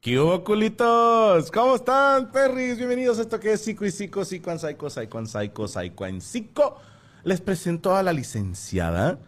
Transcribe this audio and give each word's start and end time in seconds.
¿Qué 0.00 0.18
hubo, 0.18 0.42
culitos? 0.44 1.50
¿Cómo 1.50 1.74
están, 1.74 2.30
perris? 2.32 2.78
Bienvenidos 2.78 3.18
a 3.18 3.22
esto 3.22 3.38
que 3.38 3.52
es 3.52 3.60
Psico 3.60 3.84
y 3.84 3.90
Psico, 3.90 4.24
Psico 4.24 4.50
en 4.50 4.58
Psycho, 4.58 4.88
Psycho 4.88 5.18
en 5.18 5.26
Psycho, 5.26 5.68
Psycho 5.68 6.06
en 6.06 6.20
Psico. 6.22 6.76
Les 7.22 7.42
presento 7.42 7.94
a 7.94 8.02
la 8.02 8.14
licenciada, 8.14 9.18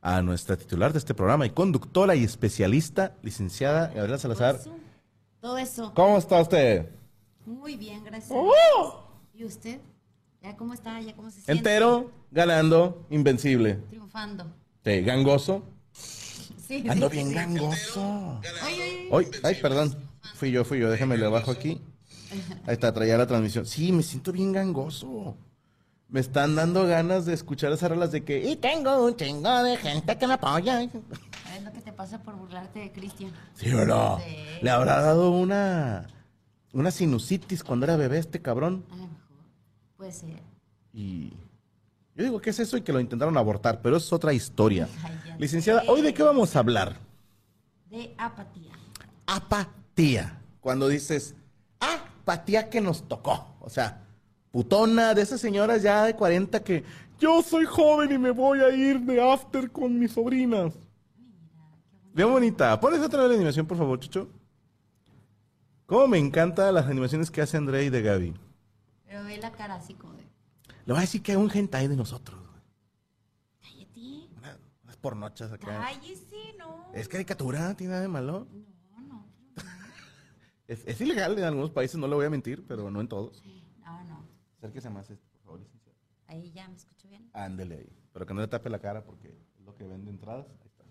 a 0.00 0.22
nuestra 0.22 0.56
titular 0.56 0.92
de 0.94 1.00
este 1.00 1.12
programa 1.12 1.44
y 1.44 1.50
conductora 1.50 2.14
y 2.14 2.24
especialista, 2.24 3.14
licenciada 3.20 3.88
Gabriela 3.88 4.16
Salazar. 4.16 4.58
Todo 5.42 5.58
eso. 5.58 5.92
¿Cómo 5.94 6.16
está 6.16 6.40
usted? 6.40 6.88
Muy 7.44 7.76
bien, 7.76 8.02
gracias. 8.02 8.32
¡Oh! 8.32 9.04
¿Y 9.34 9.44
usted? 9.44 9.80
¿Ya 10.42 10.56
cómo 10.56 10.72
está? 10.72 10.98
¿Ya 11.02 11.14
cómo 11.14 11.30
se 11.30 11.42
siente? 11.42 11.52
Entero, 11.52 12.10
ganando, 12.30 13.06
invencible. 13.10 13.74
Triunfando. 13.90 14.46
Sí, 14.82 15.02
gangoso. 15.02 15.62
Sí, 15.92 16.86
Ando 16.88 17.10
sí, 17.10 17.16
bien 17.16 17.28
sí. 17.28 17.34
gangoso. 17.34 18.40
Oye, 18.40 19.08
oye, 19.10 19.30
Ay, 19.34 19.40
ay, 19.42 19.54
perdón. 19.60 20.11
Fui 20.34 20.50
yo, 20.50 20.64
fui 20.64 20.78
yo. 20.78 20.90
Déjame 20.90 21.16
le 21.16 21.26
bajo 21.28 21.50
aquí. 21.50 21.80
Ahí 22.66 22.74
está, 22.74 22.92
traía 22.92 23.16
la 23.18 23.26
transmisión. 23.26 23.66
Sí, 23.66 23.92
me 23.92 24.02
siento 24.02 24.32
bien 24.32 24.52
gangoso. 24.52 25.36
Me 26.08 26.20
están 26.20 26.54
dando 26.54 26.86
ganas 26.86 27.24
de 27.24 27.32
escuchar 27.34 27.72
esas 27.72 27.90
rolas 27.90 28.12
de 28.12 28.22
que. 28.24 28.50
Y 28.50 28.56
tengo 28.56 29.04
un 29.04 29.16
chingo 29.16 29.62
de 29.62 29.76
gente 29.76 30.16
que 30.18 30.26
me 30.26 30.34
apoya. 30.34 30.82
Es 30.82 30.92
lo 31.64 31.72
que 31.72 31.80
te 31.80 31.92
pasa 31.92 32.22
por 32.22 32.36
burlarte 32.36 32.80
de 32.80 32.92
Cristian. 32.92 33.32
¿Sí 33.54 33.72
o 33.72 33.84
no? 33.84 34.18
Sí. 34.18 34.36
Le 34.60 34.70
habrá 34.70 35.00
dado 35.00 35.30
una. 35.30 36.06
Una 36.72 36.90
sinusitis 36.90 37.62
cuando 37.62 37.84
era 37.84 37.96
bebé 37.96 38.18
este 38.18 38.40
cabrón. 38.40 38.84
A 38.90 38.96
lo 38.96 39.02
mejor. 39.02 39.36
Puede 39.96 40.12
ser. 40.12 40.42
Y. 40.92 41.32
Yo 42.14 42.24
digo 42.24 42.40
que 42.42 42.50
es 42.50 42.60
eso 42.60 42.76
y 42.76 42.82
que 42.82 42.92
lo 42.92 43.00
intentaron 43.00 43.36
abortar, 43.38 43.80
pero 43.80 43.96
es 43.96 44.12
otra 44.12 44.34
historia. 44.34 44.88
Ay, 45.02 45.18
Licenciada. 45.38 45.82
¿hoy 45.88 46.02
de 46.02 46.12
qué 46.12 46.22
vamos 46.22 46.54
a 46.56 46.58
hablar? 46.58 46.98
De 47.88 48.14
apatía. 48.18 48.72
apatía. 49.26 49.81
Cuando 50.60 50.88
dices, 50.88 51.34
apatía 51.80 52.68
que 52.70 52.80
nos 52.80 53.08
tocó. 53.08 53.54
O 53.60 53.68
sea, 53.70 54.04
putona 54.50 55.14
de 55.14 55.22
esas 55.22 55.40
señoras 55.40 55.82
ya 55.82 56.04
de 56.04 56.14
40 56.16 56.62
que 56.62 56.84
yo 57.18 57.42
soy 57.42 57.64
joven 57.64 58.12
y 58.12 58.18
me 58.18 58.30
voy 58.30 58.60
a 58.60 58.70
ir 58.70 59.00
de 59.00 59.20
after 59.22 59.70
con 59.70 59.98
mis 59.98 60.12
sobrinas. 60.12 60.74
Bien 62.14 62.30
bonita. 62.30 62.78
Pones 62.80 63.00
otra 63.00 63.20
vez 63.22 63.30
la 63.30 63.36
animación, 63.36 63.66
por 63.66 63.78
favor, 63.78 63.98
Chucho. 64.00 64.28
Cómo 65.86 66.06
me 66.08 66.18
encantan 66.18 66.74
las 66.74 66.86
animaciones 66.86 67.30
que 67.30 67.42
hace 67.42 67.56
André 67.56 67.84
y 67.84 67.90
de 67.90 68.02
Gaby. 68.02 68.34
Pero 69.06 69.24
ve 69.24 69.36
la 69.38 69.52
cara 69.52 69.74
así 69.76 69.94
como 69.94 70.14
de. 70.14 70.22
Le 70.84 70.92
voy 70.92 70.98
a 70.98 71.00
decir 71.02 71.22
que 71.22 71.32
hay 71.32 71.36
un 71.38 71.50
hentai 71.52 71.86
de 71.88 71.96
nosotros. 71.96 72.40
Cállate. 73.60 74.28
Una- 74.38 74.58
unas 74.84 74.96
pornochas 74.96 75.52
acá. 75.52 75.66
Cállese, 75.66 76.54
no. 76.58 76.86
Es 76.94 77.08
caricatura, 77.08 77.74
tiene 77.74 77.90
nada 77.92 78.02
de 78.02 78.08
malo. 78.08 78.46
No. 78.52 78.71
Es, 80.68 80.86
es 80.86 81.00
ilegal 81.00 81.38
en 81.38 81.44
algunos 81.44 81.70
países, 81.70 81.96
no 81.98 82.06
le 82.06 82.14
voy 82.14 82.26
a 82.26 82.30
mentir, 82.30 82.64
pero 82.66 82.90
no 82.90 83.00
en 83.00 83.08
todos. 83.08 83.42
No, 83.84 84.04
no. 84.04 84.24
Acérquese 84.58 84.90
más, 84.90 85.10
este, 85.10 85.26
por 85.30 85.40
favor, 85.42 85.60
licenciado. 85.60 85.98
Ahí 86.28 86.52
ya 86.52 86.68
me 86.68 86.76
escucho 86.76 87.08
bien. 87.08 87.28
Ándele 87.32 87.76
ahí. 87.76 87.92
Pero 88.12 88.26
que 88.26 88.34
no 88.34 88.40
le 88.40 88.48
tape 88.48 88.70
la 88.70 88.78
cara 88.78 89.04
porque 89.04 89.28
es 89.28 89.64
lo 89.64 89.74
que 89.74 89.84
vende 89.86 90.10
entradas. 90.10 90.46
Ahí 90.48 90.66
está. 90.66 90.84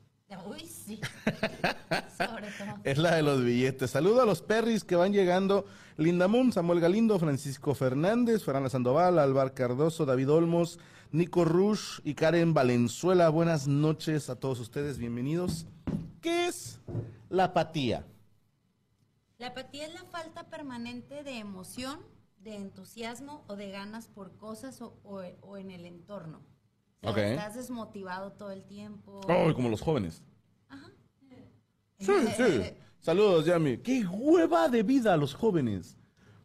Uy, 0.47 0.59
sí. 0.61 0.99
Sobre 2.17 2.51
todo. 2.51 2.79
Es 2.83 2.97
la 2.97 3.15
de 3.15 3.21
los 3.21 3.43
billetes. 3.43 3.91
Saludo 3.91 4.21
a 4.21 4.25
los 4.25 4.41
perris 4.41 4.83
que 4.83 4.95
van 4.95 5.13
llegando. 5.13 5.65
Linda 5.97 6.27
Moon, 6.27 6.51
Samuel 6.51 6.79
Galindo, 6.79 7.19
Francisco 7.19 7.75
Fernández, 7.75 8.43
Fernanda 8.43 8.69
Sandoval, 8.69 9.19
Álvaro 9.19 9.53
Cardoso, 9.53 10.05
David 10.05 10.31
Olmos, 10.31 10.79
Nico 11.11 11.43
Rush 11.45 11.99
y 12.03 12.13
Karen 12.13 12.53
Valenzuela. 12.53 13.29
Buenas 13.29 13.67
noches 13.67 14.29
a 14.29 14.35
todos 14.37 14.59
ustedes, 14.59 14.97
bienvenidos. 14.97 15.65
¿Qué 16.21 16.47
es 16.47 16.79
la 17.29 17.45
apatía? 17.45 18.05
La 19.41 19.47
apatía 19.47 19.87
es 19.87 19.93
la 19.95 20.03
falta 20.05 20.49
permanente 20.51 21.23
de 21.23 21.39
emoción, 21.39 21.99
de 22.37 22.55
entusiasmo 22.55 23.43
o 23.47 23.55
de 23.55 23.71
ganas 23.71 24.07
por 24.07 24.37
cosas 24.37 24.81
o, 24.83 24.99
o- 25.03 25.23
o 25.41 25.57
en 25.57 25.71
el 25.71 25.85
entorno. 25.85 26.43
O 27.01 27.01
sea, 27.01 27.11
Ok. 27.11 27.17
Estás 27.17 27.55
desmotivado 27.55 28.33
todo 28.33 28.51
el 28.51 28.63
tiempo. 28.63 29.19
Oh, 29.27 29.51
como 29.55 29.69
los 29.69 29.81
jóvenes. 29.81 30.21
Ajá. 30.69 30.91
Sí, 31.97 32.13
sí. 32.37 32.61
Saludos, 32.99 33.45
Yami. 33.47 33.79
¡Qué 33.79 34.05
hueva 34.05 34.69
de 34.69 34.83
vida 34.83 35.13
a 35.13 35.17
los 35.17 35.33
jóvenes! 35.33 35.97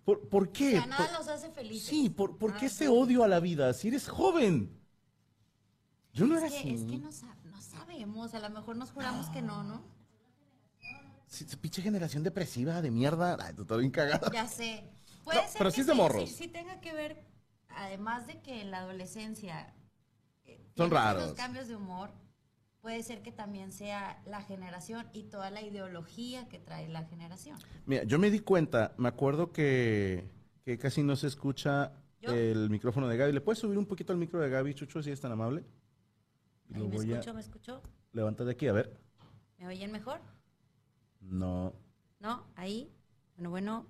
¿Por, 0.04 0.28
por 0.30 0.48
O 0.48 0.52
qué? 0.52 0.72
sea, 0.72 0.86
nada 0.86 1.06
Por- 1.06 1.18
los 1.18 1.28
hace 1.28 1.50
felices. 1.50 1.86
Sí, 1.88 2.08
¿por, 2.08 2.38
qué 2.56 2.66
ese 2.66 2.88
odio 2.88 3.22
a 3.24 3.28
la 3.28 3.40
vida? 3.40 3.74
Si 3.74 3.88
eres 3.88 4.08
joven. 4.08 4.74
Yo 6.14 6.26
no 6.26 6.38
era 6.38 6.46
Es 6.46 6.54
así. 6.54 6.62
que, 6.62 6.74
es 6.74 6.84
que 6.84 6.96
no, 6.96 7.10
sab- 7.10 7.42
no 7.44 7.60
sabemos, 7.60 8.32
a 8.32 8.40
lo 8.40 8.48
mejor 8.48 8.76
nos 8.76 8.90
juramos 8.90 9.28
que 9.28 9.42
no, 9.42 9.62
¿no? 9.64 9.82
Pinche 11.60 11.82
generación 11.82 12.22
depresiva 12.22 12.80
de 12.82 12.91
mierda. 12.91 13.36
Ay, 13.41 13.54
tú 13.54 13.62
estás 13.62 13.78
bien 13.78 13.91
cagado. 13.91 14.30
Ya 14.32 14.47
sé. 14.47 14.84
Puede 15.24 15.42
No, 15.42 15.48
ser 15.48 15.58
pero 15.58 15.70
que 15.70 15.74
sí 15.74 15.80
es 15.82 15.86
de 15.86 15.94
morros. 15.94 16.30
Sí, 16.30 16.44
sí 16.44 16.48
tenga 16.48 16.80
que 16.80 16.92
ver, 16.92 17.24
además 17.69 18.26
de 18.26 18.41
que 18.42 18.60
en 18.62 18.70
la 18.70 18.78
adolescencia 18.78 19.75
eh, 20.44 20.64
Son 20.76 20.91
raros. 20.91 21.32
cambios 21.34 21.66
de 21.69 21.75
humor, 21.76 22.10
puede 22.81 23.02
ser 23.02 23.22
que 23.22 23.32
también 23.32 23.72
sea 23.72 24.22
la 24.26 24.43
generación 24.43 25.08
y 25.12 25.25
toda 25.25 25.50
la 25.50 25.62
ideología 25.62 26.49
que 26.49 26.58
trae 26.61 26.88
la 26.88 27.05
generación. 27.06 27.58
Mira, 27.87 28.05
yo 28.05 28.19
me 28.20 28.31
di 28.31 28.38
cuenta, 28.38 28.94
me 28.99 29.08
acuerdo 29.08 29.52
que, 29.52 30.31
que 30.64 30.78
casi 30.78 31.02
no 31.02 31.16
se 31.16 31.26
escucha 31.26 31.93
¿Yo? 32.20 32.32
el 32.32 32.70
micrófono 32.70 33.08
de 33.08 33.16
Gaby. 33.16 33.32
¿Le 33.32 33.40
puedes 33.40 33.58
subir 33.58 33.76
un 33.78 33.87
poquito 33.87 34.12
el 34.12 34.19
micro 34.20 34.40
de 34.40 34.49
Gaby, 34.49 34.75
Chucho, 34.75 35.02
si 35.02 35.11
es 35.11 35.20
tan 35.20 35.32
amable? 35.32 35.64
Y 36.69 36.75
Ahí 36.76 36.82
¿Me 36.88 36.96
a 36.96 37.00
escuchó? 37.19 37.34
¿Me 37.34 37.40
escuchó? 37.40 37.82
levantar 38.12 38.46
de 38.46 38.52
aquí, 38.52 38.69
a 38.69 38.72
ver. 38.72 38.96
¿Me 39.58 39.66
oyen 39.66 39.90
mejor? 39.90 40.20
No. 41.28 41.75
¿No? 42.20 42.46
Ahí. 42.56 42.90
Bueno, 43.37 43.50
bueno. 43.50 43.87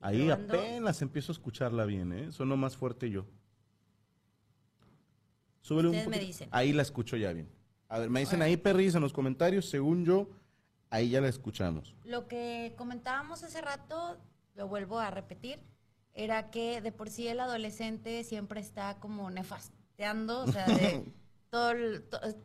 Ahí 0.00 0.26
probando. 0.26 0.54
apenas 0.54 1.02
empiezo 1.02 1.32
a 1.32 1.34
escucharla 1.34 1.84
bien, 1.84 2.12
¿eh? 2.12 2.32
Sonó 2.32 2.56
más 2.56 2.76
fuerte 2.76 3.10
yo. 3.10 3.26
Súbele 5.60 5.88
un 5.88 5.94
Ustedes 5.96 6.08
me 6.08 6.18
dicen. 6.18 6.48
Ahí 6.52 6.72
la 6.72 6.82
escucho 6.82 7.16
ya 7.16 7.32
bien. 7.32 7.50
A 7.88 7.98
ver, 7.98 8.10
me 8.10 8.20
dicen 8.20 8.42
ahí, 8.42 8.56
perris, 8.56 8.94
en 8.94 9.02
los 9.02 9.12
comentarios. 9.12 9.68
Según 9.68 10.04
yo, 10.04 10.28
ahí 10.90 11.10
ya 11.10 11.20
la 11.20 11.28
escuchamos. 11.28 11.94
Lo 12.04 12.28
que 12.28 12.74
comentábamos 12.76 13.42
hace 13.42 13.60
rato, 13.60 14.18
lo 14.54 14.68
vuelvo 14.68 14.98
a 14.98 15.10
repetir, 15.10 15.60
era 16.14 16.50
que 16.50 16.80
de 16.80 16.92
por 16.92 17.10
sí 17.10 17.28
el 17.28 17.40
adolescente 17.40 18.24
siempre 18.24 18.60
está 18.60 18.98
como 18.98 19.30
nefasteando, 19.30 20.42
o 20.42 20.46
sea, 20.46 20.66
de, 20.66 21.12
todo, 21.50 21.74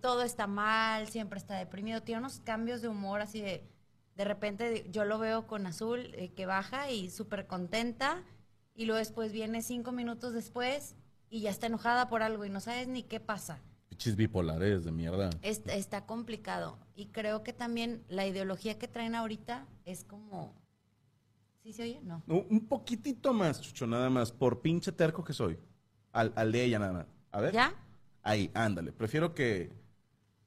todo 0.01 0.23
está 0.23 0.47
mal, 0.47 1.07
siempre 1.07 1.39
está 1.39 1.57
deprimido, 1.57 2.01
tiene 2.01 2.19
unos 2.19 2.39
cambios 2.39 2.81
de 2.81 2.89
humor 2.89 3.21
así 3.21 3.41
de, 3.41 3.69
de 4.15 4.25
repente 4.25 4.87
yo 4.91 5.05
lo 5.05 5.19
veo 5.19 5.47
con 5.47 5.65
Azul 5.65 6.11
eh, 6.13 6.31
que 6.33 6.45
baja 6.45 6.91
y 6.91 7.09
súper 7.09 7.47
contenta 7.47 8.23
y 8.75 8.85
luego 8.85 8.99
después 8.99 9.31
viene 9.31 9.61
cinco 9.61 9.91
minutos 9.91 10.33
después 10.33 10.95
y 11.29 11.41
ya 11.41 11.49
está 11.49 11.67
enojada 11.67 12.09
por 12.09 12.23
algo 12.23 12.45
y 12.45 12.49
no 12.49 12.59
sabes 12.59 12.87
ni 12.87 13.03
qué 13.03 13.19
pasa. 13.19 13.61
Pichis 13.89 14.15
bipolares 14.15 14.83
de 14.83 14.91
mierda. 14.91 15.29
Está, 15.41 15.73
está 15.73 16.05
complicado 16.05 16.77
y 16.95 17.07
creo 17.07 17.43
que 17.43 17.53
también 17.53 18.03
la 18.09 18.25
ideología 18.27 18.77
que 18.77 18.87
traen 18.87 19.15
ahorita 19.15 19.67
es 19.85 20.03
como... 20.03 20.59
¿Sí 21.63 21.73
se 21.73 21.83
oye? 21.83 22.01
No. 22.01 22.23
Un 22.27 22.47
un 22.49 22.67
poquitito 22.67 23.33
más, 23.33 23.61
Chucho, 23.61 23.85
nada 23.85 24.09
más, 24.09 24.31
por 24.31 24.61
pinche 24.61 24.91
terco 24.91 25.23
que 25.23 25.33
soy. 25.33 25.59
Al, 26.11 26.33
al 26.35 26.51
de 26.51 26.63
ella 26.65 26.79
nada 26.79 26.93
más. 26.93 27.07
A 27.31 27.39
ver. 27.39 27.53
¿Ya? 27.53 27.75
Ahí, 28.23 28.49
ándale. 28.53 28.91
Prefiero 28.91 29.33
que... 29.35 29.71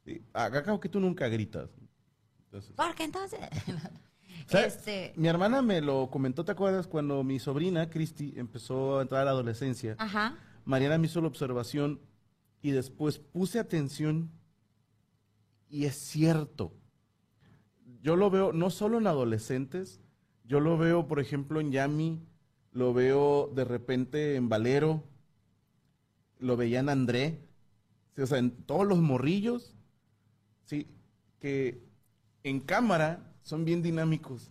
sí, 0.05 0.22
Acá 0.32 0.78
que 0.81 0.88
tú 0.88 0.99
nunca 0.99 1.28
gritas. 1.28 1.70
Entonces, 2.55 2.75
Porque 2.77 3.03
entonces... 3.03 3.41
este... 4.51 5.12
Mi 5.17 5.27
hermana 5.27 5.61
me 5.61 5.81
lo 5.81 6.09
comentó, 6.09 6.45
¿te 6.45 6.53
acuerdas? 6.53 6.87
Cuando 6.87 7.25
mi 7.25 7.41
sobrina, 7.41 7.91
Cristi, 7.91 8.33
empezó 8.37 8.99
a 8.99 9.03
entrar 9.03 9.23
a 9.23 9.25
la 9.25 9.31
adolescencia. 9.33 9.97
Ajá. 9.99 10.39
Mariana 10.65 10.99
me 10.99 11.06
hizo 11.06 11.21
la 11.21 11.27
observación 11.27 12.01
y 12.62 12.71
después 12.71 13.19
puse 13.19 13.59
atención 13.59 14.31
y 15.69 15.87
es 15.87 15.97
cierto. 15.97 16.73
Yo 18.03 18.15
lo 18.15 18.31
veo 18.31 18.53
no 18.53 18.71
solo 18.71 18.99
en 18.99 19.09
adolescentes, 19.09 20.01
yo 20.45 20.61
lo 20.61 20.79
veo, 20.79 21.09
por 21.09 21.19
ejemplo, 21.19 21.61
en 21.61 21.73
Yami, 21.73 22.21
lo 22.71 22.95
veo 22.95 23.51
de 23.53 23.65
repente 23.65 24.37
en 24.37 24.49
Valero, 24.49 25.03
lo 26.39 26.56
veía 26.56 26.81
en 26.81 26.89
André, 26.89 27.41
o 28.17 28.27
sea, 28.27 28.39
en 28.39 28.53
todos 28.53 28.87
los 28.87 28.99
morrillos, 28.99 29.75
sí, 30.65 30.87
que 31.41 31.83
en 32.44 32.61
cámara 32.61 33.19
son 33.43 33.64
bien 33.64 33.82
dinámicos. 33.82 34.50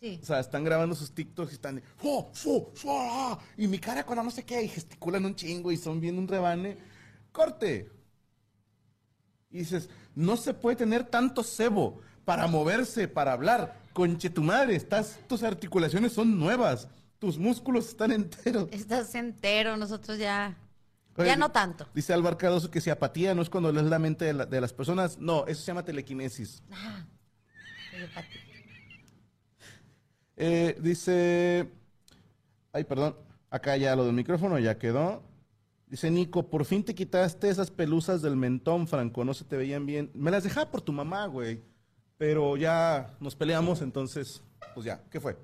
Sí. 0.00 0.18
O 0.22 0.26
sea, 0.26 0.40
están 0.40 0.64
grabando 0.64 0.94
sus 0.94 1.12
TikToks 1.14 1.52
y 1.52 1.54
están 1.54 1.76
de, 1.76 1.82
¡Fu, 1.96 2.26
fu, 2.32 2.70
fu, 2.74 2.88
ah", 2.90 3.38
y 3.56 3.66
mi 3.66 3.78
cara 3.78 4.04
cuando 4.04 4.24
no 4.24 4.30
sé 4.30 4.44
qué, 4.44 4.62
y 4.62 4.68
gesticulan 4.68 5.24
un 5.24 5.34
chingo 5.34 5.70
y 5.72 5.76
son 5.76 6.00
viendo 6.00 6.20
un 6.20 6.28
rebane. 6.28 6.76
¡Corte! 7.32 7.90
Y 9.50 9.58
dices, 9.58 9.88
no 10.14 10.36
se 10.36 10.54
puede 10.54 10.76
tener 10.76 11.04
tanto 11.04 11.42
cebo 11.42 12.00
para 12.24 12.46
moverse, 12.46 13.08
para 13.08 13.32
hablar. 13.32 13.78
Conche 13.92 14.30
tu 14.30 14.42
madre, 14.42 14.76
estás, 14.76 15.18
tus 15.28 15.42
articulaciones 15.42 16.12
son 16.12 16.38
nuevas, 16.38 16.88
tus 17.18 17.36
músculos 17.38 17.88
están 17.88 18.12
enteros. 18.12 18.68
Estás 18.72 19.14
entero, 19.14 19.76
nosotros 19.76 20.18
ya... 20.18 20.56
Oye, 21.16 21.26
ya 21.28 21.36
no 21.36 21.50
tanto. 21.50 21.86
Dice 21.92 22.12
Álvaro 22.14 22.38
Cardoso 22.38 22.70
que 22.70 22.80
si 22.80 22.88
apatía 22.88 23.34
no 23.34 23.42
es 23.42 23.50
cuando 23.50 23.70
lees 23.72 23.86
la 23.86 23.98
mente 23.98 24.24
de, 24.24 24.32
la- 24.32 24.46
de 24.46 24.60
las 24.60 24.72
personas. 24.72 25.18
No, 25.18 25.44
eso 25.46 25.60
se 25.60 25.66
llama 25.66 25.84
telequinesis. 25.84 26.62
Ah. 26.72 27.04
Eh, 30.36 30.76
dice. 30.80 31.70
Ay, 32.72 32.84
perdón. 32.84 33.16
Acá 33.50 33.76
ya 33.76 33.96
lo 33.96 34.04
del 34.04 34.14
micrófono 34.14 34.58
ya 34.58 34.78
quedó. 34.78 35.22
Dice 35.86 36.10
Nico, 36.10 36.48
por 36.48 36.64
fin 36.64 36.84
te 36.84 36.94
quitaste 36.94 37.48
esas 37.48 37.70
pelusas 37.70 38.22
del 38.22 38.36
mentón, 38.36 38.86
Franco. 38.86 39.24
No 39.24 39.34
se 39.34 39.44
te 39.44 39.56
veían 39.56 39.86
bien. 39.86 40.10
Me 40.14 40.30
las 40.30 40.44
dejaba 40.44 40.70
por 40.70 40.80
tu 40.80 40.92
mamá, 40.92 41.26
güey. 41.26 41.62
Pero 42.16 42.56
ya 42.56 43.16
nos 43.18 43.34
peleamos, 43.34 43.82
entonces, 43.82 44.42
pues 44.74 44.86
ya. 44.86 45.02
¿Qué 45.10 45.20
fue? 45.20 45.36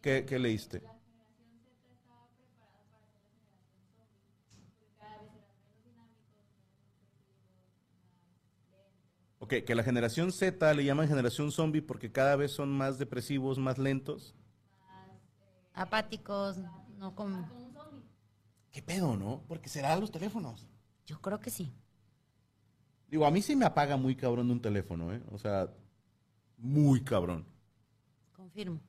¿Qué, 0.00 0.26
qué 0.26 0.38
leíste? 0.38 0.82
Que 9.60 9.74
la 9.74 9.82
generación 9.82 10.32
Z 10.32 10.72
le 10.72 10.82
llaman 10.82 11.08
generación 11.08 11.52
zombie 11.52 11.82
porque 11.82 12.10
cada 12.10 12.36
vez 12.36 12.52
son 12.52 12.70
más 12.70 12.98
depresivos, 12.98 13.58
más 13.58 13.76
lentos. 13.76 14.34
Apáticos, 15.74 16.56
no 16.96 17.14
como... 17.14 17.46
¿Qué 18.70 18.80
pedo, 18.80 19.14
no? 19.14 19.44
Porque 19.48 19.68
será 19.68 19.94
los 19.96 20.10
teléfonos. 20.10 20.66
Yo 21.04 21.20
creo 21.20 21.38
que 21.38 21.50
sí. 21.50 21.70
Digo, 23.08 23.26
a 23.26 23.30
mí 23.30 23.42
sí 23.42 23.54
me 23.54 23.66
apaga 23.66 23.98
muy 23.98 24.16
cabrón 24.16 24.50
un 24.50 24.62
teléfono, 24.62 25.12
¿eh? 25.12 25.22
O 25.30 25.36
sea, 25.36 25.68
muy 26.56 27.02
cabrón. 27.04 27.44
Confirmo. 28.32 28.80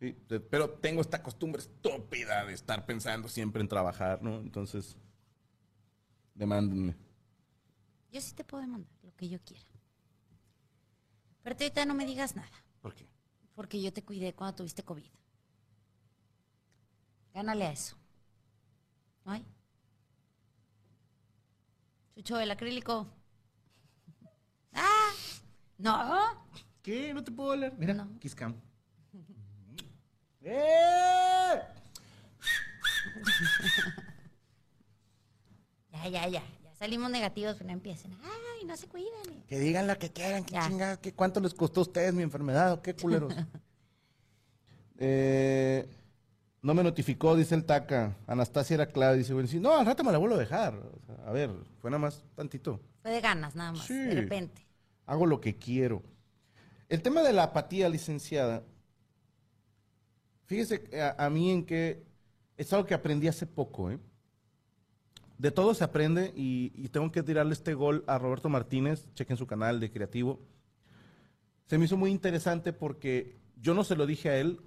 Sí, 0.00 0.16
pero 0.50 0.70
tengo 0.70 1.02
esta 1.02 1.22
costumbre 1.22 1.60
estúpida 1.60 2.46
de 2.46 2.54
estar 2.54 2.86
pensando 2.86 3.28
siempre 3.28 3.60
en 3.60 3.68
trabajar, 3.68 4.22
¿no? 4.22 4.40
Entonces, 4.40 4.96
demándenme. 6.34 6.96
Yo 8.10 8.22
sí 8.22 8.34
te 8.34 8.44
puedo 8.44 8.62
demandar 8.62 8.90
lo 9.02 9.14
que 9.14 9.28
yo 9.28 9.38
quiera. 9.44 9.75
Pero 11.46 11.56
tú 11.56 11.62
ahorita 11.62 11.86
no 11.86 11.94
me 11.94 12.04
digas 12.04 12.34
nada, 12.34 12.50
¿Por 12.80 12.92
qué? 12.92 13.06
porque 13.54 13.80
yo 13.80 13.92
te 13.92 14.02
cuidé 14.02 14.34
cuando 14.34 14.56
tuviste 14.56 14.82
COVID. 14.82 15.06
Gánale 17.32 17.66
a 17.66 17.70
eso. 17.70 17.96
¿No 19.24 19.30
hay? 19.30 19.46
Chucho, 22.16 22.40
el 22.40 22.50
acrílico. 22.50 23.06
¡Ah! 24.72 25.12
¡No! 25.78 26.44
¿Qué? 26.82 27.14
¿No 27.14 27.22
te 27.22 27.30
puedo 27.30 27.52
hablar? 27.52 27.74
Mira, 27.78 27.94
No. 27.94 28.18
Kiss 28.18 28.34
Cam. 28.34 28.60
¡Eh! 30.40 31.60
Ya, 35.92 36.08
ya, 36.08 36.28
ya. 36.28 36.42
Ya 36.64 36.74
salimos 36.74 37.08
negativos, 37.10 37.54
pero 37.54 37.66
no 37.68 37.72
empiecen. 37.72 38.12
¡Ay, 38.22 38.55
no 38.66 38.76
se 38.76 38.86
cuidan! 38.88 39.44
Que 39.46 39.58
digan 39.58 39.86
lo 39.86 39.98
que 39.98 40.10
quieran, 40.12 40.44
que 40.44 40.58
chingada, 40.58 41.00
que 41.00 41.12
cuánto 41.14 41.40
les 41.40 41.54
costó 41.54 41.80
a 41.80 41.82
ustedes 41.84 42.12
mi 42.14 42.22
enfermedad 42.22 42.72
o 42.72 42.82
qué 42.82 42.94
culeros. 43.02 43.34
Eh, 44.98 45.88
no 46.62 46.74
me 46.74 46.82
notificó, 46.82 47.36
dice 47.36 47.54
el 47.54 47.64
Taca. 47.64 48.16
Anastasia 48.26 48.74
era 48.74 48.86
clave, 48.86 49.18
dice, 49.18 49.32
bueno, 49.34 49.48
sí, 49.48 49.60
no, 49.60 49.76
al 49.76 49.86
rato 49.86 50.02
me 50.04 50.12
la 50.12 50.18
vuelvo 50.18 50.36
a 50.36 50.38
dejar. 50.40 50.74
O 50.74 51.00
sea, 51.06 51.14
a 51.26 51.32
ver, 51.32 51.50
fue 51.80 51.90
nada 51.90 52.00
más 52.00 52.24
tantito. 52.34 52.80
Fue 53.02 53.10
de 53.10 53.20
ganas, 53.20 53.54
nada 53.54 53.72
más, 53.72 53.86
Sí. 53.86 53.94
de 53.94 54.14
repente. 54.14 54.66
Hago 55.06 55.26
lo 55.26 55.40
que 55.40 55.56
quiero. 55.56 56.02
El 56.88 57.02
tema 57.02 57.22
de 57.22 57.32
la 57.32 57.44
apatía, 57.44 57.88
licenciada, 57.88 58.62
fíjese 60.46 60.82
que 60.82 61.00
a, 61.00 61.14
a 61.18 61.30
mí 61.30 61.50
en 61.50 61.64
que 61.64 62.04
es 62.56 62.72
algo 62.72 62.86
que 62.86 62.94
aprendí 62.94 63.28
hace 63.28 63.46
poco, 63.46 63.90
¿eh? 63.90 63.98
De 65.38 65.50
todo 65.50 65.74
se 65.74 65.84
aprende 65.84 66.32
y, 66.34 66.88
tengo 66.88 67.12
que 67.12 67.22
tirarle 67.22 67.52
este 67.52 67.74
gol 67.74 68.04
a 68.06 68.18
Roberto 68.18 68.48
Martínez, 68.48 69.12
chequen 69.14 69.36
su 69.36 69.46
canal 69.46 69.80
de 69.80 69.90
creativo. 69.90 70.40
Se 71.66 71.76
me 71.76 71.84
hizo 71.84 71.96
muy 71.96 72.10
interesante 72.10 72.72
porque 72.72 73.36
yo 73.56 73.74
no 73.74 73.84
se 73.84 73.96
lo 73.96 74.06
dije 74.06 74.30
a 74.30 74.38
él, 74.38 74.60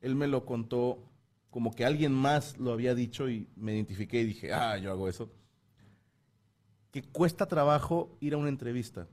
él 0.00 0.14
me 0.16 0.26
lo 0.26 0.44
contó 0.44 1.10
como 1.48 1.74
que 1.74 1.84
alguien 1.84 2.12
más 2.12 2.58
lo 2.58 2.72
había 2.72 2.94
dicho 2.94 3.28
y 3.28 3.48
me 3.56 3.74
identifiqué 3.74 4.20
y 4.20 4.26
dije, 4.26 4.52
ah, 4.52 4.76
yo 4.76 4.90
hago 4.90 5.08
eso. 5.08 5.32
Que 6.90 7.02
cuesta 7.02 7.46
trabajo 7.46 8.16
ir 8.20 8.34
a 8.34 8.36
una 8.36 8.48
entrevista. 8.48 9.08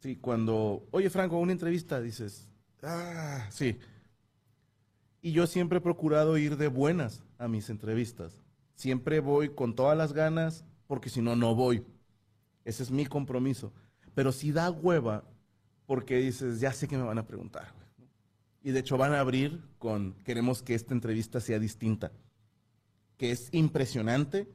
Sí, 0.00 0.16
cuando, 0.16 0.88
oye 0.90 1.10
Franco, 1.10 1.38
una 1.38 1.52
entrevista, 1.52 2.00
dices, 2.00 2.48
ah, 2.82 3.46
sí. 3.50 3.78
Y 5.20 5.32
yo 5.32 5.46
siempre 5.46 5.78
he 5.78 5.82
procurado 5.82 6.38
ir 6.38 6.56
de 6.56 6.68
buenas 6.68 7.22
a 7.38 7.46
mis 7.46 7.68
entrevistas. 7.68 8.41
Siempre 8.82 9.20
voy 9.20 9.50
con 9.50 9.76
todas 9.76 9.96
las 9.96 10.12
ganas, 10.12 10.64
porque 10.88 11.08
si 11.08 11.22
no, 11.22 11.36
no 11.36 11.54
voy. 11.54 11.86
Ese 12.64 12.82
es 12.82 12.90
mi 12.90 13.06
compromiso. 13.06 13.72
Pero 14.12 14.32
si 14.32 14.50
da 14.50 14.72
hueva, 14.72 15.22
porque 15.86 16.16
dices, 16.16 16.58
ya 16.58 16.72
sé 16.72 16.88
que 16.88 16.96
me 16.96 17.04
van 17.04 17.18
a 17.18 17.24
preguntar. 17.24 17.72
Y 18.60 18.72
de 18.72 18.80
hecho 18.80 18.96
van 18.96 19.12
a 19.12 19.20
abrir 19.20 19.62
con, 19.78 20.14
queremos 20.24 20.64
que 20.64 20.74
esta 20.74 20.94
entrevista 20.94 21.38
sea 21.38 21.60
distinta. 21.60 22.10
Que 23.18 23.30
es 23.30 23.50
impresionante 23.52 24.48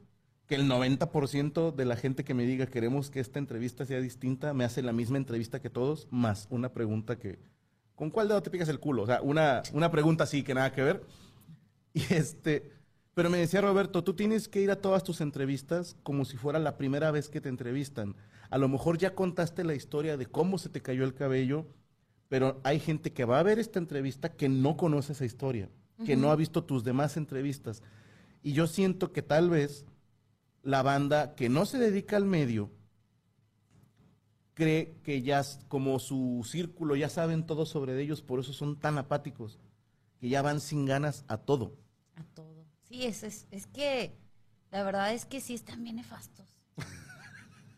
que 0.46 0.56
el 0.56 0.68
90% 0.68 1.74
de 1.74 1.84
la 1.86 1.96
gente 1.96 2.22
que 2.22 2.34
me 2.34 2.44
diga 2.44 2.66
queremos 2.66 3.08
que 3.08 3.20
esta 3.20 3.38
entrevista 3.38 3.86
sea 3.86 4.02
distinta, 4.02 4.52
me 4.52 4.64
hace 4.64 4.82
la 4.82 4.92
misma 4.92 5.16
entrevista 5.16 5.62
que 5.62 5.70
todos, 5.70 6.06
más 6.10 6.48
una 6.50 6.74
pregunta 6.74 7.18
que, 7.18 7.38
¿con 7.94 8.10
cuál 8.10 8.28
dedo 8.28 8.42
te 8.42 8.50
picas 8.50 8.68
el 8.68 8.78
culo? 8.78 9.04
O 9.04 9.06
sea, 9.06 9.22
una, 9.22 9.62
una 9.72 9.90
pregunta 9.90 10.24
así 10.24 10.42
que 10.42 10.52
nada 10.52 10.70
que 10.70 10.82
ver. 10.82 11.02
Y 11.94 12.02
este, 12.12 12.77
pero 13.18 13.30
me 13.30 13.38
decía 13.38 13.60
Roberto, 13.60 14.04
tú 14.04 14.14
tienes 14.14 14.46
que 14.46 14.60
ir 14.60 14.70
a 14.70 14.80
todas 14.80 15.02
tus 15.02 15.20
entrevistas 15.20 15.96
como 16.04 16.24
si 16.24 16.36
fuera 16.36 16.60
la 16.60 16.78
primera 16.78 17.10
vez 17.10 17.28
que 17.28 17.40
te 17.40 17.48
entrevistan. 17.48 18.14
A 18.48 18.58
lo 18.58 18.68
mejor 18.68 18.96
ya 18.96 19.16
contaste 19.16 19.64
la 19.64 19.74
historia 19.74 20.16
de 20.16 20.26
cómo 20.26 20.56
se 20.56 20.68
te 20.68 20.82
cayó 20.82 21.02
el 21.02 21.14
cabello, 21.14 21.66
pero 22.28 22.60
hay 22.62 22.78
gente 22.78 23.12
que 23.12 23.24
va 23.24 23.40
a 23.40 23.42
ver 23.42 23.58
esta 23.58 23.80
entrevista 23.80 24.28
que 24.36 24.48
no 24.48 24.76
conoce 24.76 25.14
esa 25.14 25.24
historia, 25.24 25.68
que 26.06 26.14
no 26.14 26.30
ha 26.30 26.36
visto 26.36 26.62
tus 26.62 26.84
demás 26.84 27.16
entrevistas. 27.16 27.82
Y 28.40 28.52
yo 28.52 28.68
siento 28.68 29.10
que 29.10 29.22
tal 29.22 29.50
vez 29.50 29.84
la 30.62 30.84
banda 30.84 31.34
que 31.34 31.48
no 31.48 31.66
se 31.66 31.78
dedica 31.78 32.16
al 32.16 32.24
medio 32.24 32.70
cree 34.54 34.94
que 35.02 35.22
ya 35.22 35.42
como 35.66 35.98
su 35.98 36.46
círculo 36.48 36.94
ya 36.94 37.08
saben 37.08 37.44
todo 37.46 37.66
sobre 37.66 38.00
ellos, 38.00 38.22
por 38.22 38.38
eso 38.38 38.52
son 38.52 38.78
tan 38.78 38.96
apáticos, 38.96 39.58
que 40.20 40.28
ya 40.28 40.40
van 40.40 40.60
sin 40.60 40.86
ganas 40.86 41.24
a 41.26 41.38
todo. 41.38 41.74
A 42.14 42.22
todo. 42.22 42.57
Sí, 42.88 43.04
es, 43.06 43.22
es, 43.22 43.46
es 43.50 43.66
que 43.66 44.16
La 44.70 44.82
verdad 44.82 45.12
es 45.14 45.24
que 45.26 45.40
sí 45.40 45.54
están 45.54 45.82
bien 45.84 45.96
nefastos. 45.96 46.46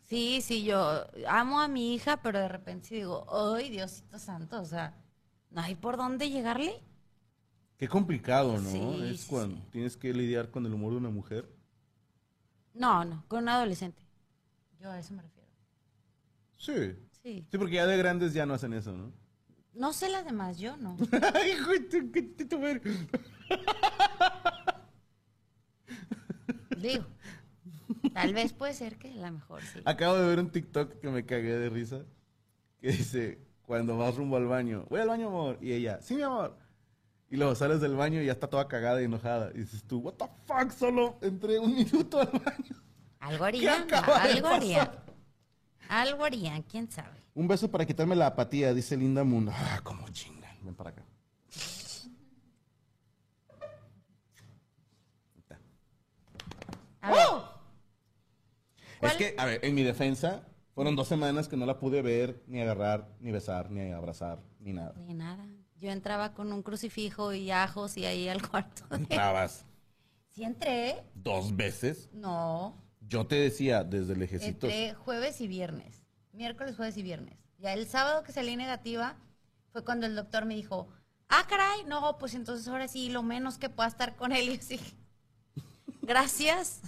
Sí, 0.03 0.41
sí, 0.41 0.65
yo 0.65 1.07
amo 1.25 1.61
a 1.61 1.69
mi 1.69 1.93
hija, 1.95 2.21
pero 2.21 2.37
de 2.37 2.49
repente 2.49 2.89
sí 2.89 2.95
digo, 2.95 3.25
ay, 3.55 3.69
Diosito 3.69 4.19
Santo, 4.19 4.59
o 4.61 4.65
sea, 4.65 4.93
no 5.51 5.61
hay 5.61 5.75
por 5.75 5.95
dónde 5.95 6.29
llegarle. 6.29 6.83
Qué 7.77 7.87
complicado, 7.87 8.59
¿no? 8.59 8.69
Sí, 8.69 8.99
es 9.05 9.21
sí, 9.21 9.27
cuando 9.29 9.55
sí. 9.55 9.67
tienes 9.71 9.95
que 9.95 10.13
lidiar 10.13 10.51
con 10.51 10.65
el 10.65 10.73
humor 10.73 10.91
de 10.91 10.97
una 10.97 11.09
mujer. 11.09 11.49
No, 12.73 13.05
no, 13.05 13.23
con 13.29 13.43
un 13.43 13.49
adolescente. 13.49 14.03
Yo 14.81 14.91
a 14.91 14.99
eso 14.99 15.13
me 15.13 15.21
refiero. 15.21 15.47
Sí. 16.57 16.73
Sí. 17.23 17.47
Sí, 17.49 17.57
porque 17.57 17.75
ya 17.75 17.87
de 17.87 17.95
grandes 17.97 18.33
ya 18.33 18.45
no 18.45 18.53
hacen 18.53 18.73
eso, 18.73 18.91
¿no? 18.91 19.13
No 19.73 19.93
sé 19.93 20.09
las 20.09 20.25
demás, 20.25 20.57
yo 20.59 20.75
no. 20.75 20.97
Ay, 21.35 21.51
hijo 21.51 21.71
de 21.71 21.79
tu- 21.79 22.11
que 22.11 22.21
te- 22.21 22.43
tu 22.45 22.59
madre. 22.59 22.81
Digo, 26.81 27.05
tal 28.13 28.33
vez 28.33 28.53
puede 28.53 28.73
ser 28.73 28.97
que 28.97 29.11
a 29.11 29.15
lo 29.15 29.31
mejor 29.31 29.61
sí. 29.61 29.81
Acabo 29.85 30.15
de 30.15 30.27
ver 30.27 30.39
un 30.39 30.49
TikTok 30.49 30.99
que 30.99 31.09
me 31.09 31.25
cagué 31.25 31.57
de 31.57 31.69
risa. 31.69 32.01
Que 32.81 32.91
dice, 32.91 33.39
cuando 33.63 33.97
vas 33.97 34.15
rumbo 34.15 34.37
al 34.37 34.47
baño, 34.47 34.85
voy 34.89 34.99
al 35.01 35.07
baño, 35.07 35.27
amor. 35.27 35.57
Y 35.61 35.71
ella, 35.73 35.99
sí, 36.01 36.15
mi 36.15 36.23
amor. 36.23 36.57
Y 37.29 37.37
luego 37.37 37.55
sales 37.55 37.79
del 37.79 37.95
baño 37.95 38.21
y 38.21 38.25
ya 38.25 38.33
está 38.33 38.47
toda 38.47 38.67
cagada 38.67 39.01
y 39.01 39.05
enojada. 39.05 39.51
Y 39.53 39.59
dices 39.59 39.83
tú, 39.83 39.99
what 39.99 40.15
the 40.15 40.25
fuck, 40.45 40.71
solo 40.71 41.17
entré 41.21 41.59
un 41.59 41.73
minuto 41.75 42.19
al 42.19 42.27
baño. 42.27 42.75
Algo 43.19 43.45
harían, 43.45 43.87
algo 43.93 44.47
harían. 44.47 44.89
Algo 45.87 46.25
harían, 46.25 46.63
quién 46.63 46.91
sabe. 46.91 47.21
Un 47.33 47.47
beso 47.47 47.69
para 47.69 47.85
quitarme 47.85 48.15
la 48.15 48.27
apatía, 48.27 48.73
dice 48.73 48.97
Linda 48.97 49.23
Moon. 49.23 49.49
Ah, 49.49 49.79
como 49.83 50.09
chingan. 50.09 50.51
Ven 50.63 50.75
para 50.75 50.89
acá. 50.89 51.03
A 57.01 57.11
ver, 57.11 57.19
Es 57.19 58.99
¿Cuál? 58.99 59.17
que, 59.17 59.35
a 59.37 59.45
ver, 59.45 59.59
en 59.65 59.75
mi 59.75 59.83
defensa, 59.83 60.43
fueron 60.73 60.95
dos 60.95 61.07
semanas 61.07 61.47
que 61.47 61.57
no 61.57 61.65
la 61.65 61.79
pude 61.79 62.01
ver, 62.01 62.43
ni 62.47 62.61
agarrar, 62.61 63.09
ni 63.19 63.31
besar, 63.31 63.71
ni 63.71 63.91
abrazar, 63.91 64.39
ni 64.59 64.73
nada. 64.73 64.93
ni 64.97 65.13
nada. 65.13 65.45
Yo 65.77 65.89
entraba 65.89 66.33
con 66.35 66.53
un 66.53 66.61
crucifijo 66.61 67.33
y 67.33 67.49
ajos 67.49 67.97
y 67.97 68.05
ahí 68.05 68.27
al 68.29 68.41
cuarto. 68.49 68.83
Entrabas 68.91 69.65
¿Sí 70.29 70.43
entré? 70.43 71.03
dos 71.15 71.55
veces. 71.55 72.09
No. 72.13 72.77
Yo 73.01 73.25
te 73.27 73.35
decía 73.35 73.83
desde 73.83 74.15
lejecitos. 74.15 74.69
Entré 74.71 74.93
jueves 74.93 75.41
y 75.41 75.47
viernes. 75.47 76.05
Miércoles, 76.33 76.75
jueves 76.75 76.95
y 76.97 77.03
viernes. 77.03 77.37
Ya 77.57 77.73
el 77.73 77.87
sábado 77.87 78.23
que 78.23 78.31
salí 78.31 78.55
negativa 78.55 79.17
fue 79.71 79.83
cuando 79.83 80.05
el 80.05 80.15
doctor 80.15 80.45
me 80.45 80.55
dijo, 80.55 80.87
ah, 81.27 81.45
caray, 81.49 81.83
no, 81.85 82.17
pues 82.17 82.35
entonces 82.35 82.67
ahora 82.67 82.87
sí, 82.87 83.09
lo 83.09 83.23
menos 83.23 83.57
que 83.57 83.69
pueda 83.69 83.89
estar 83.89 84.15
con 84.15 84.31
él. 84.31 84.47
Y 84.49 84.53
yo 84.53 84.59
así, 84.61 84.79
gracias. 86.01 86.81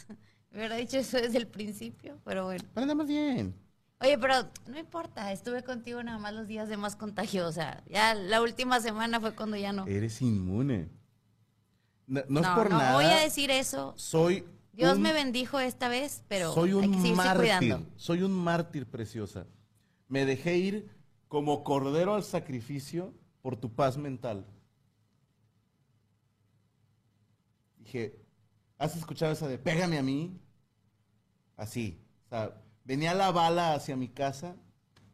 Me 0.51 0.60
hubiera 0.60 0.75
dicho 0.75 0.98
eso 0.98 1.17
desde 1.17 1.38
el 1.39 1.48
principio, 1.48 2.20
pero 2.24 2.46
bueno. 2.46 2.63
Pero 2.74 2.82
andamos 2.84 3.08
bien. 3.08 3.55
Oye, 4.01 4.17
pero 4.17 4.36
no 4.67 4.77
importa, 4.77 5.32
estuve 5.32 5.63
contigo 5.63 6.03
nada 6.03 6.20
más 6.20 6.34
los 6.34 6.48
días 6.48 6.67
de 6.70 6.77
más 6.77 6.96
contagio. 6.96 7.48
O 7.48 7.51
sea, 7.51 7.84
ya 7.88 8.13
la 8.13 8.41
última 8.41 8.79
semana 8.82 9.20
fue 9.20 9.34
cuando 9.34 9.58
ya 9.58 9.72
no. 9.72 9.88
Eres 9.88 10.22
inmune. 10.22 10.89
No, 12.05 12.22
no 12.27 12.41
es 12.41 12.48
no, 12.48 12.55
por 12.55 12.70
no 12.70 12.77
nada. 12.77 12.93
voy 12.96 13.05
a 13.05 13.17
decir 13.22 13.50
eso. 13.50 13.93
Soy. 13.98 14.46
Dios 14.74 14.98
un- 14.98 15.03
me 15.03 15.13
bendijo 15.13 15.60
esta 15.60 15.88
vez, 15.88 16.24
pero 16.27 16.53
soy 16.53 16.70
hay 16.70 16.75
un 16.75 16.82
que 16.91 16.98
seguirse 16.98 17.15
mártir. 17.15 17.38
cuidando. 17.39 17.88
Soy 17.96 18.22
un 18.24 18.32
mártir, 18.34 18.86
preciosa. 18.88 19.48
Me 20.10 20.25
dejé 20.25 20.58
ir 20.58 20.89
como 21.27 21.63
cordero 21.63 22.13
al 22.15 22.24
sacrificio 22.24 23.13
por 23.41 23.55
tu 23.55 23.74
paz 23.74 23.98
mental. 23.98 24.46
Dije, 27.77 28.23
¿has 28.84 28.96
escuchado 28.96 29.32
esa 29.32 29.48
de 29.48 29.58
pégame 29.58 29.98
a 29.98 30.04
mí? 30.04 30.40
Así. 31.58 32.00
O 32.25 32.30
sea, 32.30 32.62
venía 32.84 33.13
la 33.13 33.32
bala 33.32 33.74
hacia 33.75 33.96
mi 33.96 34.10
casa 34.10 34.56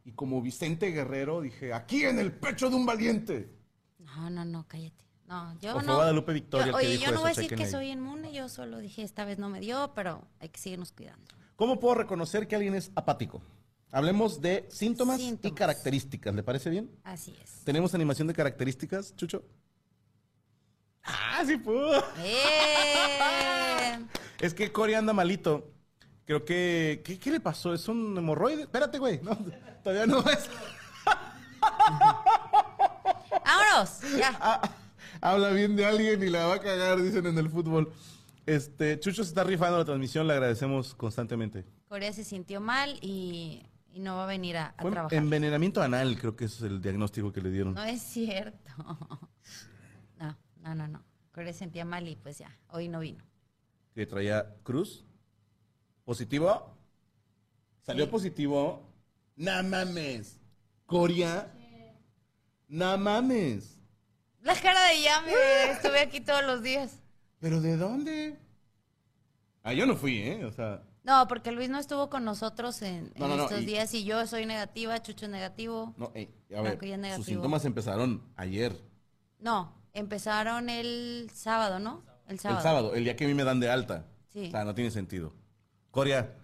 y 0.06 0.12
como 0.14 0.42
Vicente 0.42 0.88
Guerrero 0.92 1.42
dije, 1.42 1.74
aquí 1.74 2.04
en 2.04 2.20
el 2.20 2.32
pecho 2.32 2.70
de 2.70 2.76
un 2.76 2.86
valiente. 2.86 3.52
No, 4.00 4.30
no, 4.30 4.46
no, 4.46 4.66
cállate. 4.68 5.06
No, 5.28 5.60
yo 5.60 5.72
O 5.72 5.80
fue 5.80 5.84
no. 5.88 5.96
Guadalupe 5.96 6.34
Victoria 6.34 6.68
yo- 6.68 6.72
el 6.72 6.80
que 6.82 6.88
oye, 6.88 6.98
dijo 6.98 7.04
yo 7.06 7.12
no 7.12 7.14
eso, 7.18 7.22
voy 7.22 7.32
a 7.32 7.34
decir 7.36 7.56
que 7.56 7.64
ahí. 7.66 7.72
soy 7.72 7.92
inmune, 7.92 8.34
yo 8.34 8.50
solo 8.50 8.80
dije 8.80 9.04
esta 9.04 9.26
vez 9.26 9.38
no 9.38 9.50
me 9.50 9.60
dio, 9.60 9.92
pero 9.94 10.28
hay 10.40 10.50
que 10.50 10.60
seguirnos 10.60 10.92
cuidando. 10.92 11.36
¿Cómo 11.56 11.80
puedo 11.80 11.94
reconocer 11.96 12.48
que 12.48 12.56
alguien 12.56 12.74
es 12.74 12.92
apático? 12.96 13.42
Hablemos 13.92 14.40
de 14.42 14.66
síntomas, 14.70 15.20
y 15.20 15.26
Síntomas. 15.30 15.58
características. 15.58 16.34
¿Le 16.34 16.42
parece 16.44 16.70
bien? 16.70 16.90
Así 17.04 17.36
es. 17.44 17.64
¿Tenemos 17.64 17.94
animación 17.94 18.28
de 18.28 18.34
características, 18.34 19.16
Chucho? 19.16 19.44
Ah, 21.12 21.44
sí 21.46 21.58
pudo. 21.58 22.04
¡Eh! 22.20 24.00
Es 24.40 24.54
que 24.54 24.72
Cory 24.72 24.94
anda 24.94 25.14
malito. 25.14 25.72
Creo 26.26 26.46
que... 26.46 27.02
¿Qué, 27.04 27.18
qué 27.18 27.32
le 27.32 27.40
pasó? 27.40 27.74
¿Es 27.74 27.88
un 27.88 28.18
hemorroide? 28.18 28.64
Espérate, 28.64 29.00
güey. 29.00 29.20
No, 29.24 29.38
todavía 29.84 30.06
no 30.06 30.20
es. 30.30 30.50
¡Vámonos! 33.46 34.02
Ya. 34.18 34.38
Ah, 34.40 34.62
habla 35.22 35.50
bien 35.50 35.76
de 35.76 35.86
alguien 35.86 36.22
y 36.22 36.30
la 36.30 36.46
va 36.48 36.56
a 36.56 36.60
cagar, 36.60 37.02
dicen 37.02 37.26
en 37.26 37.38
el 37.38 37.50
fútbol. 37.50 37.92
Este, 38.46 39.00
Chucho 39.00 39.24
se 39.24 39.30
está 39.30 39.44
rifando 39.44 39.78
la 39.78 39.86
transmisión, 39.86 40.28
le 40.28 40.34
agradecemos 40.34 40.96
constantemente. 40.96 41.66
Corea 41.88 42.14
se 42.14 42.24
sintió 42.24 42.62
mal 42.62 42.98
y, 43.02 43.64
y 43.92 44.00
no 44.00 44.16
va 44.16 44.24
a 44.24 44.28
venir 44.28 44.58
a, 44.58 44.74
trabajar. 44.78 45.14
envenenamiento 45.14 45.82
anal, 45.82 46.18
creo 46.20 46.36
que 46.36 46.46
ese 46.46 46.56
es 46.58 46.62
el 46.64 46.82
diagnóstico 46.82 47.32
que 47.32 47.42
le 47.42 47.52
dieron. 47.52 47.74
No 47.74 47.84
es 47.84 48.02
cierto. 48.02 48.72
No, 50.70 50.88
no, 50.88 50.88
no, 50.88 51.04
se 51.34 51.54
sentía 51.54 51.84
mal 51.84 52.08
y 52.08 52.16
pues 52.16 52.38
ya, 52.38 52.56
hoy 52.70 52.88
no 52.90 53.00
vino. 53.00 53.24
que 53.96 54.06
traía 54.06 54.56
cruz. 54.64 55.04
¿Positivo? 56.06 56.78
¿Salió 57.82 58.06
Sí. 58.06 58.12
positivo? 58.12 58.88
¡No 59.36 59.64
mames! 59.64 60.40
¿Coria? 60.86 61.52
¡No 62.68 62.98
mames! 62.98 63.78
La 64.42 64.54
cara 64.62 64.90
de 64.90 65.02
Yami, 65.02 65.32
estuve 65.72 66.00
aquí 66.02 66.22
todos 66.22 66.44
los 66.46 66.62
días. 66.62 67.02
¿Pero 67.40 67.62
de 67.62 67.78
dónde? 67.78 68.38
Ah, 69.64 69.74
yo 69.74 69.86
no 69.86 69.96
fui, 69.96 70.20
¿eh? 70.20 70.46
O 70.46 70.52
sea, 70.52 70.84
No, 71.04 71.28
porque 71.28 71.52
Luis 71.52 71.70
no 71.70 71.80
estuvo 71.80 72.10
con 72.10 72.24
nosotros 72.26 72.82
en, 72.84 73.12
No, 73.16 73.26
en 73.26 73.32
no, 73.32 73.38
no, 73.38 73.44
estos 73.46 73.62
y- 73.62 73.66
días 73.66 73.94
y 73.96 74.04
yo 74.04 74.26
soy 74.28 74.46
negativa, 74.46 75.02
Chucho 75.02 75.26
es 75.26 75.32
negativo. 75.32 75.94
no, 75.98 76.12
ey, 76.14 76.30
a 76.56 76.62
ver, 76.62 76.80
sus 77.16 77.26
síntomas 77.26 77.66
empezaron 77.66 78.22
ayer, 78.36 78.80
No, 79.40 79.74
empezaron 79.94 80.70
el 80.70 81.30
sábado, 81.34 81.80
¿no? 81.80 82.04
El 82.28 82.40
sábado. 82.40 82.60
el 82.60 82.64
sábado, 82.64 82.96
el 82.96 83.04
día 83.04 83.16
que 83.16 83.26
a 83.26 83.28
mí 83.28 83.34
me 83.34 83.44
dan 83.44 83.60
de 83.60 83.70
alta. 83.70 84.06
Sí. 84.28 84.48
O 84.48 84.52
sea, 84.52 84.64
no 84.64 84.76
tiene 84.76 84.92
sentido. 84.92 85.34
Coria, 85.92 86.36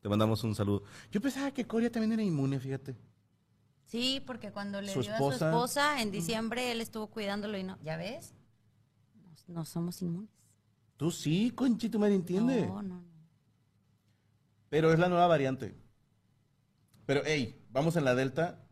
te 0.00 0.08
mandamos 0.08 0.42
un 0.44 0.54
saludo. 0.54 0.82
Yo 1.10 1.20
pensaba 1.20 1.50
que 1.50 1.66
Coria 1.66 1.90
también 1.90 2.12
era 2.12 2.22
inmune, 2.22 2.58
fíjate. 2.60 2.96
Sí, 3.84 4.22
porque 4.26 4.52
cuando 4.52 4.80
le 4.80 4.92
Su 4.92 5.02
dio 5.02 5.14
a 5.14 5.18
su 5.18 5.30
esposa 5.32 6.00
en 6.00 6.10
diciembre, 6.10 6.72
él 6.72 6.80
estuvo 6.80 7.08
cuidándolo 7.08 7.58
y 7.58 7.62
no. 7.62 7.78
¿Ya 7.82 7.96
ves? 7.96 8.34
No, 9.48 9.54
no 9.54 9.64
somos 9.64 10.00
inmunes. 10.00 10.30
Tú 10.96 11.10
sí, 11.10 11.50
conchito, 11.50 11.98
me 11.98 12.08
entiende. 12.08 12.66
No, 12.66 12.82
no, 12.82 13.00
no. 13.00 13.04
Pero 14.68 14.92
es 14.92 14.98
la 14.98 15.08
nueva 15.08 15.26
variante. 15.26 15.74
Pero, 17.04 17.22
hey, 17.26 17.62
vamos 17.70 17.96
en 17.96 18.04
la 18.04 18.14
Delta 18.14 18.64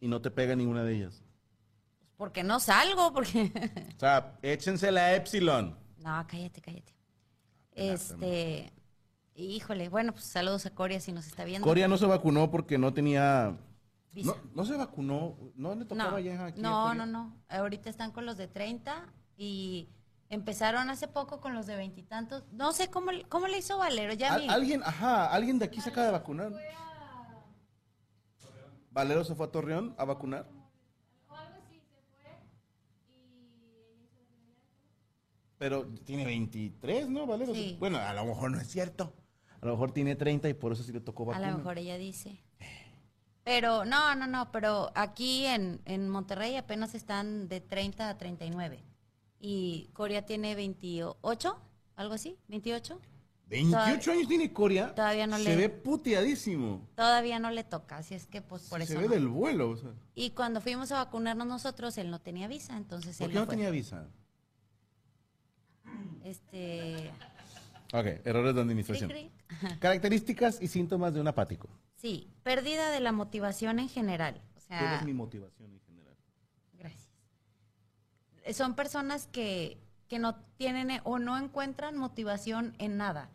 y 0.00 0.08
no 0.08 0.20
te 0.20 0.30
pega 0.30 0.54
ninguna 0.54 0.84
de 0.84 0.96
ellas. 0.96 1.24
Porque 2.16 2.42
no 2.42 2.60
salgo, 2.60 3.12
porque... 3.12 3.52
O 3.96 4.00
sea, 4.00 4.38
échense 4.42 4.90
la 4.90 5.14
Epsilon. 5.14 5.76
no, 5.98 6.26
cállate, 6.26 6.60
cállate. 6.60 6.94
Este... 7.72 8.72
Híjole, 9.38 9.90
bueno, 9.90 10.12
pues 10.12 10.24
saludos 10.24 10.64
a 10.64 10.70
Coria 10.74 10.98
si 10.98 11.12
nos 11.12 11.26
está 11.26 11.44
viendo. 11.44 11.66
Coria 11.66 11.88
no 11.88 11.98
se 11.98 12.06
vacunó 12.06 12.50
porque 12.50 12.78
no 12.78 12.94
tenía... 12.94 13.54
No, 14.14 14.34
no 14.54 14.64
se 14.64 14.78
vacunó. 14.78 15.36
No 15.56 15.74
le 15.74 15.84
tocaba 15.84 16.12
No, 16.12 16.18
ya 16.18 16.46
aquí. 16.46 16.60
a 16.60 16.62
no, 16.62 16.94
no, 16.94 17.04
no. 17.04 17.36
Ahorita 17.50 17.90
están 17.90 18.12
con 18.12 18.24
los 18.24 18.38
de 18.38 18.48
30 18.48 19.12
y 19.36 19.90
empezaron 20.30 20.88
hace 20.88 21.06
poco 21.06 21.42
con 21.42 21.52
los 21.52 21.66
de 21.66 21.76
veintitantos. 21.76 22.44
No 22.50 22.72
sé 22.72 22.88
cómo, 22.88 23.10
cómo 23.28 23.46
le 23.46 23.58
hizo 23.58 23.76
Valero. 23.76 24.14
Ya 24.14 24.32
Al- 24.32 24.40
vi. 24.40 24.48
alguien, 24.48 24.82
ajá, 24.82 25.26
alguien 25.30 25.58
de 25.58 25.66
aquí 25.66 25.82
se 25.82 25.90
acaba 25.90 26.06
de 26.06 26.12
vacunar. 26.12 26.50
Valero 28.90 29.22
se 29.22 29.34
fue 29.34 29.44
a 29.46 29.50
Torreón 29.50 29.94
a 29.98 30.06
vacunar. 30.06 30.48
Pero 35.58 35.86
tiene 36.04 36.24
23, 36.24 37.08
¿no, 37.08 37.26
Valero? 37.26 37.54
Sí. 37.54 37.76
Bueno, 37.80 37.98
a 37.98 38.12
lo 38.12 38.24
mejor 38.26 38.50
no 38.50 38.60
es 38.60 38.66
cierto. 38.68 39.12
A 39.60 39.66
lo 39.66 39.72
mejor 39.72 39.92
tiene 39.92 40.14
30 40.16 40.48
y 40.48 40.54
por 40.54 40.72
eso 40.72 40.82
sí 40.82 40.92
le 40.92 41.00
tocó 41.00 41.22
A 41.24 41.26
vacuna. 41.26 41.50
lo 41.52 41.58
mejor 41.58 41.78
ella 41.78 41.96
dice. 41.96 42.42
Pero, 43.44 43.84
no, 43.84 44.14
no, 44.16 44.26
no, 44.26 44.50
pero 44.50 44.90
aquí 44.94 45.46
en, 45.46 45.80
en 45.84 46.08
Monterrey 46.08 46.56
apenas 46.56 46.94
están 46.94 47.48
de 47.48 47.60
30 47.60 48.08
a 48.10 48.18
39. 48.18 48.82
Y 49.38 49.88
Corea 49.92 50.26
tiene 50.26 50.54
28, 50.56 51.56
algo 51.94 52.14
así, 52.14 52.36
28. 52.48 53.00
28 53.48 54.10
años 54.10 54.26
tiene 54.26 54.52
Coria. 54.52 54.92
todavía 54.92 55.28
no 55.28 55.36
se 55.38 55.44
le- 55.44 55.56
ve 55.56 55.68
puteadísimo. 55.68 56.88
Todavía 56.96 57.38
no 57.38 57.50
le 57.50 57.62
toca, 57.62 57.98
así 57.98 58.14
es 58.14 58.26
que 58.26 58.42
pues 58.42 58.62
por 58.68 58.80
se 58.84 58.92
eso. 58.92 59.00
ve 59.00 59.06
no. 59.06 59.14
del 59.14 59.28
vuelo. 59.28 59.70
o 59.70 59.76
sea. 59.76 59.90
Y 60.16 60.30
cuando 60.30 60.60
fuimos 60.60 60.90
a 60.90 60.96
vacunarnos 61.04 61.46
nosotros, 61.46 61.96
él 61.98 62.10
no 62.10 62.20
tenía 62.20 62.48
visa, 62.48 62.76
entonces 62.76 63.16
¿Por 63.18 63.26
él 63.26 63.32
qué 63.34 63.38
no 63.38 63.46
fue. 63.46 63.54
tenía 63.54 63.70
visa? 63.70 64.08
Este, 66.26 67.12
Ok, 67.92 68.06
errores 68.24 68.54
de 68.54 68.60
administración. 68.60 69.08
Cric, 69.10 69.30
cric. 69.46 69.78
Características 69.78 70.60
y 70.60 70.66
síntomas 70.66 71.14
de 71.14 71.20
un 71.20 71.28
apático. 71.28 71.68
Sí, 71.94 72.28
pérdida 72.42 72.90
de 72.90 72.98
la 72.98 73.12
motivación 73.12 73.78
en 73.78 73.88
general. 73.88 74.42
O 74.56 74.60
sea, 74.60 74.94
Eres 74.94 75.04
mi 75.04 75.14
motivación 75.14 75.72
en 75.72 75.80
general. 75.82 76.16
Gracias. 76.72 77.08
Son 78.56 78.74
personas 78.74 79.28
que, 79.28 79.78
que 80.08 80.18
no 80.18 80.34
tienen 80.56 81.00
o 81.04 81.20
no 81.20 81.38
encuentran 81.38 81.96
motivación 81.96 82.74
en 82.78 82.96
nada, 82.96 83.30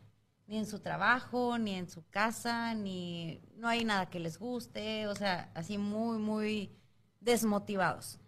ni 0.47 0.57
en 0.57 0.65
su 0.65 0.79
trabajo, 0.79 1.57
ni 1.57 1.75
en 1.75 1.89
su 1.89 2.05
casa, 2.09 2.73
ni 2.73 3.39
no 3.55 3.69
hay 3.69 3.85
nada 3.85 4.09
que 4.09 4.19
les 4.19 4.37
guste, 4.37 5.07
o 5.07 5.15
sea, 5.15 5.49
así 5.53 5.77
muy, 5.77 6.19
muy 6.19 6.75
desmotivados. 7.21 8.19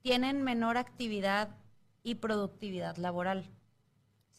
Tienen 0.00 0.42
menor 0.42 0.76
actividad 0.76 1.56
y 2.02 2.16
productividad 2.16 2.96
laboral. 2.96 3.48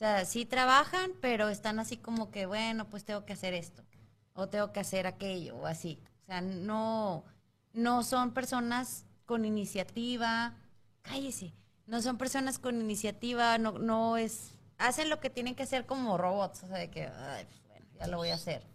Sea, 0.04 0.26
sí 0.26 0.44
trabajan, 0.46 1.12
pero 1.22 1.48
están 1.48 1.80
así 1.80 1.96
como 1.96 2.30
que, 2.30 2.46
bueno, 2.46 2.90
pues 2.90 3.06
tengo 3.06 3.24
que 3.24 3.32
hacer 3.32 3.54
esto, 3.54 3.86
o 4.34 4.50
tengo 4.50 4.74
que 4.74 4.82
hacer 4.82 5.08
aquello, 5.08 5.56
o 5.56 5.66
así. 5.66 5.98
O 6.24 6.26
sea, 6.26 6.42
no, 6.42 7.24
no 7.72 8.04
son 8.04 8.34
personas 8.34 9.06
con 9.26 9.46
iniciativa, 9.46 10.56
cállese, 11.04 11.54
no 11.86 12.02
son 12.02 12.18
personas 12.18 12.60
con 12.60 12.82
iniciativa, 12.82 13.58
no, 13.58 13.80
no 13.80 14.18
es, 14.18 14.52
hacen 14.78 15.10
lo 15.10 15.22
que 15.22 15.30
tienen 15.30 15.56
que 15.56 15.64
hacer 15.64 15.86
como 15.86 16.18
robots, 16.18 16.64
o 16.64 16.68
sea, 16.68 16.80
de 16.80 16.90
que, 16.92 17.08
"Ay, 17.08 17.46
pues, 17.46 17.62
bueno, 17.70 17.86
ya 17.98 18.08
lo 18.08 18.18
voy 18.18 18.32
a 18.32 18.36
hacer. 18.36 18.68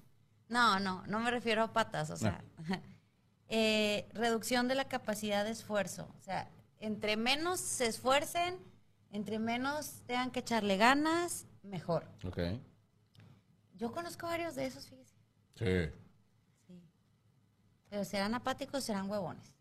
No, 0.48 0.80
no, 0.80 1.06
no 1.08 1.20
me 1.20 1.30
refiero 1.30 1.62
a 1.62 1.74
patas, 1.74 2.08
o 2.08 2.16
sea, 2.16 2.42
eh, 3.48 4.08
reducción 4.14 4.66
de 4.66 4.76
la 4.76 4.88
capacidad 4.88 5.44
de 5.44 5.50
esfuerzo, 5.50 6.08
o 6.18 6.22
sea, 6.22 6.48
entre 6.80 7.18
menos 7.18 7.60
se 7.60 7.84
esfuercen, 7.84 8.56
entre 9.10 9.38
menos 9.38 10.02
tengan 10.06 10.30
que 10.30 10.40
echarle 10.40 10.76
ganas, 10.76 11.46
mejor. 11.62 12.08
Ok. 12.24 12.38
Yo 13.74 13.92
conozco 13.92 14.26
varios 14.26 14.54
de 14.54 14.66
esos, 14.66 14.86
fíjese. 14.86 15.14
Sí. 15.54 15.92
Sí. 16.66 16.80
Pero 17.88 18.04
serán 18.04 18.34
apáticos, 18.34 18.84
serán 18.84 19.08
huevones. 19.08 19.54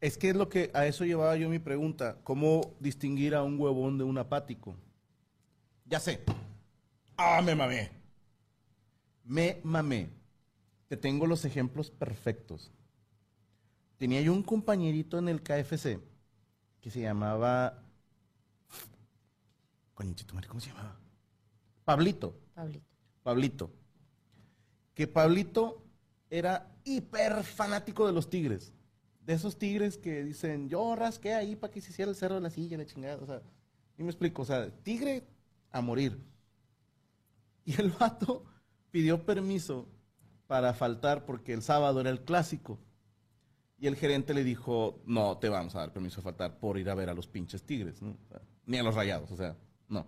Es 0.00 0.16
que 0.16 0.30
es 0.30 0.36
lo 0.36 0.48
que 0.48 0.70
a 0.74 0.86
eso 0.86 1.04
llevaba 1.04 1.36
yo 1.36 1.48
mi 1.48 1.58
pregunta. 1.58 2.18
¿Cómo 2.22 2.76
distinguir 2.78 3.34
a 3.34 3.42
un 3.42 3.60
huevón 3.60 3.98
de 3.98 4.04
un 4.04 4.16
apático? 4.16 4.76
Ya 5.84 5.98
sé. 5.98 6.22
Ah, 7.16 7.42
me 7.42 7.54
mamé. 7.54 7.90
Me 9.24 9.60
mamé. 9.64 10.08
Te 10.86 10.96
tengo 10.96 11.26
los 11.26 11.44
ejemplos 11.44 11.90
perfectos. 11.90 12.70
Tenía 13.98 14.20
yo 14.20 14.32
un 14.32 14.44
compañerito 14.44 15.18
en 15.18 15.28
el 15.28 15.42
KFC 15.42 16.00
que 16.80 16.90
se 16.90 17.00
llamaba. 17.00 17.82
¿Cómo 20.48 20.60
se 20.60 20.70
llamaba? 20.70 20.96
Pablito. 21.84 22.38
Pablito. 22.54 22.86
Pablito. 23.22 23.72
Que 24.94 25.06
Pablito 25.06 25.82
era 26.30 26.74
hiper 26.84 27.42
fanático 27.42 28.06
de 28.06 28.12
los 28.12 28.28
tigres. 28.30 28.72
De 29.20 29.34
esos 29.34 29.58
tigres 29.58 29.98
que 29.98 30.24
dicen, 30.24 30.68
yo 30.68 30.94
rasqué 30.96 31.34
ahí 31.34 31.56
para 31.56 31.72
que 31.72 31.80
se 31.80 31.90
hiciera 31.90 32.10
el 32.10 32.16
cerro 32.16 32.36
de 32.36 32.40
la 32.40 32.50
silla, 32.50 32.78
la 32.78 32.86
chingada. 32.86 33.22
O 33.22 33.26
sea, 33.26 33.42
y 33.96 34.02
me 34.02 34.10
explico, 34.10 34.42
o 34.42 34.44
sea, 34.44 34.70
tigre 34.82 35.26
a 35.70 35.80
morir. 35.80 36.18
Y 37.64 37.78
el 37.80 37.90
vato 37.90 38.44
pidió 38.90 39.24
permiso 39.26 39.88
para 40.46 40.72
faltar 40.72 41.26
porque 41.26 41.52
el 41.52 41.62
sábado 41.62 42.00
era 42.00 42.10
el 42.10 42.22
clásico. 42.22 42.78
Y 43.78 43.86
el 43.86 43.96
gerente 43.96 44.34
le 44.34 44.42
dijo, 44.44 45.02
no 45.04 45.38
te 45.38 45.48
vamos 45.48 45.74
a 45.74 45.80
dar 45.80 45.92
permiso 45.92 46.16
de 46.16 46.24
faltar 46.24 46.58
por 46.58 46.78
ir 46.78 46.88
a 46.88 46.94
ver 46.94 47.10
a 47.10 47.14
los 47.14 47.28
pinches 47.28 47.62
tigres, 47.62 48.00
¿no? 48.02 48.16
O 48.24 48.28
sea, 48.28 48.40
ni 48.66 48.78
a 48.78 48.82
los 48.82 48.94
rayados, 48.94 49.30
o 49.30 49.36
sea, 49.36 49.56
no. 49.88 50.06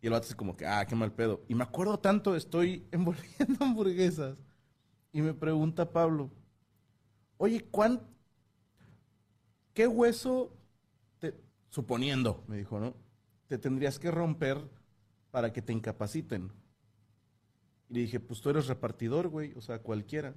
Y 0.00 0.06
el 0.06 0.12
vato 0.12 0.26
así 0.26 0.34
como 0.34 0.56
que, 0.56 0.66
ah, 0.66 0.86
qué 0.86 0.94
mal 0.94 1.12
pedo. 1.12 1.42
Y 1.48 1.54
me 1.54 1.64
acuerdo 1.64 1.98
tanto, 1.98 2.34
estoy 2.34 2.86
envolviendo 2.92 3.64
hamburguesas. 3.64 4.38
Y 5.12 5.22
me 5.22 5.34
pregunta 5.34 5.90
Pablo, 5.90 6.30
oye, 7.36 7.64
¿cuán, 7.70 8.00
¿qué 9.74 9.86
hueso, 9.86 10.56
te, 11.18 11.34
suponiendo, 11.68 12.44
me 12.46 12.56
dijo, 12.56 12.78
¿no? 12.78 12.94
Te 13.48 13.58
tendrías 13.58 13.98
que 13.98 14.10
romper 14.10 14.58
para 15.30 15.52
que 15.52 15.60
te 15.60 15.72
incapaciten. 15.72 16.52
Y 17.88 17.94
le 17.94 18.00
dije, 18.00 18.20
pues 18.20 18.40
tú 18.40 18.50
eres 18.50 18.68
repartidor, 18.68 19.28
güey, 19.28 19.52
o 19.54 19.60
sea, 19.60 19.80
cualquiera. 19.80 20.34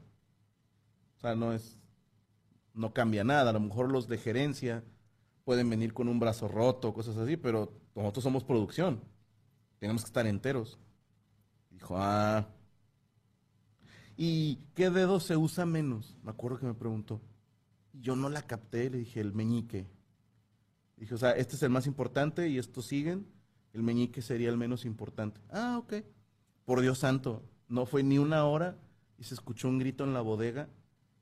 O 1.18 1.20
sea, 1.20 1.36
no 1.36 1.54
es, 1.54 1.78
no 2.74 2.94
cambia 2.94 3.24
nada. 3.24 3.52
A 3.52 3.54
lo 3.54 3.60
mejor 3.60 3.92
los 3.92 4.08
de 4.08 4.18
gerencia 4.18 4.84
pueden 5.46 5.70
venir 5.70 5.94
con 5.94 6.08
un 6.10 6.20
brazo 6.20 6.48
roto, 6.48 6.94
cosas 6.94 7.16
así, 7.18 7.38
pero 7.38 7.83
nosotros 8.02 8.24
somos 8.24 8.44
producción. 8.44 9.02
Tenemos 9.80 10.04
que 10.04 10.08
estar 10.08 10.26
enteros. 10.26 10.80
Dijo, 11.70 11.96
ah. 11.98 12.48
¿Y 14.16 14.60
qué 14.76 14.90
dedo 14.90 15.20
se 15.20 15.38
usa 15.38 15.66
menos? 15.66 16.18
Me 16.24 16.32
acuerdo 16.32 16.60
que 16.60 16.66
me 16.66 16.74
preguntó. 16.74 17.22
Yo 17.94 18.16
no 18.16 18.30
la 18.30 18.42
capté, 18.42 18.90
le 18.90 19.00
dije, 19.00 19.20
el 19.20 19.34
meñique. 19.34 19.88
Dije, 20.98 21.16
o 21.16 21.18
sea, 21.18 21.32
este 21.32 21.56
es 21.56 21.64
el 21.64 21.70
más 21.70 21.88
importante 21.88 22.48
y 22.50 22.58
estos 22.58 22.86
siguen. 22.86 23.28
El 23.74 23.84
meñique 23.84 24.22
sería 24.22 24.50
el 24.50 24.58
menos 24.58 24.86
importante. 24.86 25.42
Ah, 25.50 25.78
ok. 25.80 25.96
Por 26.66 26.82
Dios 26.82 27.00
santo, 27.00 27.44
no 27.68 27.86
fue 27.86 28.04
ni 28.04 28.18
una 28.18 28.46
hora 28.46 28.78
y 29.18 29.24
se 29.24 29.34
escuchó 29.34 29.68
un 29.68 29.80
grito 29.80 30.04
en 30.04 30.14
la 30.14 30.22
bodega 30.22 30.70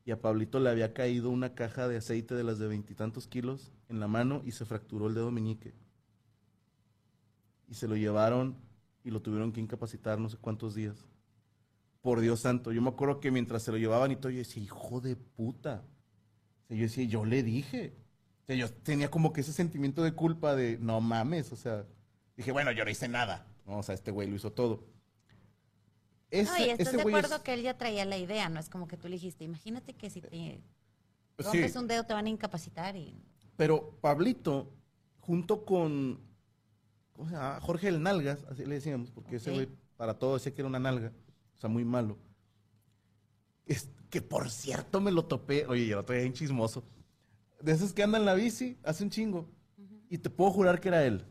y 0.06 0.12
a 0.12 0.22
Pablito 0.22 0.60
le 0.60 0.70
había 0.70 0.94
caído 0.94 1.30
una 1.30 1.54
caja 1.54 1.88
de 1.88 1.98
aceite 1.98 2.36
de 2.36 2.44
las 2.44 2.60
de 2.60 2.68
veintitantos 2.68 3.28
kilos 3.28 3.72
en 3.88 4.00
la 4.00 4.08
mano 4.08 4.42
y 4.46 4.52
se 4.52 4.66
fracturó 4.66 5.08
el 5.08 5.14
dedo 5.14 5.32
meñique. 5.32 5.74
Y 7.72 7.76
se 7.76 7.88
lo 7.88 7.96
llevaron 7.96 8.58
y 9.02 9.12
lo 9.12 9.22
tuvieron 9.22 9.54
que 9.54 9.62
incapacitar 9.62 10.20
no 10.20 10.28
sé 10.28 10.36
cuántos 10.36 10.76
días. 10.76 11.06
Por 12.02 12.20
Dios 12.20 12.42
santo, 12.42 12.74
yo 12.74 12.82
me 12.82 12.90
acuerdo 12.90 13.22
que 13.22 13.32
mientras 13.32 13.64
se 13.64 13.72
lo 13.72 13.78
llevaban 13.78 14.12
y 14.12 14.18
todo, 14.18 14.30
yo 14.30 14.40
decía, 14.40 14.62
hijo 14.62 15.00
de 15.00 15.16
puta. 15.16 15.82
O 16.66 16.68
sea, 16.68 16.76
yo 16.76 16.84
decía, 16.84 17.06
yo 17.06 17.24
le 17.24 17.44
dije. 17.44 17.96
O 18.44 18.46
sea, 18.48 18.56
yo 18.58 18.70
tenía 18.70 19.10
como 19.10 19.32
que 19.32 19.40
ese 19.40 19.54
sentimiento 19.54 20.04
de 20.04 20.12
culpa 20.12 20.54
de, 20.54 20.78
no 20.80 21.00
mames, 21.00 21.54
o 21.54 21.56
sea, 21.56 21.86
dije, 22.36 22.52
bueno, 22.52 22.74
yo 22.74 22.84
no 22.84 22.92
hice 22.92 23.08
nada. 23.08 23.48
No, 23.66 23.78
o 23.78 23.84
sea, 23.84 23.96
este 23.96 24.12
güey 24.12 24.28
lo 24.28 24.36
hizo 24.36 24.52
todo. 24.52 24.84
No, 26.34 26.40
y 26.58 26.70
estás 26.72 26.92
de 26.94 27.02
acuerdo 27.02 27.36
es- 27.38 27.42
que 27.42 27.54
él 27.54 27.62
ya 27.62 27.78
traía 27.78 28.04
la 28.04 28.18
idea, 28.18 28.50
no 28.50 28.60
es 28.60 28.68
como 28.70 28.86
que 28.88 28.98
tú 28.98 29.08
le 29.08 29.16
dijiste, 29.16 29.44
imagínate 29.46 29.94
que 29.94 30.10
si 30.10 30.20
te 30.22 30.30
Sí. 30.30 30.62
rompes 31.40 31.76
un 31.76 31.88
dedo 31.88 32.04
te 32.06 32.14
van 32.14 32.26
a 32.26 32.30
incapacitar 32.30 32.96
y... 32.98 33.16
Pero 33.56 33.98
Pablito, 34.02 34.74
junto 35.20 35.66
con 35.66 36.20
¿cómo 37.22 37.30
se 37.30 37.36
llama? 37.36 37.60
Jorge 37.62 37.88
el 37.88 38.02
Nalgas, 38.02 38.44
así 38.50 38.66
le 38.66 38.76
decíamos, 38.76 39.12
porque 39.12 39.36
ese 39.36 39.52
güey 39.52 39.70
para 39.96 40.18
todo 40.18 40.34
decía 40.34 40.56
que 40.56 40.62
era 40.62 40.68
una 40.68 40.80
nalga, 40.80 41.12
o 41.56 41.62
sea, 41.62 41.70
muy 41.70 41.86
malo. 41.86 42.18
Es, 43.68 43.92
que 44.10 44.24
por 44.24 44.50
cierto 44.50 45.00
me 45.00 45.12
lo 45.12 45.26
topé, 45.26 45.68
oye, 45.68 45.86
yo 45.86 45.98
lo 45.98 46.04
traía 46.04 46.24
bien 46.24 46.34
chismoso. 46.34 46.84
De 47.62 47.74
esos 47.74 47.94
que 47.94 48.02
andan 48.02 48.24
en 48.24 48.26
la 48.26 48.34
bici, 48.34 48.80
hace 48.84 49.04
un 49.04 49.12
chingo. 49.12 49.48
Y 50.10 50.18
te 50.18 50.32
puedo 50.32 50.50
jurar 50.50 50.80
que 50.82 50.88
era 50.88 51.06
él. 51.06 51.24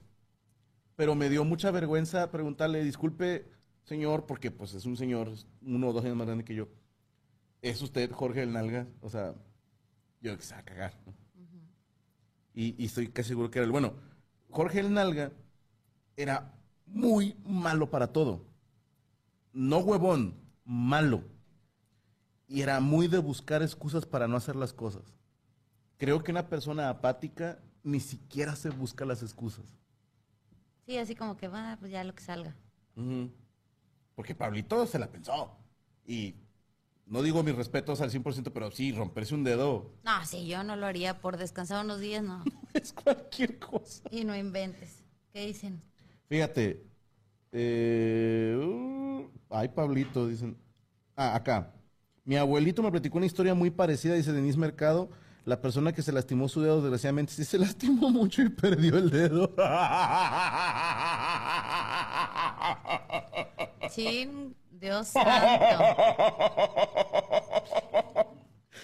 Pero 0.95 1.17
me 1.17 1.29
dio 1.29 1.45
mucha 1.45 1.73
vergüenza 1.73 2.31
preguntarle, 2.31 2.85
disculpe, 2.85 3.51
señor, 3.83 4.27
porque 4.27 4.53
pues 4.53 4.73
es 4.75 4.87
un 4.87 4.97
señor, 4.97 5.33
uno 5.61 5.89
o 5.89 5.93
dos 5.93 6.05
años 6.05 6.17
más 6.17 6.29
grande 6.29 6.45
que 6.45 6.55
yo. 6.55 6.69
¿Es 7.63 7.83
usted 7.83 8.13
Jorge 8.13 8.45
el 8.45 8.53
Nalgas? 8.53 8.87
O 9.01 9.11
sea, 9.11 9.35
yo 10.21 10.37
que 10.37 10.45
se 10.45 10.55
va 10.55 10.61
a 10.61 10.65
cagar. 10.65 10.95
¿no? 11.05 11.13
y, 12.55 12.81
y 12.81 12.87
estoy 12.87 13.09
casi 13.09 13.31
seguro 13.31 13.51
que 13.51 13.59
era 13.59 13.67
él. 13.67 13.73
Bueno, 13.73 13.95
Jorge 14.51 14.79
el 14.79 14.95
Nalga 14.95 15.33
era 16.17 16.55
muy 16.87 17.37
malo 17.45 17.91
para 17.91 18.13
todo. 18.13 18.45
No 19.53 19.79
huevón, 19.79 20.35
malo. 20.65 21.23
Y 22.49 22.63
era 22.63 22.81
muy 22.81 23.09
de 23.09 23.19
buscar 23.19 23.63
excusas 23.63 24.07
para 24.07 24.27
no 24.27 24.37
hacer 24.37 24.57
las 24.57 24.73
cosas. 24.73 25.03
Creo 25.99 26.23
que 26.23 26.33
una 26.33 26.49
persona 26.49 26.89
apática 26.89 27.61
ni 27.83 28.01
siquiera 28.01 28.57
se 28.57 28.71
busca 28.71 29.05
las 29.05 29.23
excusas. 29.23 29.65
Sí, 30.87 30.99
así 30.99 31.15
como 31.15 31.37
que 31.37 31.49
va, 31.49 31.77
pues 31.79 31.93
ya 31.93 32.03
lo 32.05 32.15
que 32.15 32.23
salga. 32.23 32.57
Ujú. 32.97 33.31
Porque 34.15 34.35
Pablito 34.35 34.87
se 34.87 34.99
la 34.99 35.11
pensó. 35.11 35.57
Y 36.05 36.35
no 37.07 37.23
digo 37.23 37.43
mis 37.43 37.55
respetos 37.55 38.01
al 38.01 38.11
100%, 38.11 38.51
pero 38.53 38.71
sí, 38.71 38.93
romperse 38.93 39.35
un 39.35 39.45
dedo 39.45 39.93
No, 40.05 40.25
sí, 40.25 40.47
yo 40.47 40.63
no 40.65 40.77
lo 40.77 40.87
haría 40.87 41.21
por 41.21 41.37
descansar 41.37 41.85
unos 41.85 42.01
días, 42.01 42.23
no. 42.23 42.45
es 42.75 42.93
cualquier 42.93 43.59
cosa. 43.59 44.09
Y 44.11 44.25
no 44.25 44.37
inventes. 44.37 45.05
¿Qué 45.33 45.47
dicen? 45.47 45.83
Fíjate. 46.31 46.87
eh, 47.53 48.57
uh, 48.59 49.29
ay, 49.51 49.69
Pablito, 49.69 50.27
dicen. 50.29 50.57
Ah, 51.17 51.35
acá. 51.35 51.75
Mi 52.25 52.37
abuelito 52.37 52.81
me 52.83 52.91
platicó 52.93 53.17
una 53.19 53.27
historia 53.27 53.55
muy 53.55 53.71
parecida, 53.71 54.15
dice 54.15 54.33
Denise 54.33 54.57
Mercado. 54.59 55.11
La 55.45 55.61
persona 55.61 55.93
que 55.93 56.03
se 56.03 56.13
lastimó 56.13 56.49
su 56.49 56.61
dedo, 56.63 56.81
desgraciadamente, 56.83 57.33
sí 57.33 57.45
se 57.45 57.59
lastimó 57.59 58.11
mucho 58.11 58.43
y 58.43 58.49
perdió 58.51 58.97
el 58.99 59.11
dedo. 59.11 59.53
Sí, 63.91 64.31
Dios 64.71 65.09
santo. 65.09 65.85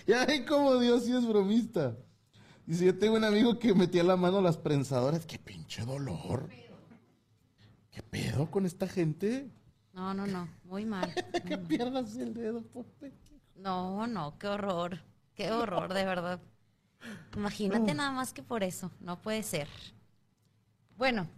Ya 0.06 0.24
ven 0.24 0.44
cómo 0.44 0.76
Dios 0.78 1.04
sí 1.04 1.12
es 1.16 1.26
bromista. 1.26 1.96
Dice, 2.64 2.84
yo 2.86 2.96
tengo 2.98 3.16
un 3.16 3.24
amigo 3.24 3.58
que 3.58 3.74
metía 3.74 4.04
la 4.04 4.16
mano 4.16 4.38
a 4.38 4.42
las 4.42 4.56
prensadoras. 4.56 5.26
¡Qué 5.26 5.38
pinche 5.38 5.84
dolor! 5.84 6.48
¡Qué 8.10 8.22
pedo 8.30 8.50
con 8.50 8.66
esta 8.66 8.86
gente? 8.86 9.50
No, 9.92 10.14
no, 10.14 10.26
no, 10.26 10.48
muy 10.64 10.84
mal. 10.84 11.12
que 11.46 11.58
pierdas 11.58 12.16
el 12.16 12.34
dedo, 12.34 12.62
Pope. 12.62 13.12
No, 13.54 14.06
no, 14.06 14.38
qué 14.38 14.48
horror. 14.48 15.00
Qué 15.34 15.50
horror, 15.52 15.92
de 15.92 16.04
verdad. 16.04 16.40
Imagínate 17.34 17.94
nada 17.94 18.10
más 18.10 18.32
que 18.32 18.42
por 18.42 18.62
eso. 18.62 18.90
No 19.00 19.20
puede 19.20 19.42
ser. 19.42 19.68
Bueno, 20.96 21.28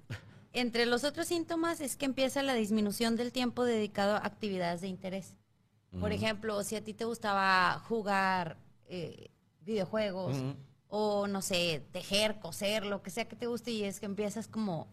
entre 0.53 0.87
los 0.87 1.05
otros 1.05 1.27
síntomas 1.27 1.81
es 1.81 1.97
que 1.97 2.07
empieza 2.07 2.43
la 2.43 2.55
disminución 2.55 3.17
del 3.17 3.33
tiempo 3.33 3.65
dedicado 3.65 4.15
a 4.15 4.27
actividades 4.27 4.81
de 4.81 4.89
interés. 4.89 5.37
Por 6.01 6.13
ejemplo, 6.13 6.63
si 6.65 6.77
a 6.77 6.85
ti 6.85 6.93
te 6.93 7.07
gustaba 7.07 7.79
jugar 7.89 8.59
eh, 8.89 9.31
videojuegos 9.63 10.37
o, 10.89 11.27
no 11.27 11.43
sé, 11.43 11.83
tejer, 11.93 12.39
coser, 12.41 12.85
lo 12.85 13.03
que 13.03 13.11
sea 13.11 13.27
que 13.27 13.37
te 13.37 13.47
guste 13.47 13.71
y 13.71 13.85
es 13.85 13.99
que 13.99 14.07
empiezas 14.07 14.49
como, 14.49 14.87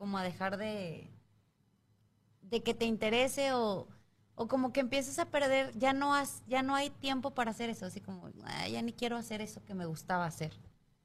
como 0.00 0.16
a 0.16 0.22
dejar 0.22 0.56
de, 0.56 1.10
de 2.40 2.62
que 2.62 2.72
te 2.72 2.86
interese 2.86 3.52
o, 3.52 3.86
o 4.34 4.48
como 4.48 4.72
que 4.72 4.80
empiezas 4.80 5.18
a 5.18 5.26
perder, 5.26 5.76
ya 5.78 5.92
no, 5.92 6.14
has, 6.14 6.42
ya 6.46 6.62
no 6.62 6.74
hay 6.74 6.88
tiempo 6.88 7.32
para 7.32 7.50
hacer 7.50 7.68
eso, 7.68 7.84
así 7.84 8.00
como, 8.00 8.30
"Ah, 8.44 8.66
ya 8.66 8.80
ni 8.80 8.94
quiero 8.94 9.18
hacer 9.18 9.42
eso 9.42 9.62
que 9.62 9.74
me 9.74 9.84
gustaba 9.84 10.24
hacer, 10.24 10.54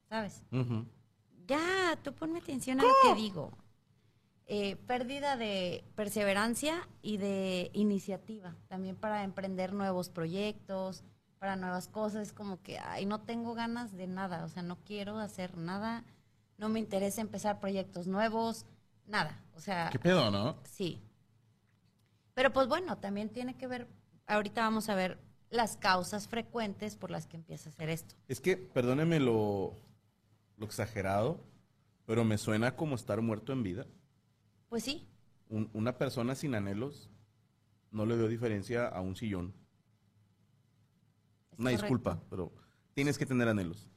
¿sabes? 0.08 0.42
Ya, 1.46 1.98
tú 2.02 2.14
ponme 2.14 2.38
atención 2.38 2.80
a 2.80 2.84
lo 2.84 2.88
que 3.02 3.20
digo. 3.20 3.52
Eh, 4.46 4.76
pérdida 4.86 5.36
de 5.36 5.84
perseverancia 5.94 6.88
y 7.02 7.18
de 7.18 7.70
iniciativa, 7.74 8.56
también 8.66 8.96
para 8.96 9.24
emprender 9.24 9.74
nuevos 9.74 10.08
proyectos, 10.08 11.04
para 11.38 11.56
nuevas 11.56 11.86
cosas, 11.86 12.28
es 12.28 12.32
como 12.32 12.62
que, 12.62 12.78
ay, 12.78 13.04
no 13.04 13.20
tengo 13.20 13.52
ganas 13.52 13.92
de 13.94 14.06
nada, 14.06 14.42
o 14.46 14.48
sea, 14.48 14.62
no 14.62 14.76
quiero 14.86 15.18
hacer 15.18 15.58
nada, 15.58 16.02
no 16.56 16.70
me 16.70 16.80
interesa 16.80 17.20
empezar 17.20 17.60
proyectos 17.60 18.06
nuevos, 18.06 18.64
nada, 19.06 19.42
o 19.54 19.60
sea, 19.60 19.88
¿Qué 19.90 19.98
pedo, 19.98 20.30
no? 20.30 20.56
sí. 20.64 21.02
Pero 22.34 22.52
pues 22.52 22.68
bueno, 22.68 22.98
también 22.98 23.30
tiene 23.30 23.56
que 23.56 23.66
ver, 23.66 23.88
ahorita 24.26 24.60
vamos 24.62 24.88
a 24.88 24.94
ver 24.94 25.18
las 25.48 25.76
causas 25.76 26.28
frecuentes 26.28 26.96
por 26.96 27.10
las 27.10 27.26
que 27.26 27.36
empieza 27.36 27.70
a 27.70 27.72
hacer 27.72 27.88
esto. 27.88 28.14
Es 28.28 28.40
que, 28.40 28.56
perdóneme 28.56 29.20
lo, 29.20 29.78
lo 30.58 30.66
exagerado, 30.66 31.40
pero 32.04 32.24
me 32.24 32.36
suena 32.36 32.76
como 32.76 32.94
estar 32.94 33.20
muerto 33.22 33.52
en 33.52 33.62
vida. 33.62 33.86
Pues 34.68 34.82
sí, 34.84 35.06
Un- 35.48 35.70
una 35.72 35.96
persona 35.96 36.34
sin 36.34 36.54
anhelos 36.54 37.08
no 37.90 38.04
le 38.04 38.16
veo 38.16 38.28
diferencia 38.28 38.86
a 38.88 39.00
un 39.00 39.16
sillón. 39.16 39.54
es 41.52 41.58
Una 41.58 41.70
correcto. 41.70 41.82
disculpa, 41.84 42.22
pero 42.28 42.52
tienes 42.94 43.16
que 43.16 43.24
tener 43.26 43.48
anhelos. 43.48 43.88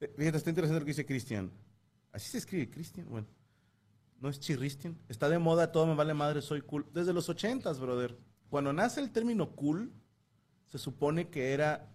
Eh, 0.00 0.12
Fíjate, 0.16 0.36
está 0.38 0.50
interesante 0.50 0.80
lo 0.80 0.84
que 0.84 0.90
dice 0.90 1.06
Cristian. 1.06 1.50
Así 2.12 2.28
se 2.28 2.38
escribe 2.38 2.68
Cristian. 2.70 3.08
Bueno, 3.08 3.26
no 4.20 4.28
es 4.28 4.40
chirristian. 4.40 4.98
Está 5.08 5.28
de 5.28 5.38
moda, 5.38 5.72
todo 5.72 5.86
me 5.86 5.94
vale 5.94 6.14
madre, 6.14 6.42
soy 6.42 6.60
cool. 6.62 6.86
Desde 6.92 7.12
los 7.12 7.28
ochentas, 7.28 7.78
brother. 7.80 8.18
Cuando 8.48 8.72
nace 8.72 9.00
el 9.00 9.10
término 9.10 9.50
cool, 9.56 9.92
se 10.66 10.78
supone 10.78 11.28
que 11.30 11.52
era, 11.52 11.92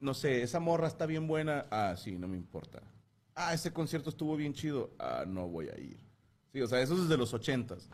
no 0.00 0.14
sé, 0.14 0.42
esa 0.42 0.60
morra 0.60 0.88
está 0.88 1.06
bien 1.06 1.26
buena. 1.26 1.66
Ah, 1.70 1.94
sí, 1.96 2.18
no 2.18 2.28
me 2.28 2.36
importa. 2.36 2.82
Ah, 3.34 3.54
ese 3.54 3.72
concierto 3.72 4.10
estuvo 4.10 4.36
bien 4.36 4.52
chido. 4.54 4.94
Ah, 4.98 5.24
no 5.26 5.48
voy 5.48 5.68
a 5.68 5.78
ir. 5.78 5.98
Sí, 6.52 6.60
o 6.60 6.66
sea, 6.66 6.80
eso 6.80 6.94
es 6.94 7.02
desde 7.02 7.16
los 7.16 7.32
ochentas. 7.34 7.88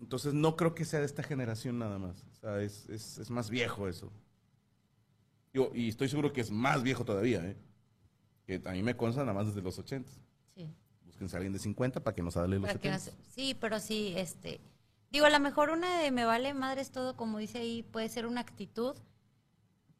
Entonces 0.00 0.34
no 0.34 0.56
creo 0.56 0.74
que 0.74 0.84
sea 0.84 1.00
de 1.00 1.06
esta 1.06 1.22
generación 1.22 1.78
nada 1.78 1.98
más. 1.98 2.24
O 2.32 2.34
sea, 2.34 2.60
es, 2.62 2.88
es- 2.88 3.18
es 3.18 3.30
más 3.30 3.50
viejo 3.50 3.88
eso. 3.88 4.12
Digo, 5.52 5.70
y 5.74 5.88
estoy 5.88 6.08
seguro 6.08 6.32
que 6.32 6.40
es 6.40 6.50
más 6.50 6.82
viejo 6.82 7.04
todavía, 7.04 7.44
¿eh? 7.44 7.56
Que 8.46 8.60
a 8.64 8.72
mí 8.72 8.82
me 8.82 8.96
consta 8.96 9.20
nada 9.22 9.32
más 9.32 9.46
desde 9.46 9.62
los 9.62 9.78
80. 9.78 10.10
Sí. 11.14 11.24
Búsquense 11.24 11.36
a 11.36 11.38
alguien 11.38 11.52
de 11.52 11.58
50 11.58 12.00
para 12.02 12.14
que 12.14 12.22
nos 12.22 12.36
hable 12.36 12.56
los 12.58 12.66
Para 12.66 12.78
que 12.80 12.90
no 12.90 12.98
70. 12.98 13.22
se- 13.24 13.30
sí, 13.34 13.54
pero 13.54 13.80
sí, 13.80 14.14
este. 14.16 14.60
Digo, 15.10 15.26
a 15.26 15.30
lo 15.30 15.40
mejor 15.40 15.70
una 15.70 15.98
de 16.00 16.10
me 16.10 16.24
vale 16.24 16.54
madres 16.54 16.90
todo, 16.90 17.16
como 17.16 17.38
dice 17.38 17.58
ahí, 17.58 17.82
puede 17.82 18.08
ser 18.08 18.26
una 18.26 18.40
actitud, 18.40 18.96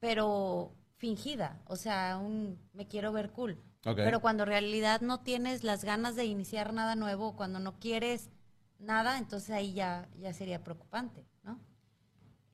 pero 0.01 0.75
fingida. 0.97 1.61
O 1.67 1.77
sea, 1.77 2.19
un 2.19 2.59
me 2.73 2.87
quiero 2.87 3.13
ver 3.13 3.31
cool. 3.31 3.53
Ok. 3.87 3.97
Pero 3.97 4.21
cuando 4.21 4.43
en 4.45 4.49
realidad 4.49 5.01
no 5.03 5.21
tienes 5.21 5.63
las 5.63 5.85
ganas 5.85 6.17
de 6.17 6.25
iniciar 6.25 6.73
nada 6.73 6.97
nuevo, 6.97 7.37
cuando 7.37 7.59
no 7.59 7.79
quieres 7.79 8.31
nada, 8.79 9.19
entonces 9.19 9.51
ahí 9.51 9.73
ya, 9.75 10.09
ya 10.19 10.33
sería 10.33 10.65
preocupante, 10.65 11.25
¿no? 11.43 11.61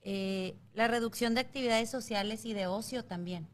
Eh, 0.02 0.58
la 0.74 0.88
reducción 0.88 1.34
de 1.34 1.40
actividades 1.40 1.90
sociales 1.90 2.44
y 2.44 2.52
de 2.52 2.66
ocio 2.66 3.04
también. 3.04 3.48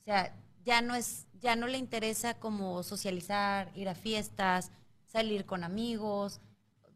O 0.00 0.04
sea, 0.04 0.36
ya 0.68 0.82
no 0.82 0.94
es, 0.94 1.26
ya 1.40 1.56
no 1.56 1.66
le 1.66 1.78
interesa 1.78 2.38
como 2.38 2.82
socializar, 2.82 3.72
ir 3.74 3.88
a 3.88 3.94
fiestas, 3.94 4.70
salir 5.06 5.46
con 5.46 5.64
amigos, 5.64 6.42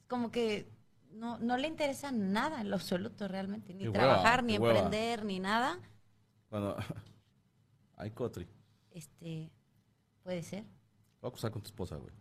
como 0.08 0.30
que 0.30 0.68
no, 1.10 1.38
no 1.38 1.56
le 1.56 1.68
interesa 1.68 2.12
nada 2.12 2.60
en 2.60 2.68
lo 2.68 2.76
absoluto 2.76 3.28
realmente, 3.28 3.72
ni 3.72 3.88
hueva, 3.88 3.94
trabajar, 3.94 4.44
ni 4.44 4.58
hueva. 4.58 4.74
emprender, 4.74 5.24
ni 5.24 5.40
nada. 5.40 5.80
Cuando... 6.50 6.76
Ay, 7.96 8.10
Cotri. 8.10 8.46
Este, 8.90 9.50
puede 10.22 10.42
ser. 10.42 10.64
Voy 11.22 11.28
a 11.28 11.30
acusar 11.30 11.50
con 11.50 11.62
tu 11.62 11.68
esposa, 11.68 11.96
güey. 11.96 12.12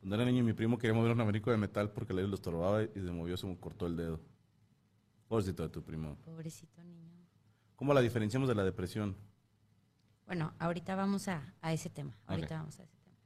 Cuando 0.00 0.16
era 0.16 0.24
niño, 0.24 0.42
mi 0.42 0.54
primo 0.54 0.76
quería 0.76 0.94
mover 0.94 1.12
un 1.12 1.20
abanico 1.20 1.52
de 1.52 1.56
metal 1.56 1.92
porque 1.92 2.12
le 2.14 2.26
lo 2.26 2.34
estorbaba 2.34 2.82
y 2.82 2.88
se 2.94 3.12
movió, 3.12 3.36
se 3.36 3.46
me 3.46 3.56
cortó 3.56 3.86
el 3.86 3.96
dedo. 3.96 4.18
Pobrecito 5.28 5.62
de 5.62 5.68
tu 5.68 5.84
primo. 5.84 6.16
Pobrecito 6.24 6.82
niño. 6.82 7.12
¿Cómo 7.76 7.94
la 7.94 8.00
diferenciamos 8.00 8.48
de 8.48 8.56
la 8.56 8.64
depresión? 8.64 9.16
Bueno, 10.32 10.54
ahorita 10.60 10.94
vamos 10.96 11.28
a, 11.28 11.52
a 11.60 11.74
ese 11.74 11.90
tema. 11.90 12.16
Ahorita 12.26 12.54
Ok. 12.54 12.60
vamos 12.60 12.78
a 12.80 12.84
ese 12.84 12.96
tema. 12.96 13.16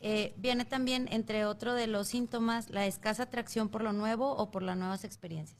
Eh, 0.00 0.34
viene 0.36 0.66
también, 0.66 1.08
entre 1.10 1.46
otro 1.46 1.72
de 1.72 1.86
los 1.86 2.08
síntomas, 2.08 2.68
la 2.68 2.84
escasa 2.84 3.22
atracción 3.22 3.70
por 3.70 3.82
lo 3.82 3.94
nuevo 3.94 4.30
o 4.36 4.50
por 4.50 4.62
las 4.62 4.76
nuevas 4.76 5.04
experiencias. 5.04 5.58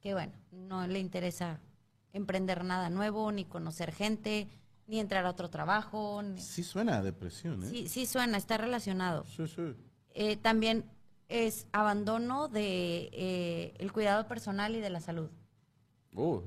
Que 0.00 0.14
bueno, 0.14 0.32
no 0.50 0.86
le 0.86 1.00
interesa 1.00 1.60
emprender 2.14 2.64
nada 2.64 2.88
nuevo, 2.88 3.30
ni 3.30 3.44
conocer 3.44 3.92
gente, 3.92 4.48
ni 4.86 5.00
entrar 5.00 5.26
a 5.26 5.28
otro 5.28 5.50
trabajo. 5.50 6.22
ni- 6.22 6.40
Sí 6.40 6.62
suena 6.62 6.96
a 6.96 7.02
depresión, 7.02 7.62
¿eh? 7.64 7.68
Sí, 7.68 7.88
sí 7.88 8.06
suena, 8.06 8.38
está 8.38 8.56
relacionado. 8.56 9.26
Sí, 9.26 9.46
sí. 9.46 9.76
Eh, 10.14 10.38
también 10.38 10.86
es 11.28 11.66
abandono 11.72 12.48
de 12.48 13.10
eh, 13.12 13.74
el 13.78 13.92
cuidado 13.92 14.26
personal 14.28 14.74
y 14.76 14.80
de 14.80 14.88
la 14.88 15.02
salud. 15.02 15.28
Uh, 16.14 16.40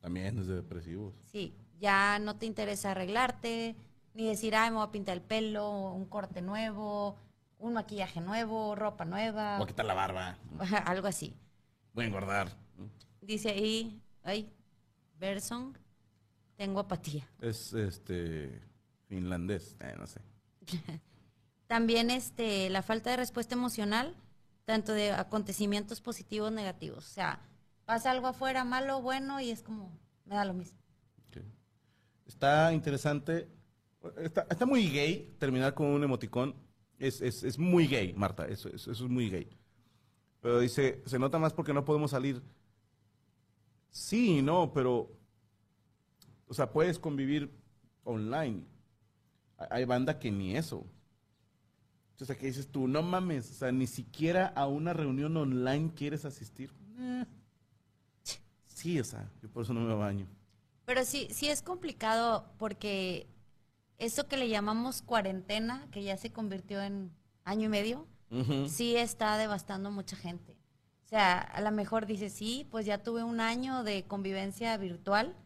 también 0.00 0.40
es 0.40 0.48
de 0.48 0.56
depresivos. 0.56 1.14
Sí, 1.30 1.54
ya 1.78 2.18
no 2.18 2.36
te 2.36 2.46
interesa 2.46 2.90
arreglarte, 2.92 3.76
ni 4.14 4.26
decir, 4.26 4.56
ay, 4.56 4.70
me 4.70 4.76
voy 4.76 4.86
a 4.86 4.92
pintar 4.92 5.16
el 5.16 5.22
pelo, 5.22 5.92
un 5.92 6.06
corte 6.06 6.42
nuevo, 6.42 7.16
un 7.58 7.74
maquillaje 7.74 8.20
nuevo, 8.20 8.74
ropa 8.74 9.04
nueva, 9.04 9.58
Voy 9.58 9.64
a 9.64 9.68
quitar 9.68 9.86
la 9.86 9.94
barba. 9.94 10.38
algo 10.86 11.06
así. 11.06 11.34
Voy 11.92 12.04
a 12.04 12.08
engordar. 12.08 12.56
Dice 13.20 13.50
ahí, 13.50 14.02
ay, 14.22 14.52
Berson, 15.18 15.76
tengo 16.56 16.80
apatía. 16.80 17.28
Es 17.40 17.72
este 17.72 18.62
finlandés, 19.06 19.76
eh, 19.80 19.94
no 19.98 20.06
sé. 20.06 20.20
También 21.66 22.10
este, 22.10 22.70
la 22.70 22.82
falta 22.82 23.10
de 23.10 23.18
respuesta 23.18 23.54
emocional, 23.54 24.16
tanto 24.64 24.92
de 24.92 25.12
acontecimientos 25.12 26.00
positivos, 26.00 26.50
negativos. 26.50 27.06
O 27.06 27.10
sea, 27.10 27.40
pasa 27.84 28.10
algo 28.10 28.26
afuera, 28.28 28.64
malo, 28.64 29.02
bueno, 29.02 29.40
y 29.40 29.50
es 29.50 29.62
como, 29.62 29.98
me 30.24 30.34
da 30.34 30.44
lo 30.44 30.54
mismo. 30.54 30.78
Está 32.28 32.72
interesante. 32.72 33.48
Está, 34.18 34.46
está 34.48 34.66
muy 34.66 34.88
gay 34.88 35.34
terminar 35.38 35.74
con 35.74 35.86
un 35.86 36.04
emoticón. 36.04 36.54
Es, 36.98 37.20
es, 37.20 37.42
es 37.42 37.58
muy 37.58 37.86
gay, 37.88 38.12
Marta. 38.12 38.46
Eso, 38.46 38.68
eso, 38.68 38.92
es 38.92 39.00
muy 39.02 39.30
gay. 39.30 39.48
Pero 40.40 40.60
dice, 40.60 41.02
se 41.06 41.18
nota 41.18 41.38
más 41.38 41.52
porque 41.52 41.72
no 41.74 41.84
podemos 41.84 42.12
salir. 42.12 42.40
Sí, 43.90 44.42
no, 44.42 44.72
pero. 44.72 45.10
O 46.46 46.54
sea, 46.54 46.70
puedes 46.70 46.98
convivir 46.98 47.50
online. 48.04 48.64
Hay- 49.70 49.84
banda 49.84 50.18
que 50.18 50.30
ni 50.30 50.56
eso. 50.56 50.86
O 52.20 52.24
sea, 52.24 52.36
que 52.36 52.46
dices 52.46 52.68
tú, 52.68 52.88
no 52.88 53.02
mames, 53.02 53.48
o 53.50 53.54
sea, 53.54 53.70
ni 53.72 53.86
siquiera 53.86 54.48
a 54.48 54.66
una 54.66 54.92
reunión 54.92 55.36
online 55.36 55.92
quieres 55.94 56.24
asistir. 56.24 56.70
Sí, 58.66 58.98
o 59.00 59.04
sea, 59.04 59.30
yo 59.42 59.48
por 59.48 59.62
eso 59.64 59.72
no 59.72 59.80
me 59.80 59.94
baño. 59.94 60.26
Pero 60.88 61.04
sí, 61.04 61.28
sí 61.30 61.50
es 61.50 61.60
complicado 61.60 62.46
porque 62.56 63.26
eso 63.98 64.26
que 64.26 64.38
le 64.38 64.48
llamamos 64.48 65.02
cuarentena, 65.02 65.86
que 65.92 66.02
ya 66.02 66.16
se 66.16 66.32
convirtió 66.32 66.80
en 66.80 67.12
año 67.44 67.66
y 67.66 67.68
medio, 67.68 68.06
sí 68.68 68.96
está 68.96 69.36
devastando 69.36 69.90
mucha 69.90 70.16
gente. 70.16 70.56
O 71.04 71.08
sea, 71.08 71.40
a 71.40 71.60
lo 71.60 71.72
mejor 71.72 72.06
dice, 72.06 72.30
sí, 72.30 72.66
pues 72.70 72.86
ya 72.86 73.02
tuve 73.02 73.22
un 73.22 73.38
año 73.38 73.84
de 73.84 74.04
convivencia 74.04 74.74
virtual, 74.78 75.36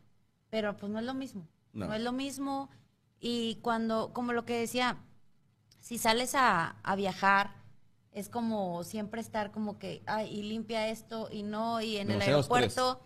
pero 0.48 0.76
pues 0.76 0.92
no 0.92 1.00
es 1.00 1.04
lo 1.04 1.12
mismo. 1.12 1.48
No. 1.72 1.88
No, 1.88 1.94
es 1.94 2.02
lo 2.02 2.12
mismo. 2.12 2.70
Y 3.18 3.56
cuando, 3.62 4.12
como 4.12 4.32
lo 4.32 4.44
que 4.44 4.56
decía, 4.56 4.98
si 5.80 5.98
sales 5.98 6.36
a, 6.36 6.76
a 6.84 6.94
viajar, 6.94 7.56
es 8.12 8.28
como 8.28 8.84
siempre 8.84 9.20
estar 9.20 9.50
como 9.50 9.80
que, 9.80 10.04
ay, 10.06 10.38
y 10.38 10.44
limpia 10.44 10.86
esto 10.86 11.28
y 11.32 11.42
no, 11.42 11.80
y 11.80 11.96
en 11.96 12.12
el 12.12 12.22
aeropuerto 12.22 13.00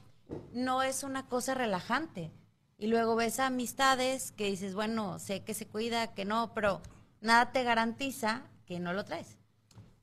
no 0.53 0.83
es 0.83 1.03
una 1.03 1.29
cosa 1.29 1.55
relajante. 1.55 2.33
Y 2.79 2.89
luego 2.89 3.17
ves 3.17 3.41
amistades 3.41 4.33
que 4.33 4.47
dices, 4.47 4.75
bueno, 4.75 5.19
sé 5.19 5.43
que 5.45 5.55
se 5.55 5.67
cuida, 5.67 6.15
que 6.15 6.25
no, 6.25 6.53
pero 6.55 6.83
nada 7.21 7.53
te 7.53 7.63
garantiza 7.65 8.43
que 8.67 8.79
no 8.81 8.93
lo 8.93 9.05
traes. 9.05 9.39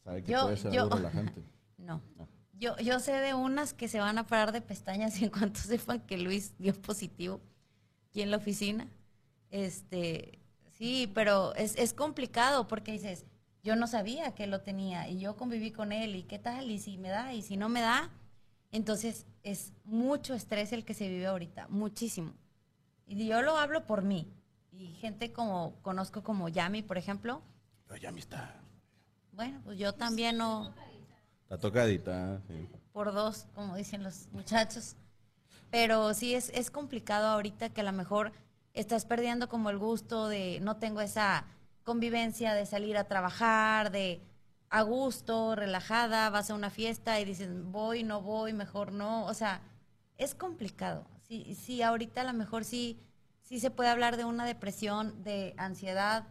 Sabe 0.04 0.24
que 0.24 0.32
Yo- 0.32 0.44
puede 0.44 0.58
ser 0.58 0.72
yo- 0.72 0.84
algo 0.84 0.96
relajante. 0.98 1.44
No. 1.78 2.02
No. 2.18 2.28
Yo, 2.54 2.78
yo 2.78 3.00
sé 3.00 3.12
de 3.14 3.34
unas 3.34 3.74
que 3.74 3.88
se 3.88 4.00
van 4.00 4.18
a 4.18 4.26
parar 4.26 4.52
de 4.54 4.62
pestañas 4.62 5.16
en 5.22 5.30
cuanto 5.30 5.60
sepan 5.60 6.00
que 6.02 6.18
Luis 6.18 6.54
dio 6.58 6.74
positivo 6.82 7.42
aquí 8.10 8.22
en 8.22 8.32
la 8.32 8.38
oficina. 8.38 8.88
Este, 9.52 10.40
sí, 10.78 11.12
pero 11.14 11.54
es, 11.56 11.76
es 11.78 11.94
complicado 11.94 12.68
porque 12.68 12.92
dices, 12.94 13.26
yo 13.64 13.76
no 13.76 13.86
sabía 13.88 14.34
que 14.34 14.48
lo 14.48 14.62
tenía 14.62 15.08
y 15.10 15.20
yo 15.20 15.36
conviví 15.36 15.72
con 15.72 15.92
él 15.92 16.16
y 16.16 16.24
qué 16.24 16.40
tal, 16.40 16.72
y 16.72 16.80
si 16.80 16.98
me 16.98 17.10
da, 17.10 17.34
y 17.34 17.42
si 17.42 17.56
no 17.58 17.70
me 17.70 17.82
da. 17.82 18.10
Entonces 18.72 19.26
es 19.44 19.74
mucho 19.86 20.34
estrés 20.34 20.72
el 20.74 20.86
que 20.86 20.94
se 20.94 21.08
vive 21.10 21.28
ahorita, 21.28 21.68
muchísimo. 21.70 22.34
Y 23.06 23.28
yo 23.28 23.42
lo 23.42 23.58
hablo 23.58 23.86
por 23.86 24.02
mí. 24.04 24.28
Y 24.72 24.88
gente 24.96 25.32
como, 25.32 25.76
conozco 25.82 26.24
como 26.24 26.50
Yami, 26.50 26.82
por 26.82 26.98
ejemplo, 26.98 27.42
Pero 27.88 27.98
ya 28.00 28.12
me 28.12 28.20
está. 28.20 28.56
bueno, 29.34 29.62
pues 29.64 29.78
yo 29.78 29.94
también 29.94 30.38
no, 30.38 30.74
Está 31.44 31.58
tocadita. 31.60 32.42
sí. 32.48 32.68
por 32.92 33.14
dos, 33.14 33.46
como 33.54 33.76
dicen 33.76 34.02
los 34.04 34.28
muchachos. 34.32 34.96
Pero 35.70 36.14
sí 36.14 36.34
es, 36.36 36.50
es 36.50 36.72
complicado 36.72 37.28
ahorita 37.28 37.70
que 37.70 37.82
a 37.82 37.84
lo 37.84 37.92
mejor 37.92 38.32
estás 38.74 39.06
perdiendo 39.06 39.50
como 39.50 39.70
el 39.70 39.78
gusto 39.78 40.28
de 40.28 40.60
no 40.62 40.78
tengo 40.78 41.02
esa 41.02 41.46
convivencia 41.84 42.54
de 42.54 42.66
salir 42.66 42.98
a 42.98 43.04
trabajar, 43.04 43.92
de 43.92 44.22
a 44.74 44.82
gusto, 44.82 45.56
relajada, 45.56 46.32
vas 46.32 46.50
a 46.50 46.56
una 46.56 46.72
fiesta 46.72 47.20
y 47.20 47.26
dices 47.26 47.50
voy, 47.66 48.04
no 48.04 48.22
voy, 48.22 48.54
mejor 48.54 48.92
no. 48.92 49.26
O 49.28 49.34
sea, 49.36 49.62
es 50.18 50.34
complicado. 50.34 51.06
Sí, 51.22 51.54
sí, 51.56 51.84
ahorita 51.84 52.22
a 52.22 52.24
lo 52.24 52.34
mejor 52.34 52.66
sí, 52.66 52.98
sí 53.44 53.60
se 53.60 53.70
puede 53.70 53.90
hablar 53.92 54.18
de 54.18 54.26
una 54.26 54.46
depresión, 54.46 55.24
de 55.24 55.54
ansiedad, 55.58 56.28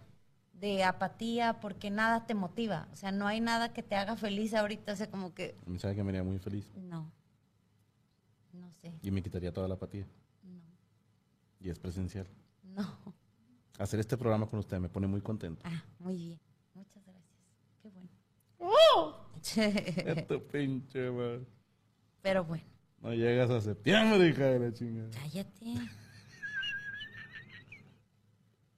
de 0.55 0.83
apatía, 0.83 1.61
porque 1.61 1.91
nada 1.91 2.27
te 2.27 2.35
motiva. 2.35 2.89
O 2.93 2.97
sea, 2.97 3.13
no 3.13 3.29
hay 3.29 3.41
nada 3.41 3.73
que 3.73 3.85
te 3.85 3.95
haga 3.95 4.17
feliz 4.17 4.55
ahorita. 4.55 4.93
O 4.93 4.97
sea, 4.97 5.09
como 5.09 5.33
que 5.35 5.57
Me 5.65 5.79
sabe 5.79 5.95
que 5.95 6.03
me 6.03 6.11
haría 6.11 6.25
muy 6.25 6.39
feliz. 6.41 6.69
no. 6.77 7.13
No 8.53 8.71
sé. 8.83 8.93
Y 9.03 9.11
me 9.13 9.23
quitaría 9.23 9.53
toda 9.53 9.69
la 9.69 9.75
apatía. 9.75 10.07
No. 10.43 10.61
Y 11.61 11.71
es 11.71 11.79
presencial. 11.79 12.27
No. 12.65 12.99
Hacer 13.79 14.01
este 14.01 14.17
programa 14.19 14.47
con 14.47 14.59
usted 14.59 14.79
me 14.81 14.89
pone 14.89 15.07
muy 15.07 15.21
contento. 15.23 15.63
Ah, 15.65 15.83
muy 16.01 16.17
bien. 16.17 16.41
Muchas 16.75 17.03
gracias. 17.07 17.25
Qué 17.81 17.89
bueno. 17.89 18.09
Esto 19.57 20.43
pinche, 20.47 21.11
man. 21.11 21.47
Pero 22.23 22.45
bueno, 22.45 22.65
No 23.01 23.13
llegas 23.13 23.51
a 23.51 23.61
septiembre, 23.61 24.29
hija 24.29 24.45
de 24.45 24.59
la 24.61 24.73
chingada. 24.73 25.11
cállate. 25.11 25.75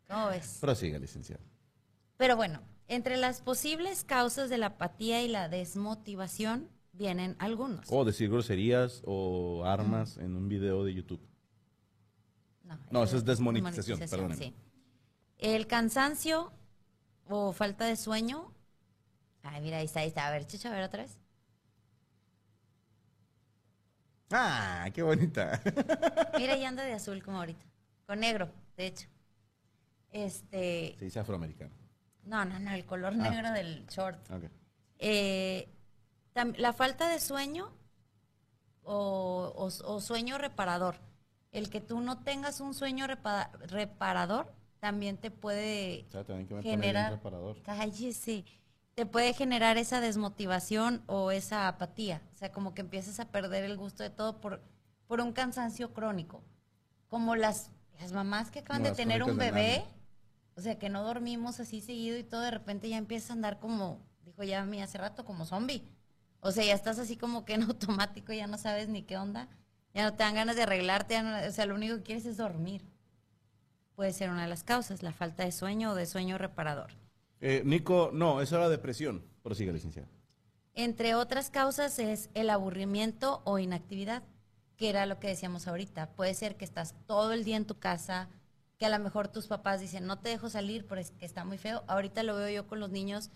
¿Cómo 0.08 0.28
ves? 0.28 0.58
Prosiga, 0.60 0.98
licenciado. 0.98 1.42
Pero 2.16 2.36
bueno, 2.36 2.60
entre 2.88 3.16
las 3.16 3.40
posibles 3.40 4.04
causas 4.04 4.48
de 4.50 4.58
la 4.58 4.66
apatía 4.66 5.22
y 5.22 5.28
la 5.28 5.48
desmotivación 5.48 6.70
vienen 6.92 7.36
algunos. 7.38 7.86
O 7.90 8.04
decir 8.04 8.30
groserías 8.30 9.02
o 9.04 9.64
armas 9.66 10.16
en 10.18 10.36
un 10.36 10.48
video 10.48 10.84
de 10.84 10.94
YouTube. 10.94 11.20
No, 12.90 13.02
eso 13.04 13.16
es 13.16 13.24
desmonetización, 13.24 13.98
perdónenme. 13.98 14.36
sí. 14.36 14.54
El 15.38 15.66
cansancio 15.66 16.52
o 17.28 17.52
falta 17.52 17.84
de 17.84 17.96
sueño. 17.96 18.53
Ay, 19.44 19.60
mira, 19.62 19.76
ahí 19.78 19.84
está, 19.84 20.00
ahí 20.00 20.08
está. 20.08 20.26
A 20.26 20.30
ver, 20.32 20.46
chicha, 20.46 20.68
a 20.70 20.72
ver 20.72 20.82
otra 20.84 21.02
vez. 21.04 21.16
Ah, 24.30 24.88
qué 24.92 25.02
bonita. 25.02 25.60
Mira, 26.38 26.56
y 26.56 26.64
anda 26.64 26.82
de 26.82 26.92
azul 26.94 27.22
como 27.22 27.38
ahorita. 27.38 27.64
Con 28.06 28.20
negro, 28.20 28.50
de 28.76 28.86
hecho. 28.86 29.06
Este. 30.10 30.96
Se 30.98 31.04
dice 31.04 31.20
afroamericano. 31.20 31.70
No, 32.24 32.44
no, 32.44 32.58
no, 32.58 32.72
el 32.72 32.84
color 32.84 33.12
Ah. 33.12 33.30
negro 33.30 33.52
del 33.52 33.86
short. 33.86 34.18
Ok. 34.32 34.44
Eh, 34.98 35.68
la 36.56 36.72
falta 36.72 37.06
de 37.08 37.20
sueño 37.20 37.70
o, 38.82 39.52
o- 39.56 39.92
o 39.94 40.00
sueño 40.00 40.38
reparador. 40.38 40.96
El 41.52 41.70
que 41.70 41.80
tú 41.80 42.00
no 42.00 42.18
tengas 42.24 42.60
un 42.60 42.74
sueño 42.74 43.06
repa- 43.06 43.50
reparador 43.68 44.52
también 44.80 45.16
te 45.16 45.30
puede 45.30 46.06
O 46.08 46.10
sea, 46.10 46.24
también 46.24 46.48
que 46.48 46.54
me 46.54 46.62
generar. 46.62 47.12
reparador. 47.12 47.62
Cállese. 47.62 48.44
Te 48.94 49.06
puede 49.06 49.32
generar 49.34 49.76
esa 49.76 50.00
desmotivación 50.00 51.02
o 51.06 51.30
esa 51.32 51.66
apatía. 51.68 52.22
O 52.32 52.36
sea, 52.36 52.52
como 52.52 52.74
que 52.74 52.82
empiezas 52.82 53.18
a 53.20 53.28
perder 53.28 53.64
el 53.64 53.76
gusto 53.76 54.02
de 54.02 54.10
todo 54.10 54.40
por, 54.40 54.62
por 55.08 55.20
un 55.20 55.32
cansancio 55.32 55.92
crónico. 55.92 56.42
Como 57.08 57.34
las, 57.34 57.70
las 58.00 58.12
mamás 58.12 58.50
que 58.50 58.60
acaban 58.60 58.82
de 58.84 58.90
tener 58.96 59.22
un 59.22 59.36
bebé. 59.38 59.84
O 60.56 60.60
sea, 60.60 60.78
que 60.78 60.88
no 60.88 61.02
dormimos 61.02 61.58
así 61.58 61.80
seguido 61.80 62.16
y 62.16 62.22
todo 62.22 62.40
de 62.42 62.52
repente 62.52 62.88
ya 62.88 62.96
empiezas 62.96 63.30
a 63.30 63.32
andar 63.32 63.58
como, 63.58 63.98
dijo 64.24 64.44
ya 64.44 64.64
mí 64.64 64.80
hace 64.80 64.98
rato, 64.98 65.24
como 65.24 65.44
zombie. 65.44 65.82
O 66.38 66.52
sea, 66.52 66.64
ya 66.64 66.74
estás 66.74 67.00
así 67.00 67.16
como 67.16 67.44
que 67.44 67.54
en 67.54 67.62
automático, 67.64 68.32
ya 68.32 68.46
no 68.46 68.58
sabes 68.58 68.88
ni 68.88 69.02
qué 69.02 69.16
onda. 69.16 69.48
Ya 69.94 70.04
no 70.04 70.12
te 70.12 70.22
dan 70.22 70.34
ganas 70.36 70.54
de 70.54 70.62
arreglarte, 70.62 71.14
ya 71.14 71.22
no- 71.22 71.48
o 71.48 71.50
sea, 71.52 71.66
lo 71.66 71.74
único 71.74 71.96
que 71.96 72.02
quieres 72.04 72.26
es 72.26 72.36
dormir. 72.36 72.84
Puede 73.96 74.12
ser 74.12 74.30
una 74.30 74.42
de 74.42 74.48
las 74.48 74.62
causas, 74.64 75.02
la 75.02 75.12
falta 75.12 75.44
de 75.44 75.50
sueño 75.52 75.90
o 75.92 75.94
de 75.94 76.06
sueño 76.06 76.38
reparador. 76.38 76.92
Eh, 77.46 77.60
Nico, 77.62 78.08
no, 78.10 78.40
eso 78.40 78.56
era 78.56 78.70
depresión. 78.70 79.22
Prosiga, 79.42 79.70
licenciado. 79.70 80.08
Entre 80.72 81.14
otras 81.14 81.50
causas 81.50 81.98
es 81.98 82.30
el 82.32 82.48
aburrimiento 82.48 83.42
o 83.44 83.58
inactividad, 83.58 84.22
que 84.78 84.88
era 84.88 85.04
lo 85.04 85.20
que 85.20 85.28
decíamos 85.28 85.68
ahorita. 85.68 86.12
Puede 86.12 86.32
ser 86.32 86.56
que 86.56 86.64
estás 86.64 86.94
todo 87.04 87.34
el 87.34 87.44
día 87.44 87.58
en 87.58 87.66
tu 87.66 87.78
casa, 87.78 88.30
que 88.78 88.86
a 88.86 88.88
lo 88.88 88.98
mejor 88.98 89.28
tus 89.28 89.46
papás 89.46 89.82
dicen, 89.82 90.06
no 90.06 90.18
te 90.20 90.30
dejo 90.30 90.48
salir 90.48 90.86
porque 90.86 91.06
está 91.20 91.44
muy 91.44 91.58
feo. 91.58 91.84
Ahorita 91.86 92.22
lo 92.22 92.34
veo 92.34 92.48
yo 92.48 92.66
con 92.66 92.80
los 92.80 92.88
niños 92.88 93.30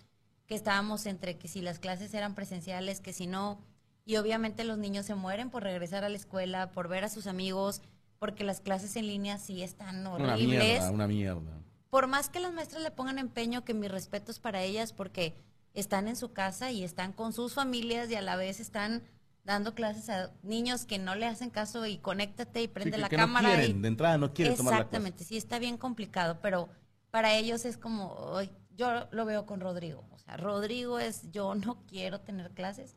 que 0.47 0.55
estábamos 0.55 1.05
entre 1.05 1.37
que 1.37 1.47
si 1.47 1.61
las 1.61 1.79
clases 1.79 2.15
eran 2.15 2.35
presenciales, 2.35 3.01
que 3.01 3.13
si 3.13 3.27
no. 3.27 3.61
Y 4.07 4.17
obviamente 4.17 4.65
los 4.65 4.79
niños 4.79 5.05
se 5.05 5.17
mueren 5.17 5.51
por 5.51 5.65
regresar 5.65 6.05
a 6.05 6.09
la 6.09 6.17
escuela, 6.17 6.73
por 6.73 6.89
ver 6.89 7.05
a 7.05 7.11
sus 7.11 7.27
amigos, 7.27 7.83
porque 8.19 8.43
las 8.43 8.63
clases 8.63 8.97
en 8.97 9.07
línea 9.07 9.37
sí 9.37 9.63
están 9.63 10.07
Una 10.07 10.33
horribles 10.33 10.65
mierda, 10.65 10.91
una 10.91 11.07
mierda. 11.07 11.58
Por 11.91 12.07
más 12.07 12.29
que 12.29 12.41
las 12.41 12.53
maestras 12.53 12.83
le 12.83 12.91
pongan 12.91 13.19
empeño, 13.19 13.65
que 13.65 13.75
mis 13.75 13.91
respetos 13.91 14.39
para 14.39 14.63
ellas, 14.63 14.93
porque 14.93 15.35
están 15.75 16.09
en 16.09 16.17
su 16.17 16.33
casa 16.33 16.71
y 16.71 16.85
están 16.85 17.13
con 17.13 17.33
sus 17.33 17.55
familias 17.55 18.11
y 18.11 18.15
a 18.15 18.23
la 18.23 18.37
vez 18.37 18.61
están 18.61 19.03
dando 19.45 19.75
clases 19.75 20.11
a 20.11 20.31
niños 20.43 20.85
que 20.85 20.99
no 20.99 21.15
le 21.15 21.25
hacen 21.27 21.51
caso 21.51 21.87
y 21.87 21.99
conéctate 21.99 22.63
y 22.63 22.69
prende 22.69 22.91
Sí, 22.91 22.97
que- 22.97 23.01
la 23.03 23.09
que 23.09 23.17
cámara. 23.17 23.49
No 23.49 23.55
quieren, 23.55 23.79
y- 23.79 23.81
de 23.83 23.89
entrada 23.89 24.19
no 24.19 24.35
quieren 24.35 24.57
tomar 24.57 24.73
la 24.73 24.77
clase. 24.79 24.87
Exactamente, 24.89 25.25
sí 25.25 25.37
está 25.37 25.59
bien 25.59 25.79
complicado, 25.79 26.39
pero 26.43 26.69
para 27.11 27.35
ellos 27.35 27.65
es 27.65 27.79
como, 27.79 28.41
yo 28.77 29.09
lo 29.11 29.25
veo 29.25 29.47
con 29.47 29.61
Rodrigo, 29.61 30.05
o 30.11 30.19
sea, 30.19 30.37
Rodrigo 30.37 30.99
es, 30.99 31.31
yo 31.31 31.55
no 31.55 31.85
quiero 31.87 32.21
tener 32.21 32.51
clases. 32.51 32.97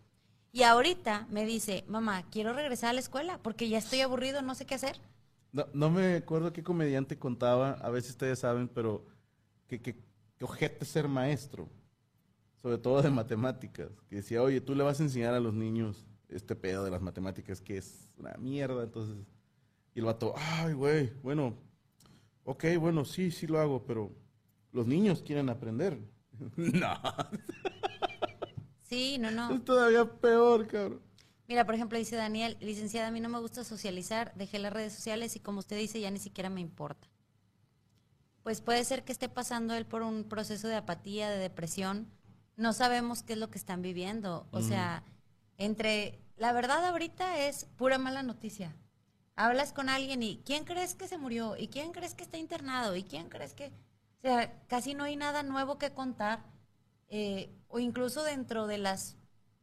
Y 0.51 0.63
ahorita 0.63 1.27
me 1.29 1.45
dice, 1.45 1.85
mamá, 1.87 2.23
quiero 2.29 2.51
regresar 2.51 2.89
a 2.89 2.93
la 2.93 2.99
escuela 2.99 3.39
porque 3.41 3.69
ya 3.69 3.77
estoy 3.77 4.01
aburrido, 4.01 4.41
no 4.41 4.53
sé 4.53 4.65
qué 4.65 4.75
hacer. 4.75 4.99
No, 5.51 5.65
no 5.73 5.89
me 5.89 6.15
acuerdo 6.15 6.53
qué 6.53 6.63
comediante 6.63 7.17
contaba, 7.19 7.71
a 7.73 7.89
veces 7.89 8.11
ustedes 8.11 8.39
saben, 8.39 8.67
pero 8.69 9.05
que, 9.67 9.81
que, 9.81 9.95
que 10.37 10.45
ojete 10.45 10.85
ser 10.85 11.07
maestro, 11.07 11.67
sobre 12.61 12.77
todo 12.77 13.01
de 13.01 13.09
matemáticas. 13.09 13.89
Que 14.09 14.17
decía, 14.17 14.41
oye, 14.41 14.61
tú 14.61 14.75
le 14.75 14.83
vas 14.83 14.99
a 14.99 15.03
enseñar 15.03 15.33
a 15.33 15.39
los 15.39 15.53
niños 15.53 16.05
este 16.29 16.55
pedo 16.55 16.83
de 16.85 16.91
las 16.91 17.01
matemáticas 17.01 17.59
que 17.61 17.77
es 17.77 18.07
una 18.17 18.33
mierda, 18.35 18.83
entonces. 18.83 19.17
Y 19.93 19.99
el 19.99 20.05
vato, 20.05 20.33
ay, 20.37 20.73
güey, 20.73 21.11
bueno, 21.21 21.57
ok, 22.45 22.63
bueno, 22.79 23.03
sí, 23.03 23.29
sí 23.31 23.45
lo 23.45 23.59
hago, 23.59 23.83
pero 23.85 24.09
los 24.71 24.87
niños 24.87 25.21
quieren 25.21 25.49
aprender. 25.49 25.99
no, 26.55 26.93
Sí, 28.83 29.17
no, 29.19 29.31
no. 29.31 29.53
es 29.53 29.63
todavía 29.63 30.05
peor, 30.05 30.67
cabrón. 30.67 31.01
Mira, 31.47 31.65
por 31.65 31.75
ejemplo, 31.75 31.97
dice 31.97 32.15
Daniel, 32.15 32.57
licenciada, 32.61 33.07
a 33.07 33.11
mí 33.11 33.19
no 33.19 33.29
me 33.29 33.39
gusta 33.39 33.63
socializar, 33.63 34.33
dejé 34.35 34.59
las 34.59 34.71
redes 34.71 34.93
sociales 34.93 35.35
y 35.35 35.39
como 35.39 35.59
usted 35.59 35.77
dice, 35.77 35.99
ya 35.99 36.09
ni 36.09 36.19
siquiera 36.19 36.49
me 36.49 36.61
importa. 36.61 37.09
Pues 38.43 38.61
puede 38.61 38.83
ser 38.85 39.03
que 39.03 39.11
esté 39.11 39.29
pasando 39.29 39.73
él 39.73 39.85
por 39.85 40.01
un 40.01 40.23
proceso 40.23 40.67
de 40.67 40.75
apatía, 40.75 41.29
de 41.29 41.37
depresión. 41.37 42.11
No 42.55 42.73
sabemos 42.73 43.21
qué 43.21 43.33
es 43.33 43.39
lo 43.39 43.49
que 43.49 43.57
están 43.57 43.81
viviendo. 43.81 44.47
O 44.51 44.61
sea, 44.61 45.03
entre... 45.57 46.19
La 46.37 46.53
verdad 46.53 46.83
ahorita 46.87 47.37
es 47.45 47.65
pura 47.77 47.99
mala 47.99 48.23
noticia. 48.23 48.75
Hablas 49.35 49.73
con 49.73 49.89
alguien 49.89 50.23
y 50.23 50.41
¿quién 50.43 50.63
crees 50.63 50.95
que 50.95 51.07
se 51.07 51.19
murió? 51.19 51.55
¿Y 51.55 51.67
quién 51.67 51.91
crees 51.91 52.15
que 52.15 52.23
está 52.23 52.37
internado? 52.37 52.95
¿Y 52.95 53.03
quién 53.03 53.29
crees 53.29 53.53
que...? 53.53 53.67
O 53.67 54.21
sea, 54.21 54.59
casi 54.67 54.95
no 54.95 55.03
hay 55.03 55.15
nada 55.15 55.43
nuevo 55.43 55.77
que 55.77 55.93
contar. 55.93 56.43
Eh, 57.09 57.53
o 57.67 57.79
incluso 57.79 58.23
dentro 58.23 58.65
de 58.65 58.79
las 58.79 59.17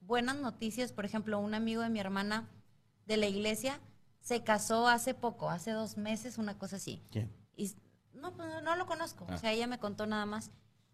buenas 0.08 0.36
noticias, 0.36 0.90
por 0.90 1.04
ejemplo, 1.04 1.38
un 1.38 1.52
amigo 1.54 1.82
de 1.82 1.90
mi 1.90 2.00
hermana 2.00 2.48
de 3.04 3.18
la 3.18 3.26
iglesia 3.26 3.78
se 4.20 4.42
casó 4.42 4.88
hace 4.88 5.12
poco, 5.14 5.50
hace 5.50 5.70
dos 5.70 5.96
meses, 5.98 6.38
una 6.38 6.58
cosa 6.58 6.76
así. 6.76 7.04
¿Quién? 7.12 7.30
Y 7.56 7.70
no, 8.14 8.34
pues, 8.34 8.48
no 8.64 8.74
lo 8.74 8.86
conozco, 8.86 9.26
Ah. 9.28 9.34
o 9.34 9.38
sea, 9.38 9.52
ella 9.52 9.66
me 9.66 9.78
contó 9.78 10.06
nada 10.06 10.24
más. 10.26 10.50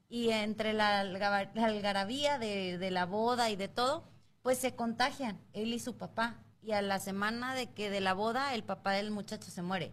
Y 0.08 0.30
entre 0.30 0.72
la, 0.72 1.00
algarabía 1.00 2.38
de, 2.38 2.76
de 2.76 2.90
la 2.90 3.06
boda 3.06 3.50
y 3.50 3.56
de 3.56 3.68
todo, 3.68 4.04
pues 4.42 4.58
se 4.58 4.74
contagian, 4.74 5.40
él 5.52 5.72
y 5.72 5.78
su 5.78 5.96
papá. 5.96 6.42
Y 6.60 6.72
a 6.72 6.82
la 6.82 6.98
semana 6.98 7.54
de 7.54 7.70
que 7.72 7.90
de 7.90 8.00
la 8.00 8.14
boda, 8.14 8.52
el 8.54 8.64
papá 8.64 8.92
del 8.92 9.10
muchacho 9.12 9.50
se 9.50 9.62
muere. 9.62 9.92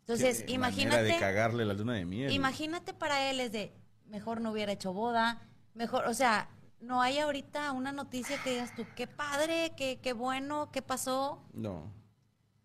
Entonces, 0.00 0.42
Qué 0.42 0.52
imagínate. 0.52 1.02
de 1.04 1.18
cagarle 1.18 1.64
la 1.64 1.72
luna 1.74 1.94
de 1.94 2.04
miel. 2.04 2.30
Imagínate 2.30 2.92
para 2.92 3.30
él 3.30 3.40
es 3.40 3.52
de, 3.52 3.72
mejor 4.06 4.40
no 4.42 4.50
hubiera 4.52 4.72
hecho 4.72 4.92
boda, 4.92 5.40
mejor, 5.74 6.06
o 6.06 6.14
sea, 6.14 6.48
no 6.80 7.02
hay 7.02 7.18
ahorita 7.18 7.72
una 7.72 7.92
noticia 7.92 8.42
que 8.42 8.50
digas 8.50 8.74
tú, 8.74 8.86
qué 8.96 9.06
padre, 9.06 9.72
qué, 9.76 10.00
qué 10.02 10.12
bueno, 10.12 10.70
qué 10.72 10.82
pasó. 10.82 11.42
No. 11.52 11.92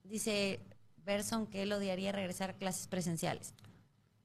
Dice 0.03 0.61
Berson 0.97 1.47
que 1.47 1.63
él 1.63 1.73
odiaría 1.73 2.11
regresar 2.11 2.51
a 2.51 2.53
clases 2.53 2.87
presenciales. 2.87 3.53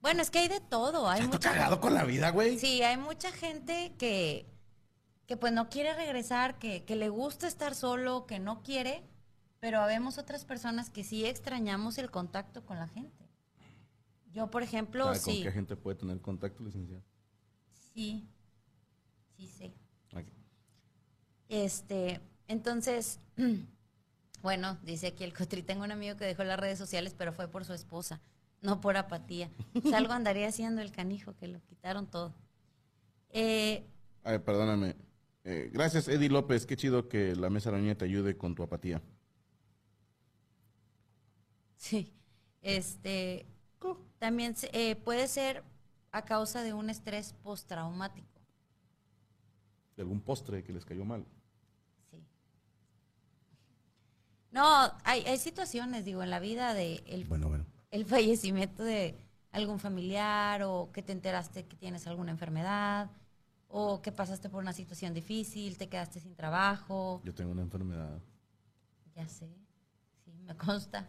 Bueno, 0.01 0.21
es 0.21 0.31
que 0.31 0.39
hay 0.39 0.47
de 0.47 0.61
todo. 0.61 1.07
Hay 1.09 1.27
mucha, 1.27 1.51
cagado 1.51 1.79
con 1.79 1.93
la 1.93 2.03
vida, 2.05 2.31
güey. 2.31 2.57
sí, 2.57 2.81
hay 2.81 2.97
mucha 2.97 3.31
gente 3.31 3.93
que, 3.97 4.47
que 5.27 5.37
pues 5.37 5.53
no 5.53 5.69
quiere 5.69 5.93
regresar, 5.93 6.57
que, 6.57 6.83
que 6.85 6.95
le 6.95 7.09
gusta 7.09 7.47
estar 7.47 7.75
solo, 7.75 8.25
que 8.25 8.39
no 8.39 8.63
quiere, 8.63 9.03
pero 9.59 9.79
habemos 9.79 10.17
otras 10.17 10.43
personas 10.43 10.89
que 10.89 11.03
sí 11.03 11.25
extrañamos 11.25 11.97
el 11.99 12.09
contacto 12.09 12.65
con 12.65 12.79
la 12.79 12.87
gente. 12.87 13.29
Yo, 14.31 14.49
por 14.49 14.63
ejemplo, 14.63 15.03
¿Sabe 15.05 15.19
¿Con 15.19 15.33
sí. 15.33 15.43
qué 15.43 15.51
gente 15.51 15.75
puede 15.75 15.97
tener 15.97 16.19
contacto, 16.21 16.63
licenciado? 16.63 17.03
Sí, 17.93 18.27
sí 19.35 19.47
sé. 19.47 19.73
Este, 21.51 22.21
entonces, 22.47 23.19
bueno, 24.41 24.77
dice 24.83 25.07
aquí 25.07 25.25
el 25.25 25.33
Cotri, 25.33 25.61
tengo 25.61 25.83
un 25.83 25.91
amigo 25.91 26.15
que 26.15 26.25
dejó 26.25 26.45
las 26.45 26.57
redes 26.59 26.77
sociales, 26.79 27.13
pero 27.17 27.33
fue 27.33 27.49
por 27.49 27.65
su 27.65 27.73
esposa, 27.73 28.21
no 28.61 28.79
por 28.79 28.95
apatía. 28.95 29.51
Pues 29.73 29.93
algo 29.93 30.13
andaría 30.13 30.47
haciendo 30.47 30.81
el 30.81 30.91
canijo, 30.91 31.35
que 31.35 31.47
lo 31.47 31.61
quitaron 31.65 32.07
todo. 32.07 32.33
Eh, 33.29 33.85
Ay, 34.23 34.39
perdóname. 34.39 34.95
Eh, 35.43 35.69
gracias, 35.73 36.07
Eddie 36.07 36.29
López. 36.29 36.65
Qué 36.65 36.77
chido 36.77 37.09
que 37.09 37.35
la 37.35 37.49
mesa 37.49 37.69
araña 37.69 37.95
te 37.95 38.05
ayude 38.05 38.37
con 38.37 38.55
tu 38.55 38.63
apatía. 38.63 39.01
sí, 41.75 42.13
este, 42.61 43.45
también 44.19 44.55
eh, 44.71 44.95
puede 44.95 45.27
ser 45.27 45.63
a 46.11 46.23
causa 46.23 46.61
de 46.63 46.73
un 46.73 46.89
estrés 46.89 47.33
postraumático. 47.43 48.39
De 49.97 50.03
algún 50.03 50.21
postre 50.21 50.63
que 50.63 50.71
les 50.71 50.85
cayó 50.85 51.03
mal. 51.03 51.25
Sí. 52.11 52.23
No, 54.51 54.91
hay, 55.03 55.21
hay 55.25 55.37
situaciones, 55.37 56.03
digo, 56.05 56.23
en 56.23 56.29
la 56.29 56.39
vida 56.39 56.73
de 56.73 57.03
el 57.07 57.25
Bueno, 57.25 57.47
bueno. 57.47 57.65
el 57.89 58.05
fallecimiento 58.05 58.83
de 58.83 59.17
algún 59.51 59.79
familiar 59.79 60.63
o 60.63 60.91
que 60.91 61.01
te 61.01 61.11
enteraste 61.13 61.65
que 61.65 61.75
tienes 61.77 62.05
alguna 62.07 62.31
enfermedad 62.31 63.09
o 63.67 64.01
que 64.01 64.11
pasaste 64.11 64.49
por 64.49 64.61
una 64.61 64.73
situación 64.73 65.13
difícil, 65.13 65.77
te 65.77 65.87
quedaste 65.87 66.19
sin 66.19 66.35
trabajo. 66.35 67.21
Yo 67.23 67.33
tengo 67.33 67.51
una 67.51 67.61
enfermedad. 67.61 68.21
Ya 69.15 69.27
sé, 69.27 69.49
sí, 70.25 70.31
me 70.43 70.55
consta. 70.57 71.07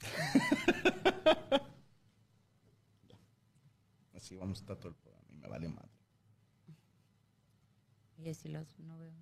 Así 4.14 4.36
vamos 4.36 4.58
a 4.58 4.60
estar 4.60 4.76
todo 4.76 4.88
el 4.88 4.94
programa 4.94 5.26
y 5.30 5.36
me 5.36 5.48
vale 5.48 5.68
madre. 5.68 5.91
Y 8.24 8.34
si 8.34 8.48
los 8.48 8.78
no 8.78 8.98
veo. 8.98 9.12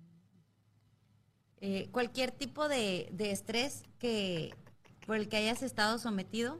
Eh, 1.63 1.89
cualquier 1.91 2.31
tipo 2.31 2.67
de, 2.67 3.09
de 3.11 3.31
estrés 3.31 3.83
que 3.99 4.53
por 5.05 5.15
el 5.15 5.29
que 5.29 5.37
hayas 5.37 5.61
estado 5.63 5.97
sometido. 5.99 6.59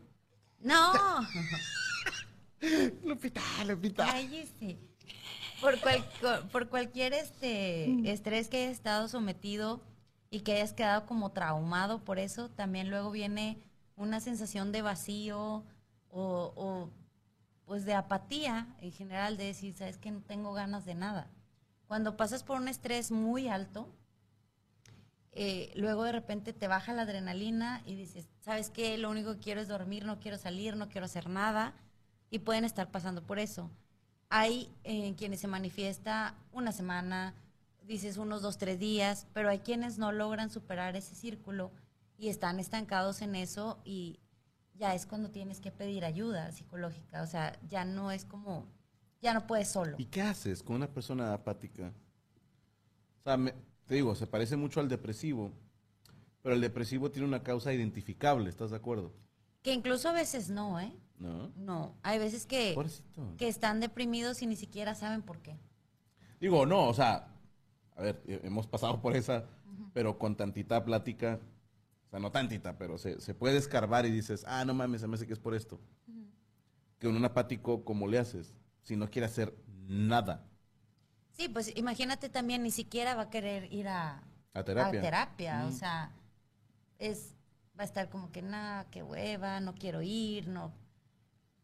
No. 0.59 0.93
Lupita, 3.03 3.41
Lupita. 3.65 4.05
Cállese. 4.05 4.77
Por, 5.59 5.79
cual- 5.79 6.49
por 6.51 6.69
cualquier 6.69 7.13
este 7.13 8.09
estrés 8.11 8.47
que 8.47 8.57
hayas 8.63 8.71
estado 8.73 9.07
sometido 9.07 9.81
y 10.29 10.41
que 10.41 10.53
hayas 10.53 10.73
quedado 10.73 11.05
como 11.05 11.31
traumado 11.31 12.03
por 12.03 12.17
eso, 12.19 12.49
también 12.49 12.89
luego 12.89 13.11
viene 13.11 13.57
una 13.95 14.19
sensación 14.19 14.71
de 14.71 14.81
vacío 14.81 15.63
o, 16.09 16.53
o, 16.55 16.89
pues 17.65 17.85
de 17.85 17.93
apatía 17.93 18.75
en 18.79 18.91
general, 18.91 19.37
de 19.37 19.45
decir, 19.45 19.73
sabes 19.75 19.97
que 19.97 20.09
no 20.11 20.21
tengo 20.21 20.53
ganas 20.53 20.85
de 20.85 20.95
nada. 20.95 21.29
Cuando 21.91 22.15
pasas 22.15 22.43
por 22.43 22.55
un 22.55 22.69
estrés 22.69 23.11
muy 23.11 23.49
alto, 23.49 23.85
eh, 25.33 25.73
luego 25.75 26.05
de 26.05 26.13
repente 26.13 26.53
te 26.53 26.69
baja 26.69 26.93
la 26.93 27.01
adrenalina 27.01 27.81
y 27.85 27.95
dices, 27.95 28.29
¿sabes 28.39 28.69
qué? 28.69 28.97
Lo 28.97 29.09
único 29.09 29.33
que 29.33 29.39
quiero 29.41 29.59
es 29.59 29.67
dormir, 29.67 30.05
no 30.05 30.17
quiero 30.17 30.37
salir, 30.37 30.77
no 30.77 30.87
quiero 30.87 31.03
hacer 31.03 31.27
nada. 31.27 31.73
Y 32.29 32.39
pueden 32.39 32.63
estar 32.63 32.91
pasando 32.91 33.23
por 33.23 33.39
eso. 33.39 33.69
Hay 34.29 34.73
eh, 34.85 35.15
quienes 35.17 35.41
se 35.41 35.49
manifiesta 35.49 36.33
una 36.53 36.71
semana, 36.71 37.33
dices 37.81 38.15
unos 38.15 38.41
dos, 38.41 38.57
tres 38.57 38.79
días, 38.79 39.27
pero 39.33 39.49
hay 39.49 39.59
quienes 39.59 39.97
no 39.97 40.13
logran 40.13 40.49
superar 40.49 40.95
ese 40.95 41.13
círculo 41.13 41.71
y 42.17 42.29
están 42.29 42.57
estancados 42.61 43.21
en 43.21 43.35
eso 43.35 43.81
y 43.83 44.21
ya 44.75 44.95
es 44.95 45.05
cuando 45.05 45.29
tienes 45.29 45.59
que 45.59 45.73
pedir 45.73 46.05
ayuda 46.05 46.53
psicológica. 46.53 47.21
O 47.21 47.27
sea, 47.27 47.59
ya 47.69 47.83
no 47.83 48.11
es 48.11 48.23
como, 48.23 48.65
ya 49.21 49.33
no 49.33 49.45
puedes 49.47 49.69
solo. 49.69 49.95
¿Y 49.97 50.05
qué 50.05 50.21
haces 50.21 50.63
con 50.63 50.75
una 50.77 50.87
persona 50.91 51.33
apática? 51.33 51.93
O 53.19 53.23
sea, 53.23 53.37
me- 53.37 53.53
te 53.85 53.95
digo, 53.95 54.15
se 54.15 54.27
parece 54.27 54.55
mucho 54.55 54.79
al 54.79 54.89
depresivo, 54.89 55.51
pero 56.41 56.55
el 56.55 56.61
depresivo 56.61 57.11
tiene 57.11 57.27
una 57.27 57.43
causa 57.43 57.71
identificable, 57.73 58.49
¿estás 58.49 58.71
de 58.71 58.77
acuerdo? 58.77 59.13
Que 59.61 59.73
incluso 59.73 60.09
a 60.09 60.13
veces 60.13 60.49
no, 60.49 60.79
¿eh? 60.79 60.91
¿No? 61.19 61.51
No, 61.55 61.95
hay 62.01 62.17
veces 62.17 62.47
que, 62.47 62.71
Pobrecito. 62.73 63.35
que 63.37 63.47
están 63.47 63.79
deprimidos 63.79 64.41
y 64.41 64.47
ni 64.47 64.55
siquiera 64.55 64.95
saben 64.95 65.21
por 65.21 65.39
qué. 65.41 65.59
Digo, 66.39 66.65
no, 66.65 66.87
o 66.89 66.93
sea, 66.95 67.27
a 67.95 68.01
ver, 68.01 68.23
hemos 68.25 68.65
pasado 68.65 68.99
por 69.01 69.15
esa, 69.15 69.45
pero 69.93 70.17
con 70.17 70.35
tantita 70.35 70.83
plática, 70.83 71.39
o 72.07 72.09
sea, 72.09 72.19
no 72.19 72.31
tantita, 72.31 72.75
pero 72.79 72.97
se, 72.97 73.21
se 73.21 73.35
puede 73.35 73.57
escarbar 73.57 74.07
y 74.07 74.09
dices, 74.09 74.43
ah, 74.47 74.65
no 74.65 74.73
mames, 74.73 75.01
se 75.01 75.07
me 75.07 75.13
hace 75.15 75.27
que 75.27 75.33
es 75.33 75.39
por 75.39 75.53
esto. 75.53 75.79
Que 76.97 77.07
un 77.07 77.23
apático, 77.23 77.85
¿cómo 77.85 78.07
le 78.07 78.17
haces? 78.17 78.55
Si 78.83 78.95
no 78.95 79.09
quiere 79.09 79.25
hacer 79.27 79.55
nada. 79.87 80.45
Sí, 81.31 81.49
pues 81.49 81.75
imagínate 81.75 82.29
también, 82.29 82.63
ni 82.63 82.71
siquiera 82.71 83.15
va 83.15 83.23
a 83.23 83.29
querer 83.29 83.71
ir 83.73 83.87
a, 83.87 84.23
A 84.53 84.63
terapia. 84.63 84.99
a 84.99 85.03
terapia, 85.03 85.65
o 85.67 85.71
sea, 85.71 86.11
es, 86.99 87.35
va 87.79 87.83
a 87.83 87.85
estar 87.85 88.09
como 88.09 88.31
que 88.31 88.41
nada, 88.41 88.85
qué 88.91 89.03
hueva, 89.03 89.59
no 89.59 89.73
quiero 89.75 90.01
ir, 90.01 90.47
no. 90.47 90.73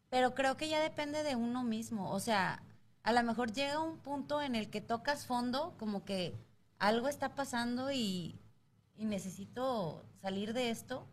Pero 0.09 0.33
creo 0.33 0.57
que 0.57 0.69
ya 0.69 0.79
depende 0.81 1.23
de 1.23 1.35
uno 1.35 1.63
mismo, 1.63 2.11
o 2.11 2.19
sea, 2.19 2.63
a 3.03 3.11
lo 3.11 3.23
mejor 3.23 3.51
llega 3.51 3.79
un 3.79 3.97
punto 3.99 4.41
en 4.41 4.55
el 4.55 4.69
que 4.69 4.81
tocas 4.81 5.25
fondo, 5.25 5.75
como 5.77 6.05
que 6.05 6.35
algo 6.79 7.07
está 7.09 7.35
pasando 7.35 7.91
y, 7.91 8.39
y 8.95 9.05
necesito 9.05 10.05
salir 10.21 10.53
de 10.53 10.69
esto, 10.69 11.07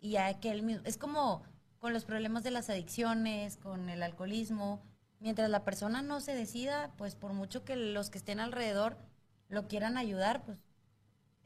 y 0.00 0.10
ya 0.12 0.40
que 0.40 0.50
él 0.50 0.62
mismo, 0.62 0.82
es 0.84 0.98
como 0.98 1.44
con 1.78 1.92
los 1.92 2.04
problemas 2.04 2.42
de 2.44 2.50
las 2.50 2.68
adicciones, 2.70 3.56
con 3.56 3.88
el 3.88 4.02
alcoholismo, 4.02 4.82
mientras 5.22 5.48
la 5.48 5.64
persona 5.64 6.02
no 6.02 6.20
se 6.20 6.34
decida, 6.34 6.92
pues 6.98 7.14
por 7.14 7.32
mucho 7.32 7.64
que 7.64 7.76
los 7.76 8.10
que 8.10 8.18
estén 8.18 8.40
alrededor 8.40 8.98
lo 9.48 9.68
quieran 9.68 9.96
ayudar, 9.96 10.44
pues 10.44 10.58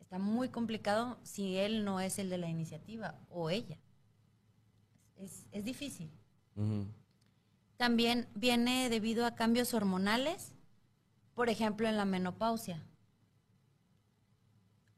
está 0.01 0.19
muy 0.19 0.49
complicado 0.49 1.19
si 1.23 1.59
él 1.59 1.85
no 1.85 2.01
es 2.01 2.19
el 2.19 2.31
de 2.31 2.39
la 2.39 2.49
iniciativa 2.49 3.15
o 3.29 3.51
ella. 3.51 3.79
Es, 5.17 5.47
es 5.53 5.65
difícil. 5.65 6.11
También 7.77 8.29
viene 8.35 8.89
debido 8.89 9.27
a 9.27 9.35
cambios 9.35 9.75
hormonales, 9.75 10.55
por 11.35 11.51
ejemplo, 11.51 11.87
en 11.87 11.99
la 11.99 12.07
menopausia. 12.07 12.83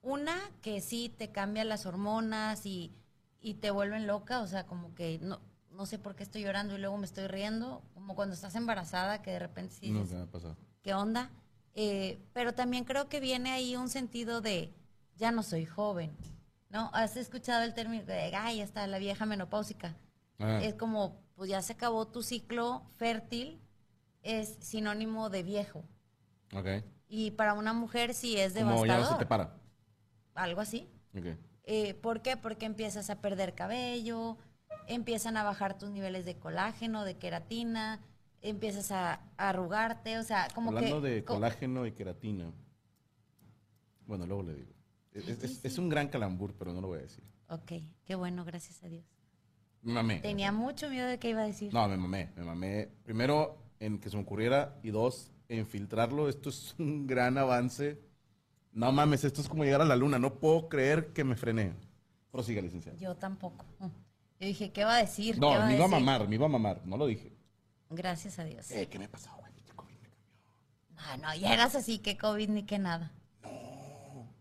Una 0.03 0.39
que 0.63 0.81
sí 0.81 1.09
te 1.09 1.33
cambia 1.33 1.65
las 1.65 1.85
hormonas 1.85 2.65
y, 2.65 2.95
y 3.41 3.55
te 3.55 3.73
vuelven 3.73 4.07
loca, 4.07 4.41
o 4.41 4.47
sea, 4.47 4.67
como 4.67 4.95
que 4.95 5.19
no, 5.21 5.41
no 5.79 5.87
sé 5.87 5.97
por 5.97 6.17
qué 6.17 6.25
estoy 6.25 6.43
llorando 6.43 6.75
y 6.75 6.79
luego 6.79 6.99
me 6.99 7.07
estoy 7.07 7.29
riendo, 7.29 7.83
como 7.95 8.17
cuando 8.17 8.35
estás 8.35 8.57
embarazada, 8.57 9.23
que 9.23 9.31
de 9.31 9.39
repente 9.39 9.75
sí 9.79 9.93
dices, 9.93 10.13
ha 10.21 10.27
pasado. 10.27 10.57
¿qué 10.83 10.93
onda? 10.93 11.31
Eh, 11.75 12.19
pero 12.33 12.53
también 12.53 12.83
creo 12.85 13.09
que 13.09 13.21
viene 13.21 13.53
ahí 13.53 13.77
un 13.77 13.89
sentido 13.89 14.41
de, 14.41 14.75
ya 15.15 15.31
no 15.31 15.45
soy 15.45 15.67
joven, 15.67 16.11
¿no? 16.69 16.91
¿Has 16.93 17.17
escuchado 17.17 17.63
el 17.63 17.75
término 17.75 18.05
de, 18.05 18.35
ay, 18.35 18.57
ya 18.59 18.65
está 18.65 18.85
la 18.89 18.99
vieja 18.99 19.25
menopáusica? 19.25 19.95
Ah, 20.41 20.59
Es 20.61 20.75
como, 20.75 21.17
pues 21.37 21.49
ya 21.49 21.63
se 21.63 21.75
acabó 21.75 22.09
tu 22.09 22.25
ciclo 22.25 22.83
fértil, 22.97 23.61
es 24.25 24.57
sinónimo 24.61 25.31
de 25.31 25.45
viejo. 25.45 25.85
ok. 26.55 26.67
Y 27.09 27.31
para 27.31 27.55
una 27.55 27.73
mujer 27.73 28.15
sí 28.15 28.37
es 28.37 28.53
Como 28.53 28.65
ya 28.65 28.75
no 28.75 28.83
devastador. 28.83 29.13
se 29.15 29.19
te 29.21 29.27
para. 29.27 29.55
Algo 30.35 30.61
así. 30.61 30.89
Ok. 31.17 31.27
Eh, 31.65 31.95
¿Por 31.95 32.21
qué? 32.21 32.37
Porque 32.37 32.67
empiezas 32.67 33.09
a 33.11 33.21
perder 33.21 33.55
cabello, 33.55 34.37
empiezan 34.89 35.37
a 35.37 35.43
bajar 35.45 35.79
tus 35.79 35.91
niveles 35.91 36.25
de 36.25 36.37
colágeno, 36.39 37.05
de 37.05 37.17
queratina, 37.19 38.01
empiezas 38.43 38.91
a, 38.93 39.15
a 39.37 39.49
arrugarte, 39.51 40.19
o 40.19 40.23
sea, 40.25 40.49
como 40.55 40.71
Hablando 40.71 41.03
que... 41.03 41.09
de 41.09 41.25
co- 41.25 41.35
colágeno 41.35 41.87
y 41.87 41.93
queratina. 41.93 42.53
Bueno, 44.07 44.27
luego 44.27 44.43
le 44.43 44.55
digo. 44.55 44.73
Es, 45.13 45.27
Ay, 45.27 45.33
es- 45.33 45.39
sí, 45.39 45.45
es- 45.47 45.53
sí. 45.59 45.61
es 45.65 45.79
un 45.79 45.89
gran 45.89 46.09
calambur, 46.09 46.55
pero 46.55 46.73
no 46.73 46.81
lo 46.81 46.89
voy 46.89 46.99
a 46.99 47.03
decir. 47.03 47.25
Ok, 47.49 47.73
qué 48.05 48.15
bueno, 48.15 48.45
gracias 48.45 48.83
a 48.83 48.89
Dios. 48.89 49.05
Me 49.83 49.93
mamé. 49.93 50.19
Tenía 50.21 50.53
mucho 50.53 50.91
miedo 50.91 51.07
de 51.07 51.19
qué 51.19 51.31
iba 51.31 51.43
a 51.43 51.47
decir. 51.47 51.73
No, 51.73 51.87
me 51.89 51.97
mamé, 51.97 52.31
me 52.37 52.43
mamé. 52.43 52.89
Primero, 53.05 53.59
en 53.81 53.99
que 53.99 54.11
se 54.11 54.17
me 54.17 54.23
ocurriera, 54.23 54.79
y 54.83 54.91
dos, 54.91 55.31
en 55.49 55.67
filtrarlo. 55.67 56.29
Esto 56.29 56.49
es 56.51 56.75
un 56.79 57.07
gran 57.07 57.39
avance. 57.39 58.01
No 58.73 58.93
mames, 58.93 59.25
esto 59.25 59.41
es 59.41 59.49
como 59.49 59.65
llegar 59.65 59.81
a 59.81 59.85
la 59.85 59.97
luna. 59.97 60.19
No 60.19 60.35
puedo 60.41 60.69
creer 60.69 61.13
que 61.13 61.25
me 61.25 61.37
frené. 61.37 61.73
Prosiga, 62.31 62.61
licenciado. 62.61 62.99
Yo 62.99 63.15
tampoco. 63.17 63.65
Yo 64.41 64.47
dije, 64.47 64.73
¿qué 64.73 64.85
va 64.85 64.97
a 64.97 64.99
decir? 65.01 65.35
¿Qué 65.35 65.41
No, 65.41 65.49
va 65.49 65.67
me 65.67 65.75
iba 65.75 65.85
a 65.85 65.89
decir? 65.89 66.05
mamar, 66.05 66.29
me 66.29 66.35
iba 66.37 66.47
a 66.47 66.49
mamar. 66.49 66.87
No 66.87 66.97
lo 66.97 67.07
dije. 67.07 67.33
Gracias 67.91 68.39
a 68.39 68.45
Dios. 68.45 68.71
Eh, 68.71 68.89
¿Qué 68.89 68.99
me 68.99 69.09
pasó, 69.09 69.31
güey? 69.39 69.53
Pinche 69.53 69.73
COVID 69.75 69.95
me 69.97 70.09
cambió. 70.09 70.29
Ah, 70.97 71.17
no, 71.17 71.35
ya 71.41 71.53
eras 71.55 71.75
así 71.75 71.99
que 71.99 72.17
COVID 72.17 72.49
ni 72.51 72.65
que 72.65 72.79
nada. 72.79 73.13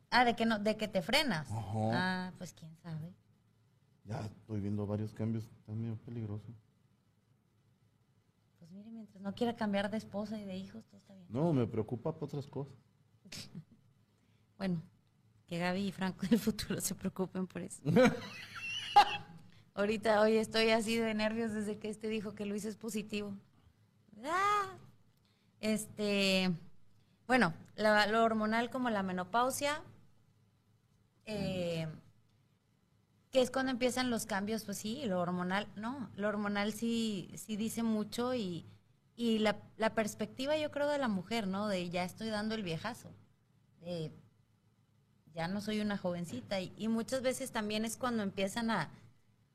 Ah, 0.10 0.24
de 0.26 0.36
que 0.36 0.46
no, 0.46 0.60
de 0.60 0.78
que 0.78 0.88
te 0.88 1.02
frenas. 1.02 1.50
Ajá. 1.52 1.72
Ah, 1.94 2.32
pues 2.38 2.54
quién 2.54 2.76
sabe. 2.78 3.14
Ya 4.06 4.22
estoy 4.22 4.62
viendo 4.62 4.86
varios 4.86 5.14
cambios. 5.14 5.46
Está 5.46 5.74
medio 5.74 5.98
peligroso. 5.98 6.46
Pues 8.60 8.72
mire, 8.72 8.90
mientras 8.92 9.22
no 9.22 9.34
quiera 9.36 9.56
cambiar 9.56 9.90
de 9.90 9.98
esposa 9.98 10.40
y 10.40 10.46
de 10.46 10.56
hijos, 10.56 10.86
todo 10.86 10.98
está 11.00 11.14
bien. 11.14 11.28
No, 11.30 11.52
me 11.54 11.68
preocupa 11.68 12.14
por 12.14 12.26
otras 12.26 12.48
cosas. 12.48 12.76
Bueno, 14.58 14.82
que 15.46 15.60
Gaby 15.60 15.82
y 15.90 15.92
Franco 15.92 16.26
del 16.26 16.40
futuro 16.40 16.82
se 16.82 16.96
preocupen 16.96 17.46
por 17.46 17.62
eso. 17.62 17.80
Ahorita, 19.78 20.22
hoy 20.22 20.38
estoy 20.38 20.72
así 20.72 20.98
de 20.98 21.14
nervios 21.14 21.54
desde 21.54 21.78
que 21.78 21.88
este 21.88 22.08
dijo 22.08 22.34
que 22.34 22.48
Luis 22.48 22.66
es 22.66 22.76
positivo. 22.76 23.36
Ah. 24.26 24.76
Este, 25.60 26.52
bueno, 27.28 27.54
la- 27.76 28.08
lo 28.08 28.24
hormonal 28.24 28.72
como 28.72 28.90
la 28.90 29.04
menopausia, 29.04 29.84
eh, 31.28 31.88
que 33.30 33.40
es 33.40 33.52
cuando 33.52 33.72
empiezan 33.72 34.10
los 34.10 34.26
cambios, 34.26 34.66
pues 34.66 34.80
sí, 34.80 35.04
lo 35.06 35.20
hormonal, 35.22 35.68
no, 35.76 36.10
lo 36.16 36.28
hormonal 36.28 36.74
sí, 36.74 37.32
sí 37.36 37.56
dice 37.56 37.84
mucho 37.84 38.34
y, 38.34 38.66
y 39.16 39.38
la, 39.38 39.58
la 39.78 39.94
perspectiva 39.94 40.58
yo 40.58 40.72
creo 40.72 40.88
de 40.88 40.98
la 40.98 41.08
mujer, 41.08 41.46
¿no? 41.46 41.68
De 41.68 41.88
ya 41.92 42.04
estoy 42.04 42.30
dando 42.30 42.56
el 42.56 42.64
viejazo, 42.64 43.12
de 43.82 44.12
ya 45.36 45.48
no 45.48 45.62
soy 45.62 45.82
una 45.82 46.00
jovencita 46.00 46.60
y, 46.62 46.88
muchas 46.88 47.22
veces 47.22 47.52
también 47.52 47.86
es 47.86 47.96
cuando 47.96 48.24
empiezan 48.24 48.72
a 48.72 48.90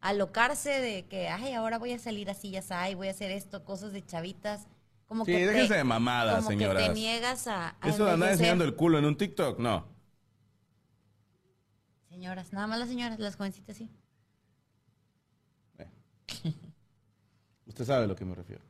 alocarse 0.02 0.68
de 0.70 1.06
que, 1.06 1.28
ay, 1.28 1.54
ahora 1.54 1.78
voy 1.78 1.92
a 1.92 1.98
salir 1.98 2.28
así, 2.28 2.50
ya 2.50 2.60
sabes, 2.62 2.94
voy 2.96 3.08
a 3.08 3.12
hacer 3.12 3.30
esto, 3.30 3.64
cosas 3.64 3.92
de 3.92 4.04
chavitas. 4.04 4.66
Como 5.06 5.24
Sí, 5.24 5.32
que 5.32 5.38
te- 5.38 5.46
déjense 5.46 5.74
de 5.74 5.84
mamadas, 5.84 6.36
como 6.36 6.48
señoras. 6.50 6.82
que 6.82 6.88
te 6.88 6.94
niegas 6.94 7.46
a, 7.46 7.76
a 7.80 7.88
Eso 7.88 8.04
de 8.04 8.12
andar 8.12 8.30
enseñando 8.32 8.64
el 8.64 8.74
culo 8.76 8.98
en 8.98 9.04
un 9.06 9.16
TikTok, 9.16 9.58
no. 9.58 9.86
Señoras, 12.08 12.52
nada 12.52 12.66
más 12.66 12.78
las 12.78 12.88
señoras, 12.88 13.18
las 13.18 13.36
jovencitas 13.36 13.76
sí. 13.76 13.90
Usted 17.66 17.84
sabe 17.86 18.04
a 18.04 18.06
lo 18.06 18.16
que 18.16 18.24
me 18.24 18.34
refiero. 18.34 18.62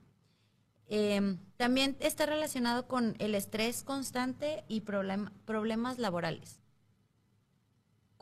Eh, 0.88 1.36
también 1.56 1.96
está 2.00 2.26
relacionado 2.26 2.86
con 2.86 3.16
el 3.18 3.34
estrés 3.34 3.82
constante 3.82 4.64
y 4.68 4.82
problem- 4.82 5.32
problemas 5.44 5.98
laborales. 5.98 6.60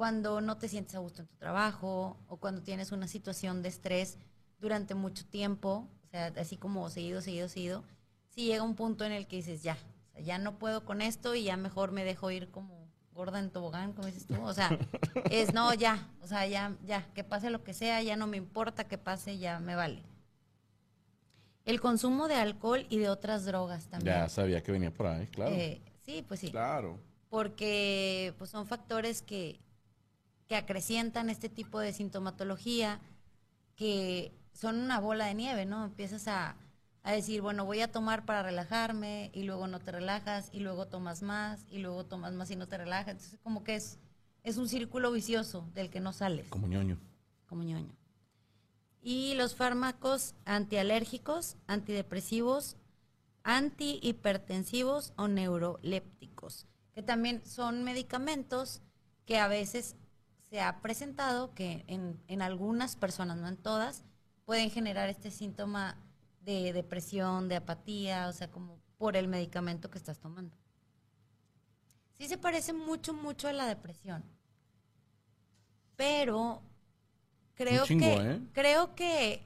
Cuando 0.00 0.40
no 0.40 0.56
te 0.56 0.66
sientes 0.66 0.94
a 0.94 1.00
gusto 1.00 1.20
en 1.20 1.28
tu 1.28 1.36
trabajo 1.36 2.16
o 2.26 2.38
cuando 2.38 2.62
tienes 2.62 2.90
una 2.90 3.06
situación 3.06 3.60
de 3.60 3.68
estrés 3.68 4.16
durante 4.58 4.94
mucho 4.94 5.26
tiempo, 5.26 5.90
o 6.06 6.08
sea, 6.08 6.32
así 6.38 6.56
como 6.56 6.88
seguido, 6.88 7.20
seguido, 7.20 7.50
seguido, 7.50 7.84
si 8.30 8.46
llega 8.46 8.62
un 8.62 8.76
punto 8.76 9.04
en 9.04 9.12
el 9.12 9.26
que 9.26 9.36
dices, 9.36 9.62
ya, 9.62 9.76
o 10.08 10.12
sea, 10.12 10.22
ya 10.22 10.38
no 10.38 10.58
puedo 10.58 10.86
con 10.86 11.02
esto 11.02 11.34
y 11.34 11.42
ya 11.42 11.58
mejor 11.58 11.92
me 11.92 12.02
dejo 12.02 12.30
ir 12.30 12.50
como 12.50 12.88
gorda 13.12 13.40
en 13.40 13.50
tobogán, 13.50 13.92
como 13.92 14.06
dices 14.06 14.26
tú. 14.26 14.42
O 14.42 14.54
sea, 14.54 14.70
es 15.30 15.52
no, 15.52 15.74
ya, 15.74 16.08
o 16.22 16.26
sea, 16.26 16.46
ya, 16.46 16.74
ya, 16.86 17.04
que 17.12 17.22
pase 17.22 17.50
lo 17.50 17.62
que 17.62 17.74
sea, 17.74 18.02
ya 18.02 18.16
no 18.16 18.26
me 18.26 18.38
importa 18.38 18.84
que 18.84 18.96
pase, 18.96 19.36
ya 19.36 19.60
me 19.60 19.74
vale. 19.74 20.02
El 21.66 21.78
consumo 21.78 22.26
de 22.26 22.36
alcohol 22.36 22.86
y 22.88 22.96
de 22.96 23.10
otras 23.10 23.44
drogas 23.44 23.88
también. 23.88 24.16
Ya 24.16 24.30
sabía 24.30 24.62
que 24.62 24.72
venía 24.72 24.94
por 24.94 25.08
ahí, 25.08 25.26
claro. 25.26 25.54
Eh, 25.54 25.82
sí, 26.00 26.24
pues 26.26 26.40
sí. 26.40 26.50
Claro. 26.50 26.98
Porque 27.28 28.32
pues, 28.38 28.48
son 28.48 28.66
factores 28.66 29.20
que, 29.20 29.60
que 30.50 30.56
acrecientan 30.56 31.30
este 31.30 31.48
tipo 31.48 31.78
de 31.78 31.92
sintomatología, 31.92 32.98
que 33.76 34.32
son 34.52 34.80
una 34.80 34.98
bola 34.98 35.26
de 35.26 35.34
nieve, 35.34 35.64
¿no? 35.64 35.84
Empiezas 35.84 36.26
a, 36.26 36.56
a 37.04 37.12
decir, 37.12 37.40
bueno, 37.40 37.64
voy 37.64 37.82
a 37.82 37.92
tomar 37.92 38.24
para 38.24 38.42
relajarme, 38.42 39.30
y 39.32 39.44
luego 39.44 39.68
no 39.68 39.78
te 39.78 39.92
relajas, 39.92 40.48
y 40.52 40.58
luego 40.58 40.88
tomas 40.88 41.22
más, 41.22 41.64
y 41.70 41.78
luego 41.78 42.04
tomas 42.04 42.32
más 42.32 42.50
y 42.50 42.56
no 42.56 42.66
te 42.66 42.78
relajas. 42.78 43.12
Entonces, 43.12 43.38
como 43.44 43.62
que 43.62 43.76
es, 43.76 44.00
es 44.42 44.56
un 44.56 44.68
círculo 44.68 45.12
vicioso 45.12 45.70
del 45.72 45.88
que 45.88 46.00
no 46.00 46.12
sales 46.12 46.48
Como 46.48 46.66
ñoño. 46.66 46.98
como 47.46 47.62
ñoño. 47.62 47.94
Y 49.00 49.34
los 49.36 49.54
fármacos 49.54 50.34
antialérgicos, 50.46 51.58
antidepresivos, 51.68 52.76
antihipertensivos 53.44 55.12
o 55.14 55.28
neurolépticos, 55.28 56.66
que 56.92 57.04
también 57.04 57.40
son 57.46 57.84
medicamentos 57.84 58.82
que 59.26 59.38
a 59.38 59.46
veces 59.46 59.94
se 60.50 60.60
ha 60.60 60.80
presentado 60.82 61.54
que 61.54 61.84
en, 61.86 62.20
en 62.26 62.42
algunas 62.42 62.96
personas, 62.96 63.36
no 63.38 63.48
en 63.48 63.56
todas, 63.56 64.02
pueden 64.44 64.70
generar 64.70 65.08
este 65.08 65.30
síntoma 65.30 65.96
de 66.40 66.72
depresión, 66.72 67.48
de 67.48 67.56
apatía, 67.56 68.28
o 68.28 68.32
sea, 68.32 68.50
como 68.50 68.80
por 68.98 69.16
el 69.16 69.28
medicamento 69.28 69.90
que 69.90 69.98
estás 69.98 70.18
tomando. 70.18 70.54
Sí 72.18 72.26
se 72.26 72.36
parece 72.36 72.72
mucho, 72.72 73.14
mucho 73.14 73.48
a 73.48 73.52
la 73.52 73.66
depresión. 73.66 74.24
Pero 75.96 76.62
creo 77.54 77.84
chingo, 77.86 78.00
que 78.00 78.14
¿eh? 78.14 78.40
creo 78.52 78.94
que 78.94 79.42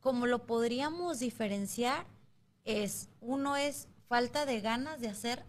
como 0.00 0.26
lo 0.26 0.46
podríamos 0.46 1.18
diferenciar 1.18 2.06
es 2.64 3.08
uno 3.20 3.56
es 3.56 3.88
falta 4.08 4.46
de 4.46 4.60
ganas 4.60 5.00
de 5.00 5.08
hacer 5.08 5.44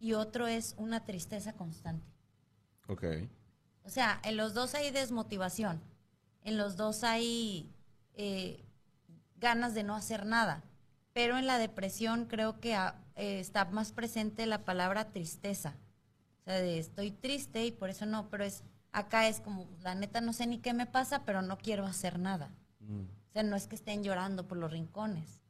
y 0.00 0.14
otro 0.14 0.46
es 0.46 0.74
una 0.78 1.04
tristeza 1.04 1.52
constante. 1.54 2.06
Ok. 2.88 3.04
O 3.84 3.90
sea, 3.90 4.20
en 4.24 4.36
los 4.36 4.54
dos 4.54 4.74
hay 4.74 4.90
desmotivación, 4.90 5.80
en 6.42 6.56
los 6.56 6.76
dos 6.76 7.04
hay 7.04 7.70
eh, 8.14 8.64
ganas 9.36 9.74
de 9.74 9.82
no 9.82 9.94
hacer 9.94 10.26
nada, 10.26 10.62
pero 11.12 11.38
en 11.38 11.46
la 11.46 11.58
depresión 11.58 12.24
creo 12.26 12.60
que 12.60 12.74
ah, 12.74 12.96
eh, 13.16 13.38
está 13.40 13.66
más 13.66 13.92
presente 13.92 14.46
la 14.46 14.64
palabra 14.64 15.12
tristeza. 15.12 15.76
O 16.40 16.44
sea, 16.44 16.54
de 16.60 16.78
estoy 16.78 17.10
triste 17.10 17.64
y 17.66 17.72
por 17.72 17.90
eso 17.90 18.06
no, 18.06 18.28
pero 18.30 18.44
es 18.44 18.64
acá 18.92 19.28
es 19.28 19.40
como, 19.40 19.68
la 19.82 19.94
neta 19.94 20.20
no 20.20 20.32
sé 20.32 20.46
ni 20.46 20.58
qué 20.58 20.72
me 20.72 20.86
pasa, 20.86 21.24
pero 21.24 21.42
no 21.42 21.58
quiero 21.58 21.84
hacer 21.84 22.18
nada. 22.18 22.50
Mm, 22.80 23.00
O 23.02 23.32
sea, 23.32 23.42
no 23.42 23.56
es 23.56 23.66
que 23.66 23.74
estén 23.74 24.02
llorando 24.02 24.46
por 24.46 24.56
los 24.58 24.70
rincones, 24.70 25.42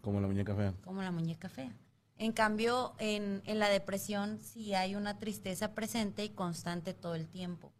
Como 0.00 0.20
la 0.20 0.26
muñeca 0.28 0.54
fea. 0.54 0.74
como 0.84 1.02
la 1.02 1.10
muñeca 1.10 1.48
fea. 1.48 1.72
En 2.20 2.32
cambio, 2.32 2.92
en, 2.98 3.40
en 3.46 3.58
la 3.58 3.70
depresión 3.70 4.40
sí 4.40 4.74
hay 4.74 4.94
una 4.94 5.18
tristeza 5.18 5.72
presente 5.72 6.22
y 6.22 6.28
constante 6.28 6.92
todo 6.92 7.14
el 7.14 7.26
tiempo. 7.26 7.72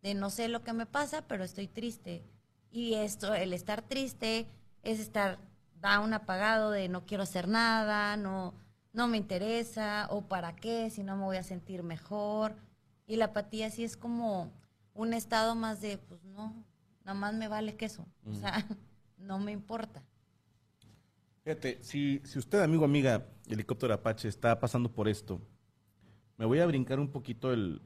De 0.00 0.14
no 0.14 0.30
sé 0.30 0.48
lo 0.48 0.64
que 0.64 0.72
me 0.72 0.86
pasa, 0.86 1.28
pero 1.28 1.44
estoy 1.44 1.68
triste. 1.68 2.24
Y 2.70 2.94
esto, 2.94 3.34
el 3.34 3.52
estar 3.52 3.82
triste 3.82 4.48
es 4.82 4.98
estar 4.98 5.38
down, 5.82 6.14
apagado, 6.14 6.70
de 6.70 6.88
no 6.88 7.04
quiero 7.04 7.24
hacer 7.24 7.48
nada, 7.48 8.16
no, 8.16 8.54
no 8.94 9.08
me 9.08 9.18
interesa, 9.18 10.06
o 10.08 10.22
para 10.22 10.56
qué, 10.56 10.88
si 10.88 11.02
no 11.02 11.14
me 11.16 11.24
voy 11.24 11.36
a 11.36 11.42
sentir 11.42 11.82
mejor. 11.82 12.56
Y 13.06 13.16
la 13.16 13.26
apatía 13.26 13.68
sí 13.68 13.84
es 13.84 13.98
como 13.98 14.50
un 14.94 15.12
estado 15.12 15.54
más 15.54 15.82
de, 15.82 15.98
pues 15.98 16.24
no, 16.24 16.64
nada 17.04 17.18
más 17.18 17.34
me 17.34 17.46
vale 17.46 17.76
queso. 17.76 18.06
O 18.24 18.32
sea, 18.32 18.66
no 19.18 19.38
me 19.38 19.52
importa. 19.52 20.02
Fíjate, 21.44 21.78
si, 21.82 22.20
si 22.24 22.38
usted, 22.38 22.60
amigo, 22.60 22.84
amiga, 22.84 23.26
helicóptero 23.48 23.94
Apache, 23.94 24.28
está 24.28 24.60
pasando 24.60 24.92
por 24.92 25.08
esto, 25.08 25.40
me 26.38 26.46
voy 26.46 26.60
a 26.60 26.66
brincar 26.66 27.00
un 27.00 27.08
poquito 27.08 27.52
el, 27.52 27.82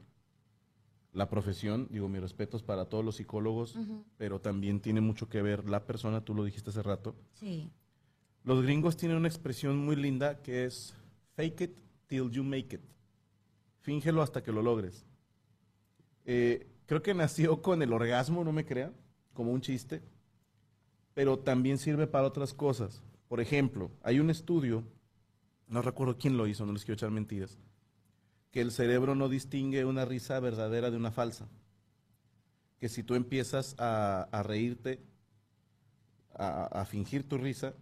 la 1.13 1.29
profesión. 1.29 1.87
Digo, 1.89 2.07
mis 2.07 2.21
respetos 2.21 2.61
para 2.61 2.85
todos 2.85 3.03
los 3.03 3.15
psicólogos, 3.15 3.75
pero 4.17 4.39
también 4.39 4.79
tiene 4.79 5.01
mucho 5.01 5.27
que 5.27 5.41
ver 5.41 5.67
la 5.67 5.85
persona, 5.85 6.23
tú 6.23 6.35
lo 6.35 6.43
dijiste 6.43 6.69
hace 6.69 6.83
rato. 6.83 7.15
Sí. 7.33 7.71
Los 8.43 8.63
gringos 8.63 8.95
tienen 8.95 9.17
una 9.17 9.27
expresión 9.27 9.77
muy 9.77 9.95
linda 9.95 10.41
que 10.41 10.65
es 10.65 10.93
fake 11.35 11.61
it 11.61 11.77
till 12.05 12.29
you 12.29 12.43
make 12.43 12.75
it. 12.75 12.81
Fíngelo 13.81 14.21
hasta 14.21 14.43
que 14.43 14.51
lo 14.51 14.61
logres. 14.61 15.05
Eh, 16.25 16.67
creo 16.85 17.01
que 17.01 17.13
nació 17.13 17.61
con 17.61 17.81
el 17.81 17.91
orgasmo, 17.91 18.43
no 18.43 18.51
me 18.51 18.65
crea, 18.65 18.93
como 19.33 19.51
un 19.51 19.61
chiste, 19.61 20.01
pero 21.13 21.39
también 21.39 21.77
sirve 21.77 22.05
para 22.05 22.27
otras 22.27 22.53
cosas. 22.53 23.01
Por 23.27 23.41
ejemplo, 23.41 23.91
hay 24.03 24.19
un 24.19 24.29
estudio, 24.29 24.83
no 25.67 25.81
recuerdo 25.81 26.17
quién 26.17 26.37
lo 26.37 26.47
hizo, 26.47 26.65
no 26.65 26.73
les 26.73 26.85
quiero 26.85 26.95
echar 26.95 27.11
mentiras, 27.11 27.57
que 28.51 28.61
el 28.61 28.71
cerebro 28.71 29.15
no 29.15 29.29
distingue 29.29 29.85
una 29.85 30.05
risa 30.05 30.39
verdadera 30.39 30.89
de 30.91 30.97
una 30.97 31.11
falsa. 31.11 31.47
Que 32.79 32.89
si 32.89 33.03
tú 33.03 33.15
empiezas 33.15 33.75
a, 33.79 34.23
a 34.31 34.43
reírte, 34.43 35.01
a, 36.33 36.65
a 36.65 36.85
fingir 36.85 37.27
tu 37.27 37.37
risa, 37.37 37.73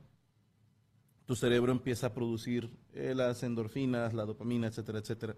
tu 1.25 1.35
cerebro 1.35 1.71
empieza 1.71 2.07
a 2.07 2.13
producir 2.13 2.71
eh, 2.93 3.13
las 3.15 3.43
endorfinas, 3.43 4.13
la 4.13 4.25
dopamina, 4.25 4.67
etcétera, 4.67 4.99
etcétera. 4.99 5.35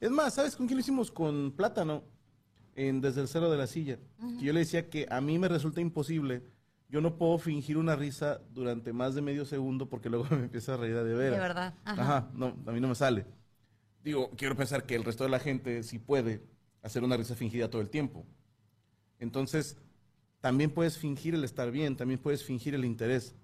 Es 0.00 0.10
más, 0.10 0.34
¿sabes 0.34 0.56
con 0.56 0.66
quién 0.66 0.76
lo 0.76 0.80
hicimos? 0.80 1.10
Con 1.10 1.52
Plátano, 1.52 2.02
en 2.74 3.00
Desde 3.00 3.20
el 3.20 3.28
Cero 3.28 3.50
de 3.50 3.56
la 3.56 3.66
Silla. 3.66 3.98
Que 4.38 4.44
yo 4.44 4.52
le 4.52 4.60
decía 4.60 4.90
que 4.90 5.06
a 5.08 5.20
mí 5.20 5.38
me 5.38 5.48
resulta 5.48 5.80
imposible. 5.80 6.42
Yo 6.92 7.00
no 7.00 7.16
puedo 7.16 7.38
fingir 7.38 7.78
una 7.78 7.96
risa 7.96 8.42
durante 8.52 8.92
más 8.92 9.14
de 9.14 9.22
medio 9.22 9.46
segundo 9.46 9.88
porque 9.88 10.10
luego 10.10 10.26
me 10.30 10.44
empiezo 10.44 10.74
a 10.74 10.76
reír 10.76 10.94
de 10.94 11.14
veras. 11.14 11.36
De 11.36 11.40
verdad. 11.40 11.74
Ajá. 11.84 12.02
Ajá, 12.02 12.30
no, 12.34 12.54
a 12.66 12.70
mí 12.70 12.80
no 12.80 12.88
me 12.88 12.94
sale. 12.94 13.24
Digo, 14.04 14.30
quiero 14.36 14.54
pensar 14.56 14.84
que 14.84 14.94
el 14.94 15.02
resto 15.02 15.24
de 15.24 15.30
la 15.30 15.38
gente 15.38 15.82
sí 15.84 15.98
puede 15.98 16.42
hacer 16.82 17.02
una 17.02 17.16
risa 17.16 17.34
fingida 17.34 17.70
todo 17.70 17.80
el 17.80 17.88
tiempo. 17.88 18.26
Entonces, 19.18 19.78
también 20.42 20.70
puedes 20.70 20.98
fingir 20.98 21.34
el 21.34 21.44
estar 21.44 21.70
bien, 21.70 21.96
también 21.96 22.20
puedes 22.20 22.44
fingir 22.44 22.74
el 22.74 22.84
interés. 22.84 23.34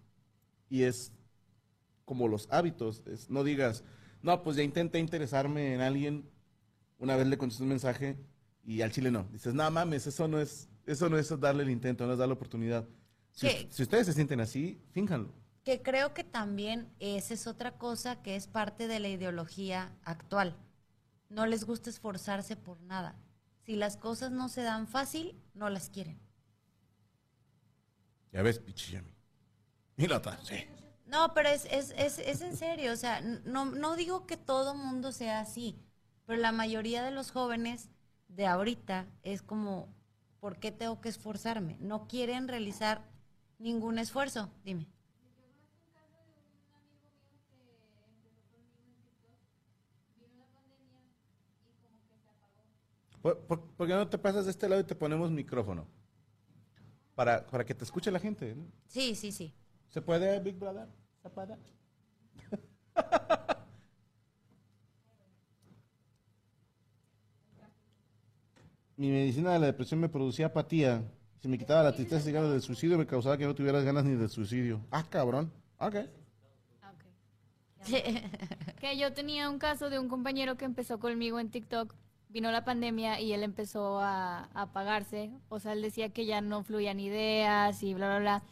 Y 0.68 0.82
es 0.82 1.14
como 2.04 2.28
los 2.28 2.48
hábitos. 2.50 3.02
Es, 3.06 3.30
no 3.30 3.44
digas, 3.44 3.82
no, 4.20 4.42
pues 4.42 4.58
ya 4.58 4.62
intenté 4.62 4.98
interesarme 4.98 5.72
en 5.72 5.80
alguien, 5.80 6.28
una 6.98 7.16
vez 7.16 7.26
le 7.26 7.38
contesté 7.38 7.62
un 7.62 7.70
mensaje 7.70 8.18
y 8.62 8.82
al 8.82 8.92
chile 8.92 9.10
no. 9.10 9.26
Dices, 9.32 9.54
no 9.54 9.70
mames, 9.70 10.06
eso 10.06 10.28
no 10.28 10.38
es, 10.38 10.68
eso 10.84 11.08
no 11.08 11.16
es 11.16 11.40
darle 11.40 11.62
el 11.62 11.70
intento, 11.70 12.06
no 12.06 12.12
es 12.12 12.18
darle 12.18 12.34
la 12.34 12.36
oportunidad. 12.36 12.86
Si, 13.38 13.68
si 13.70 13.82
ustedes 13.84 14.06
se 14.06 14.12
sienten 14.14 14.40
así, 14.40 14.80
fínjanlo. 14.90 15.32
Que 15.62 15.80
creo 15.80 16.12
que 16.12 16.24
también 16.24 16.92
esa 16.98 17.34
es 17.34 17.46
otra 17.46 17.78
cosa 17.78 18.20
que 18.20 18.34
es 18.34 18.48
parte 18.48 18.88
de 18.88 18.98
la 18.98 19.08
ideología 19.08 19.92
actual. 20.02 20.56
No 21.28 21.46
les 21.46 21.64
gusta 21.64 21.88
esforzarse 21.88 22.56
por 22.56 22.80
nada. 22.80 23.14
Si 23.64 23.76
las 23.76 23.96
cosas 23.96 24.32
no 24.32 24.48
se 24.48 24.62
dan 24.62 24.88
fácil, 24.88 25.40
no 25.54 25.70
las 25.70 25.88
quieren. 25.88 26.18
Ya 28.32 28.42
ves, 28.42 28.58
pichillami. 28.58 29.14
Otra, 30.12 30.38
sí. 30.42 30.64
No, 31.06 31.32
pero 31.32 31.48
es, 31.48 31.64
es, 31.66 31.94
es, 31.96 32.18
es 32.18 32.40
en 32.40 32.56
serio. 32.56 32.92
O 32.92 32.96
sea, 32.96 33.20
no, 33.20 33.66
no 33.66 33.94
digo 33.94 34.26
que 34.26 34.36
todo 34.36 34.74
mundo 34.74 35.12
sea 35.12 35.40
así, 35.40 35.78
pero 36.26 36.40
la 36.40 36.50
mayoría 36.50 37.04
de 37.04 37.12
los 37.12 37.30
jóvenes 37.30 37.88
de 38.26 38.46
ahorita 38.46 39.06
es 39.22 39.42
como, 39.42 39.94
¿por 40.40 40.58
qué 40.58 40.72
tengo 40.72 41.00
que 41.00 41.08
esforzarme? 41.08 41.76
No 41.78 42.08
quieren 42.08 42.48
realizar 42.48 43.04
ningún 43.58 43.98
esfuerzo. 43.98 44.50
Dime. 44.64 44.86
¿Por, 53.22 53.38
por, 53.46 53.60
por 53.72 53.86
qué 53.86 53.94
no 53.94 54.08
te 54.08 54.16
pasas 54.18 54.44
de 54.44 54.52
este 54.52 54.68
lado 54.68 54.80
y 54.80 54.84
te 54.84 54.94
ponemos 54.94 55.30
micrófono? 55.30 55.86
Para, 57.14 57.46
para 57.46 57.64
que 57.64 57.74
te 57.74 57.84
escuche 57.84 58.10
la 58.10 58.20
gente. 58.20 58.54
¿no? 58.54 58.64
Sí, 58.86 59.14
sí, 59.14 59.32
sí. 59.32 59.52
¿Se 59.88 60.00
puede, 60.00 60.38
Big 60.40 60.56
Brother? 60.56 60.88
¿Se 61.22 61.28
puede? 61.30 61.56
Mi 68.96 69.10
medicina 69.10 69.52
de 69.52 69.58
la 69.60 69.66
depresión 69.66 70.00
me 70.00 70.08
producía 70.08 70.46
apatía. 70.46 71.02
Si 71.40 71.48
me 71.48 71.58
quitaba 71.58 71.82
la 71.84 71.92
tristeza 71.94 72.28
y 72.28 72.32
ganas 72.32 72.50
del 72.50 72.62
suicidio, 72.62 72.98
me 72.98 73.06
causaba 73.06 73.36
que 73.38 73.44
no 73.46 73.54
tuvieras 73.54 73.84
ganas 73.84 74.04
ni 74.04 74.14
del 74.16 74.28
suicidio. 74.28 74.80
Ah, 74.90 75.04
cabrón. 75.08 75.52
Ok. 75.78 75.96
Que 78.80 78.96
yo 78.98 79.12
tenía 79.12 79.48
un 79.48 79.58
caso 79.58 79.88
de 79.90 79.98
un 79.98 80.08
compañero 80.08 80.56
que 80.56 80.64
empezó 80.64 80.98
conmigo 80.98 81.38
en 81.40 81.50
TikTok, 81.50 81.94
vino 82.28 82.50
la 82.50 82.64
pandemia 82.64 83.20
y 83.20 83.32
él 83.32 83.42
empezó 83.42 83.98
a, 84.00 84.48
a 84.52 84.62
apagarse. 84.62 85.30
O 85.48 85.58
sea, 85.60 85.72
él 85.72 85.82
decía 85.82 86.10
que 86.10 86.26
ya 86.26 86.40
no 86.40 86.62
fluían 86.64 87.00
ideas 87.00 87.82
y 87.82 87.94
bla, 87.94 88.08
bla, 88.08 88.18
bla. 88.18 88.42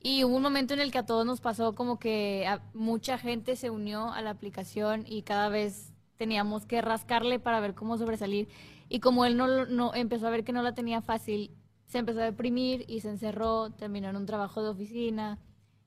Y 0.00 0.24
hubo 0.24 0.36
un 0.36 0.42
momento 0.42 0.74
en 0.74 0.80
el 0.80 0.92
que 0.92 0.98
a 0.98 1.06
todos 1.06 1.26
nos 1.26 1.40
pasó 1.40 1.74
como 1.74 1.98
que 1.98 2.46
a- 2.46 2.60
mucha 2.74 3.18
gente 3.18 3.56
se 3.56 3.70
unió 3.70 4.12
a 4.12 4.22
la 4.22 4.30
aplicación 4.30 5.04
y 5.06 5.22
cada 5.22 5.48
vez 5.48 5.92
teníamos 6.16 6.66
que 6.66 6.80
rascarle 6.82 7.38
para 7.40 7.60
ver 7.60 7.74
cómo 7.74 7.98
sobresalir. 7.98 8.48
Y 8.88 9.00
como 9.00 9.24
él 9.24 9.36
no, 9.36 9.66
no 9.66 9.94
empezó 9.94 10.26
a 10.28 10.30
ver 10.30 10.44
que 10.44 10.52
no 10.52 10.62
la 10.62 10.74
tenía 10.74 11.02
fácil, 11.02 11.50
se 11.86 11.98
empezó 11.98 12.20
a 12.20 12.24
deprimir 12.24 12.84
y 12.88 13.00
se 13.00 13.10
encerró, 13.10 13.70
terminó 13.70 14.08
en 14.08 14.16
un 14.16 14.26
trabajo 14.26 14.62
de 14.62 14.70
oficina. 14.70 15.38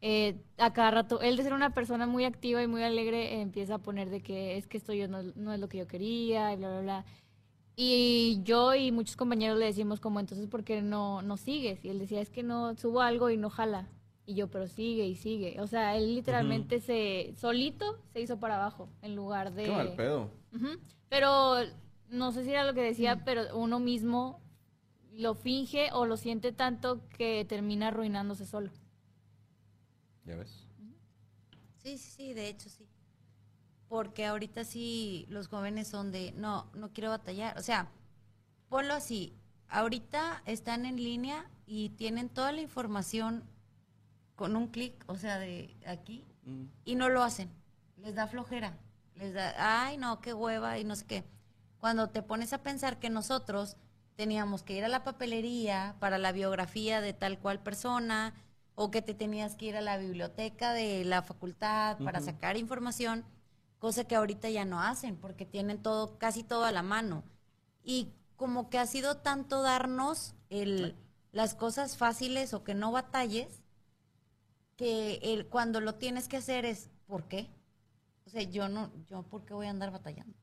Eh, 0.01 0.41
a 0.57 0.71
cada 0.71 0.91
rato, 0.91 1.19
él 1.21 1.35
de 1.35 1.43
ser 1.43 1.53
una 1.53 1.73
persona 1.73 2.07
muy 2.07 2.23
activa 2.23 2.63
y 2.63 2.67
muy 2.67 2.83
alegre, 2.83 3.35
eh, 3.35 3.41
empieza 3.41 3.75
a 3.75 3.79
poner 3.79 4.09
de 4.09 4.21
que 4.21 4.55
es 4.55 4.65
que 4.65 4.77
esto 4.77 4.93
yo 4.93 5.09
no, 5.09 5.23
no 5.35 5.53
es 5.53 5.59
lo 5.59 5.67
que 5.67 5.77
yo 5.77 5.87
quería 5.87 6.53
y 6.53 6.55
bla, 6.55 6.69
bla, 6.69 6.81
bla. 6.81 7.05
Y 7.75 8.41
yo 8.43 8.75
y 8.75 8.91
muchos 8.91 9.15
compañeros 9.15 9.57
le 9.57 9.65
decimos 9.65 9.99
como, 9.99 10.19
entonces, 10.19 10.47
¿por 10.47 10.63
qué 10.63 10.81
no, 10.81 11.21
no 11.21 11.37
sigues? 11.37 11.83
Y 11.83 11.89
él 11.89 11.99
decía, 11.99 12.21
es 12.21 12.29
que 12.29 12.43
no, 12.43 12.75
subo 12.75 13.01
algo 13.01 13.29
y 13.29 13.37
no 13.37 13.49
jala. 13.49 13.89
Y 14.25 14.35
yo, 14.35 14.49
pero 14.49 14.67
sigue 14.67 15.05
y 15.05 15.15
sigue. 15.15 15.59
O 15.61 15.67
sea, 15.67 15.95
él 15.97 16.13
literalmente 16.13 16.81
se, 16.81 17.33
solito 17.37 17.97
se 18.11 18.21
hizo 18.21 18.39
para 18.39 18.57
abajo, 18.57 18.89
en 19.01 19.15
lugar 19.15 19.53
de... 19.53 19.63
Qué 19.63 19.71
mal 19.71 19.93
pedo. 19.95 20.29
Ujú. 20.53 20.77
Pero 21.07 21.55
no 22.09 22.31
sé 22.31 22.43
si 22.43 22.51
era 22.51 22.65
lo 22.65 22.73
que 22.73 22.81
decía, 22.81 23.23
pero 23.23 23.57
uno 23.57 23.79
mismo 23.79 24.41
lo 25.19 25.35
finge 25.35 25.89
o 25.91 26.05
lo 26.05 26.15
siente 26.17 26.51
tanto 26.51 27.01
que 27.09 27.45
termina 27.45 27.89
arruinándose 27.89 28.45
solo. 28.45 28.71
Ya 30.25 30.35
ves. 30.35 30.65
Sí, 31.77 31.97
sí, 31.97 32.11
sí, 32.11 32.33
de 32.33 32.47
hecho 32.47 32.69
sí. 32.69 32.87
Porque 33.87 34.25
ahorita 34.25 34.63
sí 34.63 35.25
los 35.29 35.47
jóvenes 35.47 35.87
son 35.87 36.11
de, 36.11 36.31
no, 36.33 36.69
no 36.73 36.93
quiero 36.93 37.09
batallar. 37.09 37.57
O 37.57 37.61
sea, 37.61 37.89
ponlo 38.69 38.93
así, 38.93 39.33
ahorita 39.67 40.41
están 40.45 40.85
en 40.85 40.95
línea 40.97 41.49
y 41.65 41.89
tienen 41.89 42.29
toda 42.29 42.51
la 42.51 42.61
información 42.61 43.43
con 44.35 44.55
un 44.55 44.67
clic, 44.67 45.03
o 45.07 45.15
sea, 45.15 45.37
de 45.37 45.75
aquí, 45.85 46.25
Mm. 46.45 46.65
y 46.85 46.95
no 46.95 47.09
lo 47.09 47.21
hacen. 47.21 47.49
Les 47.97 48.15
da 48.15 48.25
flojera. 48.25 48.77
Les 49.15 49.33
da, 49.33 49.53
ay, 49.85 49.97
no, 49.97 50.21
qué 50.21 50.33
hueva 50.33 50.79
y 50.79 50.85
no 50.85 50.95
sé 50.95 51.05
qué. 51.05 51.23
Cuando 51.79 52.07
te 52.09 52.23
pones 52.23 52.53
a 52.53 52.63
pensar 52.63 52.99
que 52.99 53.09
nosotros 53.09 53.75
teníamos 54.19 54.63
que 54.63 54.73
ir 54.73 54.83
a 54.83 54.89
la 54.89 55.05
papelería 55.05 55.95
para 56.01 56.17
la 56.17 56.33
biografía 56.33 56.99
de 56.99 57.13
tal 57.13 57.39
cual 57.39 57.63
persona, 57.63 58.33
o 58.75 58.91
que 58.91 59.01
te 59.01 59.13
tenías 59.13 59.55
que 59.55 59.67
ir 59.67 59.77
a 59.77 59.81
la 59.81 59.97
biblioteca 59.97 60.73
de 60.73 61.05
la 61.05 61.21
facultad 61.21 61.97
para 61.99 62.19
sacar 62.19 62.57
información, 62.57 63.23
cosa 63.77 64.03
que 64.03 64.17
ahorita 64.17 64.49
ya 64.49 64.65
no 64.65 64.81
hacen, 64.81 65.15
porque 65.15 65.45
tienen 65.45 65.81
todo, 65.81 66.17
casi 66.17 66.43
todo 66.43 66.65
a 66.65 66.73
la 66.73 66.83
mano. 66.83 67.23
Y 67.81 68.11
como 68.35 68.69
que 68.69 68.77
ha 68.77 68.87
sido 68.87 69.15
tanto 69.15 69.61
darnos 69.61 70.35
el, 70.49 70.97
las 71.31 71.55
cosas 71.55 71.95
fáciles 71.95 72.53
o 72.53 72.65
que 72.65 72.73
no 72.73 72.91
batalles, 72.91 73.61
que 74.75 75.21
el, 75.23 75.47
cuando 75.47 75.79
lo 75.79 75.95
tienes 75.95 76.27
que 76.27 76.35
hacer 76.35 76.65
es, 76.65 76.89
¿por 77.07 77.29
qué? 77.29 77.49
O 78.25 78.29
sea, 78.29 78.43
yo 78.43 78.67
no, 78.67 78.91
yo 79.09 79.23
¿por 79.23 79.45
qué 79.45 79.53
voy 79.53 79.67
a 79.67 79.69
andar 79.69 79.91
batallando? 79.91 80.38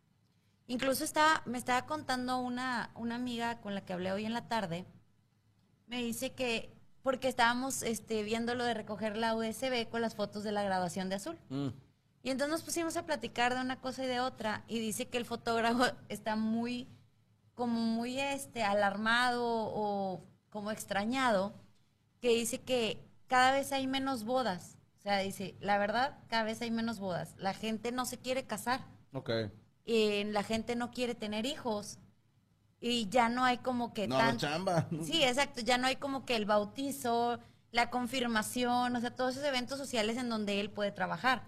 Incluso 0.69 1.05
estaba, 1.05 1.43
me 1.47 1.59
estaba 1.59 1.87
contando 1.87 2.39
una, 2.39 2.91
una 2.95 3.15
amiga 3.15 3.61
con 3.61 3.75
la 3.75 3.85
que 3.85 3.93
hablé 3.93 4.13
hoy 4.13 4.25
en 4.25 4.33
la 4.33 4.49
tarde, 4.49 4.85
me 5.87 6.03
dice 6.03 6.33
que, 6.33 6.73
porque 7.03 7.29
estábamos 7.29 7.83
este, 7.83 8.25
viendo 8.25 8.55
lo 8.55 8.65
de 8.65 8.75
recoger 8.75 9.17
la 9.17 9.37
USB 9.37 9.89
con 9.89 10.03
las 10.03 10.17
fotos 10.17 10.43
de 10.43 10.51
la 10.51 10.65
graduación 10.65 11.09
de 11.09 11.17
Azul. 11.17 11.39
Mm. 11.49 11.69
Y 12.25 12.31
entonces 12.31 12.51
nos 12.51 12.63
pusimos 12.63 12.97
a 12.97 13.07
platicar 13.07 13.55
de 13.55 13.61
una 13.61 13.81
cosa 13.81 14.05
y 14.05 14.09
de 14.09 14.19
otra, 14.19 14.65
y 14.67 14.81
dice 14.81 15.07
que 15.07 15.19
el 15.19 15.25
fotógrafo 15.25 15.85
está 16.09 16.35
muy, 16.35 16.89
como 17.55 17.81
muy 17.81 18.19
este, 18.19 18.65
alarmado 18.65 19.45
o 19.47 20.25
como 20.51 20.73
extrañado, 20.73 21.55
que 22.21 22.31
dice 22.31 22.61
que 22.61 23.07
cada 23.29 23.53
vez 23.53 23.71
hay 23.71 23.87
menos 23.87 24.25
bodas. 24.25 24.77
O 24.99 25.03
sea, 25.03 25.19
dice, 25.19 25.55
la 25.61 25.79
verdad, 25.79 26.19
cada 26.29 26.43
vez 26.43 26.61
hay 26.63 26.73
menos 26.73 26.99
bodas. 26.99 27.37
La 27.37 27.55
gente 27.55 27.93
no 27.93 28.05
se 28.07 28.19
quiere 28.19 28.45
casar, 28.45 28.81
Ok. 29.13 29.31
Eh, 29.87 30.25
la 30.27 30.43
gente 30.43 30.77
no 30.77 30.91
quiere 30.91 31.15
tener 31.15 31.47
hijos, 31.47 31.99
y 32.81 33.09
ya 33.09 33.29
no 33.29 33.45
hay 33.45 33.59
como 33.59 33.95
que 33.95 34.07
No, 34.07 34.19
tan- 34.19 34.37
chamba. 34.37 34.87
Sí, 35.03 35.23
exacto. 35.25 35.61
Ya 35.63 35.79
no 35.79 35.87
hay 35.87 35.97
como 35.97 36.25
que 36.27 36.37
el 36.37 36.45
bautizo, 36.45 37.39
la 37.73 37.91
confirmación, 37.91 38.95
o 38.95 39.01
sea, 39.01 39.15
todos 39.15 39.33
esos 39.37 39.47
eventos 39.47 39.79
sociales 39.79 40.17
en 40.19 40.29
donde 40.29 40.61
él 40.61 40.71
puede 40.71 40.93
trabajar. 40.93 41.43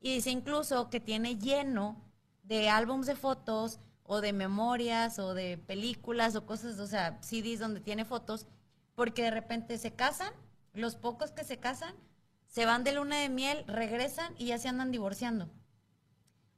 Y 0.00 0.14
dice 0.14 0.30
incluso 0.30 0.88
que 0.88 1.00
tiene 1.00 1.36
lleno 1.36 2.00
de 2.44 2.68
álbums 2.70 3.06
de 3.06 3.16
fotos 3.16 3.80
o 4.04 4.20
de 4.20 4.32
memorias 4.32 5.18
o 5.18 5.34
de 5.34 5.58
películas 5.58 6.34
o 6.36 6.46
cosas, 6.46 6.78
o 6.78 6.86
sea, 6.86 7.18
CDs 7.22 7.58
donde 7.60 7.80
tiene 7.80 8.04
fotos, 8.04 8.46
porque 8.94 9.22
de 9.22 9.30
repente 9.30 9.76
se 9.78 9.92
casan, 9.92 10.32
los 10.72 10.96
pocos 10.96 11.30
que 11.32 11.44
se 11.44 11.58
casan, 11.58 11.94
se 12.46 12.64
van 12.64 12.82
de 12.84 12.92
luna 12.92 13.18
de 13.18 13.28
miel, 13.28 13.64
regresan 13.66 14.34
y 14.38 14.46
ya 14.46 14.58
se 14.58 14.68
andan 14.68 14.90
divorciando. 14.90 15.48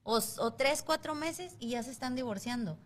O, 0.04 0.20
tres, 0.54 0.82
cuatro 0.82 1.14
meses 1.14 1.56
y 1.58 1.70
ya 1.70 1.82
se 1.82 1.90
están 1.90 2.14
divorciando. 2.16 2.78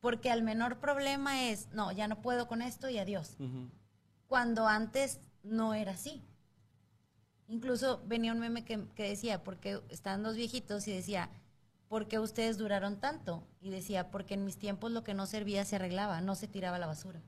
Porque 0.00 0.30
al 0.30 0.42
menor 0.42 0.78
problema 0.78 1.48
es, 1.48 1.68
no, 1.72 1.92
ya 1.92 2.08
no 2.08 2.20
puedo 2.22 2.48
con 2.48 2.62
esto 2.62 2.88
y 2.88 2.98
adiós. 2.98 3.36
Cuando 4.26 4.66
antes 4.66 5.20
no 5.42 5.74
era 5.74 5.92
así. 5.92 6.24
Incluso 7.48 8.02
venía 8.06 8.32
un 8.32 8.40
meme 8.40 8.64
que, 8.64 8.86
que 8.94 9.08
decía, 9.08 9.44
porque 9.44 9.80
estaban 9.90 10.22
dos 10.22 10.36
viejitos 10.36 10.88
y 10.88 10.92
decía, 10.92 11.30
¿por 11.88 12.08
qué 12.08 12.18
ustedes 12.18 12.56
duraron 12.56 12.98
tanto? 12.98 13.46
Y 13.60 13.70
decía, 13.70 14.10
porque 14.10 14.34
en 14.34 14.44
mis 14.44 14.56
tiempos 14.56 14.90
lo 14.92 15.04
que 15.04 15.14
no 15.14 15.26
servía 15.26 15.64
se 15.64 15.76
arreglaba, 15.76 16.20
no 16.20 16.34
se 16.34 16.48
tiraba 16.48 16.78
la 16.78 16.86
basura. 16.86 17.20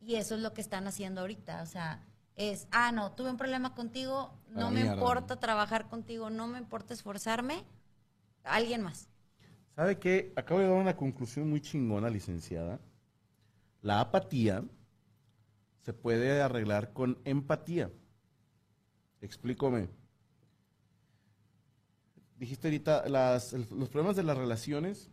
Y 0.00 0.16
eso 0.16 0.34
es 0.34 0.40
lo 0.40 0.52
que 0.52 0.60
están 0.60 0.86
haciendo 0.86 1.22
ahorita. 1.22 1.62
O 1.62 1.66
sea, 1.66 2.04
es, 2.36 2.68
ah, 2.70 2.92
no, 2.92 3.12
tuve 3.12 3.30
un 3.30 3.38
problema 3.38 3.74
contigo, 3.74 4.30
no 4.50 4.64
la 4.64 4.70
me 4.70 4.80
importa 4.82 5.36
trabajar 5.40 5.88
contigo, 5.88 6.28
no 6.28 6.46
me 6.46 6.58
importa 6.58 6.92
esforzarme, 6.92 7.64
alguien 8.46 8.82
más. 8.82 9.08
¿Sabe 9.74 9.98
qué? 9.98 10.32
Acabo 10.36 10.60
de 10.60 10.66
dar 10.68 10.76
una 10.76 10.96
conclusión 10.96 11.50
muy 11.50 11.60
chingona, 11.60 12.08
licenciada. 12.08 12.80
La 13.82 14.00
apatía 14.00 14.64
se 15.82 15.92
puede 15.92 16.40
arreglar 16.40 16.92
con 16.92 17.18
empatía. 17.24 17.90
Explícame. 19.20 19.88
Dijiste 22.38 22.68
ahorita, 22.68 23.08
las- 23.08 23.52
el- 23.52 23.66
los 23.78 23.88
problemas 23.88 24.16
de 24.16 24.22
las 24.22 24.36
relaciones 24.36 25.10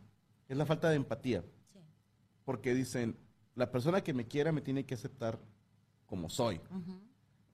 es 0.48 0.56
la 0.56 0.66
falta 0.66 0.90
de 0.90 0.96
empatía. 0.96 1.42
Sí. 1.72 1.78
Porque 2.44 2.74
dicen, 2.74 3.16
la 3.54 3.70
persona 3.70 4.02
que 4.02 4.12
me 4.12 4.26
quiera 4.26 4.52
me 4.52 4.60
tiene 4.60 4.84
que 4.84 4.94
aceptar 4.94 5.38
como 6.06 6.28
soy. 6.28 6.60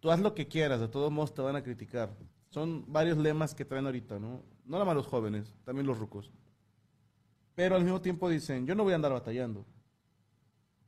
Tú 0.01 0.11
haz 0.11 0.21
lo 0.21 0.35
que 0.35 0.49
quieras, 0.49 0.81
de 0.81 0.89
todos 0.89 1.13
modos 1.13 1.35
te 1.35 1.43
van 1.43 1.57
a 1.57 1.63
criticar. 1.63 2.11
Son 2.51 2.85
varios 2.93 3.17
lemas 3.17 3.55
que 3.55 3.65
traen 3.65 3.87
ahorita, 3.87 4.19
¿no? 4.19 4.43
No 4.65 4.73
nada 4.73 4.85
más 4.85 4.97
los 4.97 5.07
jóvenes, 5.07 5.55
también 5.65 5.87
los 5.87 5.99
rucos. 5.99 6.31
Pero 7.55 7.77
al 7.77 7.85
mismo 7.85 8.01
tiempo 8.01 8.29
dicen, 8.29 8.67
yo 8.67 8.75
no 8.75 8.85
voy 8.85 8.93
a 8.93 8.97
andar 8.97 9.13
batallando. 9.13 9.65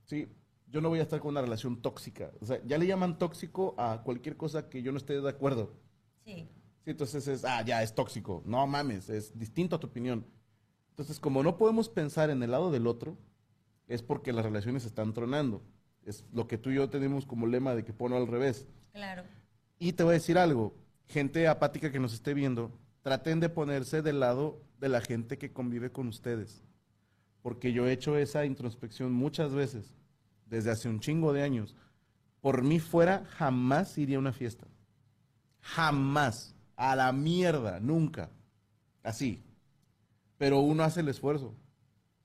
Sí, 0.04 0.28
yo 0.66 0.80
no 0.80 0.88
voy 0.88 0.98
a 0.98 1.02
estar 1.02 1.20
con 1.20 1.30
una 1.30 1.42
relación 1.42 1.80
tóxica. 1.80 2.32
O 2.40 2.46
sea, 2.46 2.60
ya 2.64 2.78
le 2.78 2.86
llaman 2.86 3.18
tóxico 3.18 3.74
a 3.78 4.02
cualquier 4.02 4.36
cosa 4.36 4.68
que 4.68 4.82
yo 4.82 4.90
no 4.90 4.98
esté 4.98 5.20
de 5.20 5.28
acuerdo. 5.28 5.72
Sí. 6.24 6.48
Sí, 6.84 6.90
entonces 6.90 7.28
es, 7.28 7.44
ah, 7.44 7.62
ya, 7.62 7.82
es 7.82 7.94
tóxico. 7.94 8.42
No 8.44 8.66
mames, 8.66 9.08
es 9.08 9.38
distinto 9.38 9.76
a 9.76 9.80
tu 9.80 9.86
opinión. 9.86 10.26
Entonces, 10.90 11.20
como 11.20 11.42
no 11.42 11.56
podemos 11.56 11.88
pensar 11.88 12.30
en 12.30 12.42
el 12.42 12.50
lado 12.50 12.72
del 12.72 12.86
otro, 12.88 13.16
es 13.86 14.02
porque 14.02 14.32
las 14.32 14.44
relaciones 14.44 14.84
están 14.84 15.14
tronando. 15.14 15.62
Es 16.04 16.24
lo 16.32 16.48
que 16.48 16.58
tú 16.58 16.70
y 16.70 16.76
yo 16.76 16.90
tenemos 16.90 17.24
como 17.24 17.46
lema 17.46 17.74
de 17.74 17.84
que 17.84 17.92
pone 17.92 18.16
al 18.16 18.26
revés. 18.26 18.66
Claro. 18.92 19.22
Y 19.78 19.92
te 19.92 20.02
voy 20.02 20.12
a 20.12 20.14
decir 20.14 20.38
algo, 20.38 20.74
gente 21.08 21.46
apática 21.48 21.92
que 21.92 22.00
nos 22.00 22.14
esté 22.14 22.34
viendo, 22.34 22.72
traten 23.02 23.40
de 23.40 23.48
ponerse 23.48 24.02
del 24.02 24.20
lado 24.20 24.60
de 24.78 24.88
la 24.88 25.00
gente 25.00 25.38
que 25.38 25.52
convive 25.52 25.90
con 25.90 26.08
ustedes. 26.08 26.62
Porque 27.42 27.72
yo 27.72 27.86
he 27.86 27.92
hecho 27.92 28.16
esa 28.16 28.44
introspección 28.44 29.12
muchas 29.12 29.52
veces, 29.52 29.96
desde 30.46 30.70
hace 30.70 30.88
un 30.88 31.00
chingo 31.00 31.32
de 31.32 31.42
años. 31.42 31.76
Por 32.40 32.62
mí 32.62 32.78
fuera, 32.78 33.24
jamás 33.36 33.98
iría 33.98 34.16
a 34.16 34.20
una 34.20 34.32
fiesta. 34.32 34.66
Jamás. 35.60 36.54
A 36.76 36.96
la 36.96 37.12
mierda, 37.12 37.78
nunca. 37.80 38.30
Así. 39.02 39.42
Pero 40.38 40.60
uno 40.60 40.82
hace 40.82 41.00
el 41.00 41.08
esfuerzo. 41.08 41.54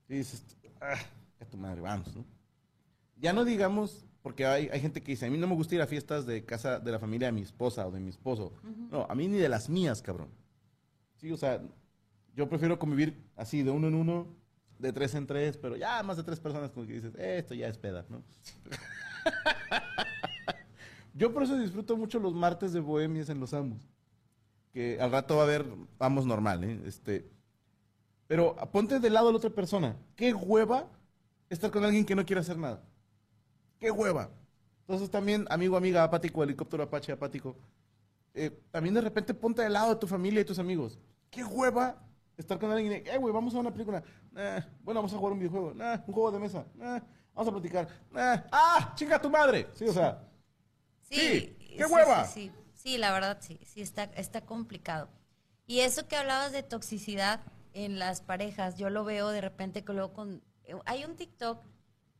Y 0.09 0.15
dices, 0.15 0.43
ah, 0.81 0.97
a 1.39 1.45
tu 1.45 1.57
madre, 1.57 1.81
vamos, 1.81 2.15
¿no? 2.15 2.25
Ya 3.17 3.33
no 3.33 3.45
digamos, 3.45 4.05
porque 4.27 4.45
hay, 4.45 4.67
hay 4.73 4.81
gente 4.81 5.01
que 5.01 5.13
dice, 5.13 5.25
a 5.25 5.29
mí 5.29 5.37
no 5.37 5.47
me 5.47 5.55
gusta 5.55 5.73
ir 5.73 5.81
a 5.81 5.87
fiestas 5.87 6.25
de 6.25 6.43
casa 6.43 6.81
de 6.81 6.91
la 6.91 6.99
familia 6.99 7.29
de 7.29 7.31
mi 7.31 7.43
esposa 7.43 7.87
o 7.87 7.91
de 7.91 8.01
mi 8.01 8.09
esposo. 8.09 8.51
No, 8.91 9.07
a 9.09 9.15
mí 9.15 9.25
ni 9.25 9.37
de 9.37 9.47
las 9.47 9.69
mías, 9.69 10.01
cabrón. 10.01 10.27
Sí, 11.15 11.31
o 11.31 11.37
sea, 11.37 11.61
yo 12.35 12.49
prefiero 12.49 12.77
convivir 12.77 13.23
así, 13.37 13.63
de 13.63 13.71
uno 13.71 13.87
en 13.87 13.95
uno, 13.95 14.27
de 14.79 14.91
tres 14.91 15.15
en 15.15 15.27
tres, 15.27 15.55
pero 15.55 15.77
ya 15.77 16.03
más 16.03 16.17
de 16.17 16.23
tres 16.23 16.41
personas 16.41 16.71
como 16.71 16.85
que 16.85 16.91
dices, 16.91 17.15
"Eh, 17.15 17.37
esto 17.37 17.53
ya 17.53 17.69
es 17.69 17.77
peda, 17.77 18.03
¿no? 18.09 18.21
yo 21.13 21.33
por 21.33 21.43
eso 21.43 21.57
disfruto 21.57 21.95
mucho 21.95 22.19
los 22.19 22.33
martes 22.33 22.73
de 22.73 22.81
bohemias 22.81 23.29
en 23.29 23.39
los 23.39 23.53
Amos. 23.53 23.87
Que 24.73 24.99
al 24.99 25.09
rato 25.09 25.37
va 25.37 25.43
a 25.43 25.45
haber, 25.45 25.65
vamos 25.97 26.25
normal, 26.25 26.65
¿eh? 26.65 26.81
Este, 26.85 27.31
pero 28.27 28.57
ponte 28.73 28.99
del 28.99 29.13
lado 29.13 29.27
de 29.27 29.31
la 29.31 29.37
otra 29.37 29.51
persona. 29.51 29.95
¿Qué 30.17 30.33
hueva 30.33 30.89
estar 31.49 31.71
con 31.71 31.85
alguien 31.85 32.03
que 32.05 32.13
no 32.13 32.25
quiere 32.25 32.41
hacer 32.41 32.57
nada? 32.57 32.83
¡Qué 33.79 33.91
hueva! 33.91 34.29
Entonces 34.81 35.09
también, 35.09 35.45
amigo, 35.49 35.75
amiga, 35.75 36.03
apático, 36.03 36.43
helicóptero 36.43 36.83
apache 36.83 37.11
apático, 37.11 37.55
eh, 38.33 38.51
también 38.71 38.95
de 38.95 39.01
repente 39.01 39.33
ponte 39.33 39.61
del 39.61 39.73
lado 39.73 39.89
de 39.89 39.99
tu 39.99 40.07
familia 40.07 40.41
y 40.41 40.45
tus 40.45 40.59
amigos. 40.59 40.97
¡Qué 41.29 41.43
hueva 41.43 42.01
estar 42.37 42.57
con 42.59 42.71
alguien! 42.71 43.03
Eh, 43.05 43.17
güey, 43.17 43.33
vamos 43.33 43.53
a 43.55 43.59
una 43.59 43.71
película. 43.71 44.03
Nah, 44.31 44.61
bueno, 44.83 44.99
vamos 44.99 45.13
a 45.13 45.17
jugar 45.17 45.33
un 45.33 45.39
videojuego. 45.39 45.73
Nah, 45.73 45.97
un 46.05 46.13
juego 46.13 46.31
de 46.31 46.39
mesa. 46.39 46.65
Nah, 46.75 46.99
vamos 47.33 47.47
a 47.49 47.51
platicar. 47.51 47.87
Nah, 48.11 48.43
¡Ah! 48.51 48.93
¡Chinga 48.95 49.21
tu 49.21 49.29
madre! 49.29 49.67
Sí, 49.73 49.85
o 49.85 49.93
sea, 49.93 50.23
Sí, 51.09 51.55
qué 51.77 51.85
hueva. 51.85 52.25
Sí, 52.25 52.51
sí, 52.51 52.51
Sí, 52.77 52.97
la 52.97 53.11
verdad 53.11 53.39
sí, 53.41 53.59
sí 53.65 53.81
está, 53.81 54.03
está 54.03 54.41
complicado. 54.41 55.09
Y 55.65 55.79
eso 55.79 56.07
que 56.07 56.15
hablabas 56.15 56.51
de 56.51 56.63
toxicidad 56.63 57.41
en 57.73 57.99
las 57.99 58.21
parejas, 58.21 58.75
yo 58.77 58.89
lo 58.89 59.03
veo 59.03 59.29
de 59.29 59.41
repente 59.41 59.83
que 59.83 59.93
luego 59.93 60.13
con... 60.13 60.43
Hay 60.85 61.03
un 61.03 61.15
TikTok 61.15 61.59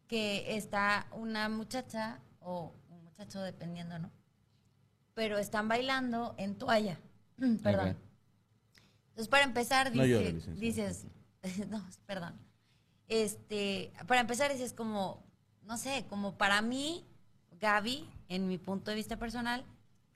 que 0.07 0.55
está 0.55 1.07
una 1.11 1.49
muchacha 1.49 2.19
o 2.39 2.73
un 2.89 3.03
muchacho 3.03 3.41
dependiendo, 3.41 3.99
¿no? 3.99 4.11
Pero 5.13 5.37
están 5.37 5.67
bailando 5.67 6.35
en 6.37 6.55
toalla. 6.57 6.97
Perdón. 7.63 7.97
Entonces, 9.09 9.27
para 9.29 9.43
empezar, 9.43 9.93
No 9.95 10.03
dice- 10.03 10.51
dices, 10.55 11.05
no, 11.69 11.83
perdón. 12.05 12.39
Este, 13.07 13.91
para 14.07 14.21
empezar, 14.21 14.51
dices 14.51 14.73
como, 14.73 15.23
no 15.63 15.77
sé, 15.77 16.05
como 16.09 16.37
para 16.37 16.61
mí, 16.61 17.05
Gaby, 17.59 18.07
en 18.29 18.47
mi 18.47 18.57
punto 18.57 18.91
de 18.91 18.95
vista 18.95 19.17
personal, 19.17 19.65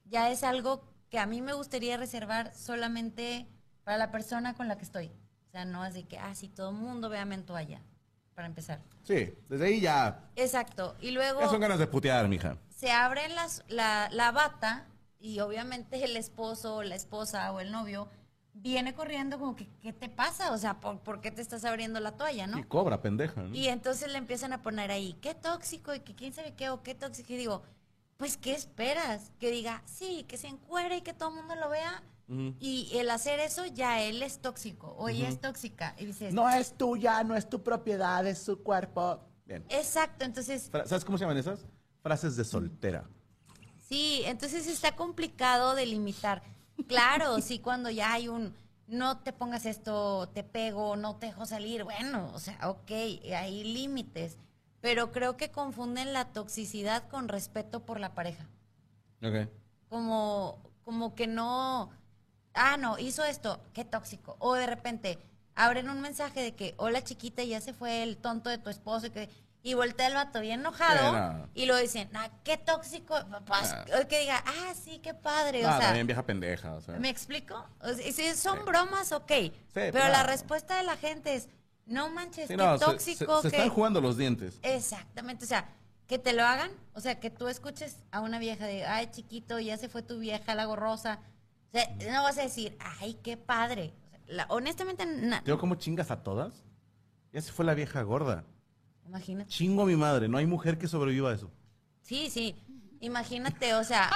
ya 0.05 0.29
es 0.29 0.43
algo 0.43 0.83
que 1.09 1.17
a 1.19 1.25
mí 1.25 1.41
me 1.41 1.53
gustaría 1.53 1.97
reservar 1.97 2.53
solamente 2.55 3.47
para 3.83 3.97
la 3.97 4.11
persona 4.11 4.53
con 4.53 4.67
la 4.67 4.77
que 4.77 4.83
estoy. 4.85 5.07
O 5.47 5.51
sea, 5.51 5.65
no 5.65 5.83
es 5.85 5.93
de 5.93 6.03
que, 6.07 6.17
ah, 6.17 6.35
sí, 6.35 6.47
todo 6.47 6.69
el 6.69 6.75
mundo 6.77 7.09
véame 7.09 7.35
en 7.35 7.45
toalla, 7.45 7.81
para 8.35 8.47
empezar. 8.47 8.81
sí, 9.03 9.33
desde 9.49 9.65
ahí 9.65 9.81
ya, 9.81 10.29
Exacto. 10.35 10.95
Y 11.01 11.11
luego 11.11 11.39
Ya 11.41 11.49
son 11.49 11.59
ganas 11.61 11.79
de 11.79 11.87
putear, 11.87 12.27
mija. 12.27 12.57
se 12.69 12.91
abre 12.91 13.27
las, 13.29 13.63
la, 13.67 14.09
la 14.11 14.31
bata 14.31 14.87
y 15.19 15.39
obviamente 15.39 16.03
el 16.03 16.17
esposo 16.17 16.77
o 16.77 16.83
la 16.83 16.95
esposa 16.95 17.51
o 17.51 17.59
el 17.59 17.71
novio 17.71 18.07
viene 18.53 18.93
corriendo 18.93 19.39
como 19.39 19.55
que, 19.55 19.69
¿qué 19.81 19.93
te 19.93 20.09
pasa? 20.09 20.51
O 20.51 20.57
sea, 20.57 20.79
¿por, 20.79 20.99
por 20.99 21.21
qué 21.21 21.31
te 21.31 21.41
estás 21.41 21.63
abriendo 21.63 21.99
la 21.99 22.13
toalla, 22.17 22.47
no? 22.47 22.57
y 22.59 22.63
cobra, 22.63 23.01
pendeja, 23.01 23.41
¿no? 23.43 23.55
Y 23.55 23.67
entonces 23.67 24.11
le 24.11 24.17
empiezan 24.17 24.51
a 24.53 24.61
poner 24.61 24.91
ahí, 24.91 25.13
qué 25.21 25.33
tóxico 25.35 25.93
y 25.93 25.99
que 26.01 26.15
quién 26.15 26.33
sabe 26.33 26.53
qué 26.55 26.69
o 26.69 26.83
qué 26.83 26.93
tóxico. 26.95 27.31
Y 27.33 27.37
digo, 27.37 27.63
pues, 28.17 28.37
¿qué 28.37 28.53
esperas? 28.53 29.31
Que 29.39 29.51
diga, 29.51 29.81
sí, 29.85 30.25
que 30.27 30.37
se 30.37 30.47
encuere 30.47 30.97
y 30.97 31.01
que 31.01 31.13
todo 31.13 31.29
el 31.29 31.35
mundo 31.35 31.55
lo 31.55 31.69
vea. 31.69 32.03
Y 32.59 32.89
el 32.93 33.09
hacer 33.09 33.39
eso, 33.41 33.65
ya 33.65 34.01
él 34.01 34.23
es 34.23 34.39
tóxico 34.39 34.95
o 34.97 35.09
ella 35.09 35.27
es 35.27 35.41
tóxica. 35.41 35.95
Y 35.97 36.05
dices, 36.05 36.33
No 36.33 36.49
es 36.49 36.77
tuya, 36.77 37.23
no 37.23 37.35
es 37.35 37.49
tu 37.49 37.61
propiedad, 37.61 38.25
es 38.25 38.39
su 38.39 38.63
cuerpo. 38.63 39.19
Bien. 39.45 39.65
exacto, 39.69 40.23
entonces 40.23 40.69
¿Sabes 40.85 41.03
cómo 41.03 41.17
se 41.17 41.25
llaman 41.25 41.37
esas? 41.37 41.65
Frases 42.01 42.37
de 42.37 42.45
soltera. 42.45 43.03
Sí, 43.79 44.21
entonces 44.25 44.65
está 44.67 44.95
complicado 44.95 45.75
delimitar. 45.75 46.41
Claro, 46.87 47.41
sí, 47.41 47.59
cuando 47.59 47.89
ya 47.89 48.13
hay 48.13 48.29
un 48.29 48.53
no 48.91 49.19
te 49.19 49.31
pongas 49.31 49.65
esto, 49.65 50.29
te 50.29 50.43
pego, 50.43 50.97
no 50.97 51.15
te 51.15 51.27
dejo 51.27 51.45
salir, 51.45 51.85
bueno, 51.85 52.29
o 52.33 52.39
sea, 52.39 52.69
ok, 52.69 52.91
hay 52.91 53.63
límites, 53.63 54.37
pero 54.81 55.11
creo 55.13 55.37
que 55.37 55.49
confunden 55.49 56.11
la 56.11 56.25
toxicidad 56.33 57.07
con 57.07 57.29
respeto 57.29 57.85
por 57.85 57.99
la 57.99 58.13
pareja. 58.13 58.49
Ok. 59.23 59.49
Como, 59.87 60.61
como 60.83 61.15
que 61.15 61.25
no, 61.27 61.91
ah, 62.53 62.77
no, 62.77 62.97
hizo 62.99 63.23
esto, 63.23 63.59
qué 63.73 63.85
tóxico. 63.85 64.35
O 64.39 64.53
de 64.55 64.65
repente 64.67 65.17
abren 65.55 65.89
un 65.89 66.01
mensaje 66.01 66.41
de 66.41 66.55
que, 66.55 66.73
hola 66.77 67.03
chiquita, 67.03 67.43
ya 67.43 67.61
se 67.61 67.73
fue 67.73 68.03
el 68.03 68.17
tonto 68.17 68.49
de 68.49 68.57
tu 68.57 68.69
esposo 68.69 69.07
y 69.07 69.09
que 69.11 69.29
y 69.63 69.75
voltea 69.75 70.07
el 70.07 70.15
vato 70.15 70.39
bien 70.41 70.61
enojado 70.61 71.47
y 71.53 71.67
lo 71.67 71.77
dicen, 71.77 72.09
ah, 72.15 72.29
qué 72.43 72.57
tóxico, 72.57 73.15
pues, 73.45 73.71
Ah. 73.71 73.85
que 74.09 74.21
diga, 74.21 74.43
ah, 74.43 74.73
sí, 74.73 74.97
qué 75.03 75.13
padre, 75.13 75.63
Ah, 75.63 75.67
o 75.69 75.71
sea, 75.77 75.79
también 75.87 76.07
vieja 76.07 76.23
pendeja, 76.25 76.73
o 76.73 76.81
sea. 76.81 76.95
¿me 76.97 77.09
explico? 77.09 77.63
O 77.79 77.93
sea, 77.93 78.07
y 78.07 78.11
si 78.11 78.33
son 78.33 78.65
bromas, 78.65 79.11
ok, 79.11 79.31
pero 79.71 79.91
claro. 79.91 80.13
la 80.13 80.23
respuesta 80.23 80.77
de 80.77 80.83
la 80.83 80.97
gente 80.97 81.35
es, 81.35 81.47
no 81.85 82.09
manches, 82.09 82.47
Sí, 82.47 82.55
qué 82.55 82.57
no, 82.57 82.75
se- 82.79 82.85
tóxico, 82.85 83.35
se, 83.37 83.49
se 83.49 83.51
que... 83.51 83.57
están 83.57 83.69
jugando 83.69 84.01
los 84.01 84.17
dientes. 84.17 84.57
Exactamente, 84.63 85.45
o 85.45 85.47
sea, 85.47 85.69
que 86.07 86.17
te 86.17 86.33
lo 86.33 86.43
hagan, 86.43 86.71
o 86.95 86.99
sea, 86.99 87.19
que 87.19 87.29
tú 87.29 87.47
escuches 87.47 87.97
a 88.11 88.21
una 88.21 88.39
vieja 88.39 88.65
de, 88.65 88.85
ay, 88.85 89.11
chiquito, 89.11 89.59
ya 89.59 89.77
se 89.77 89.89
fue 89.89 90.01
tu 90.01 90.17
vieja, 90.17 90.55
la 90.55 90.65
gorrosa. 90.65 91.19
O 91.73 91.77
sea, 91.77 91.95
no 92.11 92.23
vas 92.23 92.37
a 92.37 92.41
decir, 92.43 92.77
ay, 92.99 93.15
qué 93.23 93.37
padre. 93.37 93.93
O 94.05 94.09
sea, 94.09 94.19
la- 94.27 94.45
honestamente, 94.49 95.05
na- 95.05 95.39
¿Te 95.39 95.45
digo 95.45 95.57
cómo 95.57 95.75
chingas 95.75 96.11
a 96.11 96.21
todas? 96.23 96.63
Ya 97.31 97.41
se 97.41 97.51
fue 97.51 97.63
la 97.65 97.73
vieja 97.73 98.01
gorda. 98.01 98.43
imagínate. 99.05 99.49
Chingo 99.49 99.83
a 99.83 99.85
mi 99.85 99.95
madre, 99.95 100.27
no 100.27 100.37
hay 100.37 100.45
mujer 100.45 100.77
que 100.77 100.87
sobreviva 100.87 101.31
a 101.31 101.33
eso. 101.35 101.49
Sí, 102.01 102.29
sí, 102.29 102.55
imagínate, 102.99 103.73
o 103.75 103.83
sea, 103.83 104.09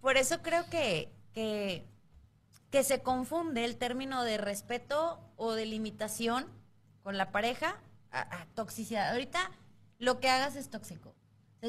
por 0.00 0.16
eso 0.16 0.42
creo 0.42 0.68
que, 0.68 1.12
que, 1.32 1.84
que 2.70 2.82
se 2.82 3.02
confunde 3.02 3.64
el 3.64 3.76
término 3.76 4.22
de 4.24 4.36
respeto 4.38 5.20
o 5.36 5.52
de 5.54 5.66
limitación 5.66 6.46
con 7.02 7.16
la 7.16 7.30
pareja 7.32 7.76
a, 8.10 8.20
a 8.42 8.46
toxicidad. 8.54 9.12
Ahorita 9.12 9.50
lo 9.98 10.18
que 10.20 10.28
hagas 10.28 10.56
es 10.56 10.70
tóxico. 10.70 11.13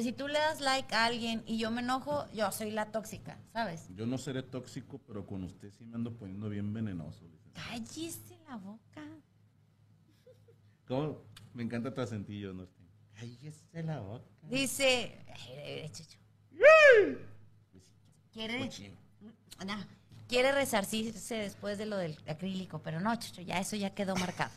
Si 0.01 0.11
tú 0.11 0.27
le 0.27 0.39
das 0.39 0.59
like 0.59 0.93
a 0.93 1.05
alguien 1.05 1.43
y 1.45 1.57
yo 1.57 1.71
me 1.71 1.81
enojo, 1.81 2.25
yo 2.33 2.51
soy 2.51 2.71
la 2.71 2.91
tóxica, 2.91 3.37
¿sabes? 3.53 3.87
Yo 3.95 4.05
no 4.05 4.17
seré 4.17 4.43
tóxico, 4.43 4.99
pero 5.07 5.25
con 5.25 5.43
usted 5.43 5.71
sí 5.71 5.85
me 5.85 5.95
ando 5.95 6.11
poniendo 6.11 6.49
bien 6.49 6.73
venenoso. 6.73 7.25
licenciado. 7.25 7.69
Cállese 7.69 8.37
la 8.47 8.57
boca. 8.57 9.03
¿Cómo? 10.87 11.21
Me 11.53 11.63
encanta 11.63 11.93
tu 11.93 12.01
acentillo, 12.01 12.53
Norte. 12.53 12.83
Cállese 13.13 13.83
la 13.83 14.01
boca. 14.01 14.25
Dice. 14.43 15.17
Quiere, 18.33 18.69
no, 19.65 19.75
quiere 20.27 20.51
resarcirse 20.51 21.35
después 21.35 21.77
de 21.77 21.85
lo 21.85 21.95
del 21.95 22.17
acrílico, 22.27 22.79
pero 22.79 22.99
no, 22.99 23.15
Chucho, 23.15 23.41
ya 23.41 23.59
eso 23.59 23.77
ya 23.77 23.91
quedó 23.91 24.13
marcado. 24.17 24.51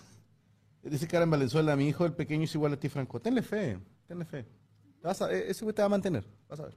Dice 0.82 1.06
Karen 1.06 1.30
Valenzuela, 1.30 1.76
mi 1.76 1.86
hijo 1.86 2.04
el 2.04 2.12
pequeño 2.12 2.42
es 2.44 2.54
igual 2.56 2.72
a 2.72 2.76
ti, 2.76 2.88
Franco. 2.88 3.20
Tenle 3.20 3.42
fe, 3.42 3.78
tenle 4.08 4.24
fe. 4.24 4.57
Vas 5.02 5.22
a- 5.22 5.32
e- 5.32 5.50
ese 5.50 5.64
güey 5.64 5.74
te 5.74 5.82
va 5.82 5.86
a 5.86 5.90
mantener, 5.90 6.24
vas 6.48 6.60
a 6.60 6.64
ver. 6.64 6.76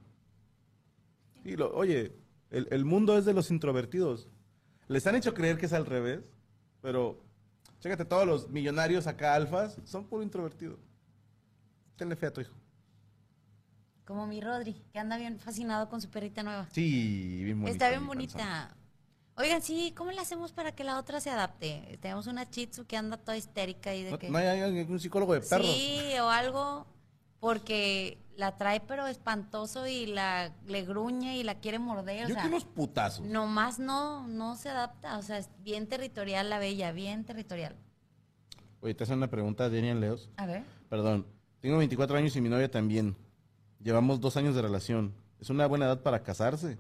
Y 1.44 1.56
lo- 1.56 1.74
oye, 1.76 2.16
el, 2.50 2.68
el 2.72 2.86
mundo 2.86 3.18
es 3.18 3.26
de 3.26 3.34
los 3.34 3.50
introvertidos. 3.52 4.28
Les 4.88 5.06
han 5.08 5.16
hecho 5.16 5.34
creer 5.34 5.58
que 5.58 5.66
es 5.66 5.74
al 5.74 5.86
revés, 5.86 6.20
pero 6.82 7.24
chécate, 7.80 8.06
todos 8.06 8.26
los 8.28 8.50
millonarios 8.50 9.08
acá 9.08 9.34
alfas 9.36 9.78
son 9.86 10.06
puro 10.08 10.22
introvertido. 10.24 10.78
Tenle 11.96 12.16
fe 12.16 12.28
a 12.28 12.34
tu 12.34 12.42
hijo. 12.42 12.54
Como 14.06 14.28
mi 14.28 14.42
Rodri, 14.42 14.74
que 14.92 15.00
anda 15.00 15.18
bien 15.18 15.40
fascinado 15.40 15.88
con 15.90 16.02
su 16.02 16.10
perrita 16.10 16.44
nueva. 16.44 16.68
Sí, 16.72 17.44
bien 17.44 17.60
bonita. 17.62 17.72
Está 17.72 17.90
bien 17.90 18.06
bonita. 18.08 18.76
Oigan, 19.38 19.62
sí, 19.62 19.94
¿cómo 19.96 20.12
le 20.12 20.20
hacemos 20.20 20.52
para 20.52 20.74
que 20.74 20.84
la 20.84 21.00
otra 21.00 21.22
se 21.22 21.30
adapte? 21.30 21.98
Tenemos 22.02 22.28
una 22.28 22.50
Chitsu 22.50 22.86
que 22.86 22.98
anda 22.98 23.18
toda 23.18 23.38
histérica 23.38 23.96
y 23.96 24.04
de 24.04 24.12
panzón. 24.12 24.20
que... 24.20 24.28
¿No, 24.28 24.40
no 24.40 24.40
hay 24.40 24.82
un 24.82 25.00
psicólogo 25.00 25.34
de 25.34 25.42
perros? 25.42 25.66
Sí, 25.66 26.02
o 26.20 26.30
algo, 26.30 26.86
porque 27.42 28.18
la 28.38 28.56
trae 28.56 28.80
pero 28.80 29.08
espantoso 29.08 29.88
y 29.88 30.06
la 30.06 30.54
le 30.66 30.84
gruñe 30.84 31.38
y 31.38 31.44
la 31.44 31.56
quiere 31.56 31.80
morder, 31.80 32.26
o 32.26 32.30
Yo 32.30 32.36
sea, 32.36 32.44
quiero 32.44 32.56
unos 32.56 32.66
putazos. 32.66 33.26
nomás 33.26 33.80
no, 33.80 34.26
no 34.28 34.56
se 34.56 34.70
adapta, 34.70 35.18
o 35.18 35.22
sea, 35.22 35.38
es 35.40 35.50
bien 35.60 35.88
territorial 35.88 36.50
la 36.50 36.60
bella, 36.60 36.94
bien 36.94 37.26
territorial. 37.26 37.76
Oye, 38.80 38.94
te 38.94 39.04
hacen 39.04 39.18
una 39.18 39.30
pregunta, 39.30 39.70
Daniel 39.70 40.00
Leos. 40.00 40.30
A 40.38 40.46
ver. 40.46 40.64
Perdón. 40.88 41.28
Tengo 41.60 41.78
24 41.78 42.18
años 42.18 42.36
y 42.36 42.42
mi 42.42 42.50
novia 42.50 42.72
también. 42.72 43.16
Llevamos 43.84 44.20
dos 44.20 44.38
años 44.38 44.56
de 44.56 44.62
relación. 44.64 45.14
¿Es 45.40 45.50
una 45.52 45.68
buena 45.68 45.86
edad 45.86 46.02
para 46.02 46.24
casarse? 46.24 46.80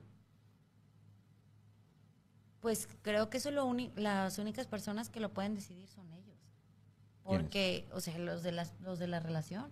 Pues 2.59 2.87
creo 3.01 3.29
que 3.29 3.37
eso 3.37 3.51
lo 3.51 3.71
las 3.95 4.37
únicas 4.39 4.67
personas 4.67 5.09
que 5.09 5.19
lo 5.19 5.33
pueden 5.33 5.53
decidir 5.55 5.87
son 5.87 6.11
ellos. 6.13 6.39
Porque, 7.23 7.87
o 7.93 7.99
sea, 8.01 8.17
los 8.17 8.41
de, 8.41 8.51
las, 8.51 8.73
los 8.81 8.97
de 8.99 9.07
la 9.07 9.19
relación. 9.19 9.71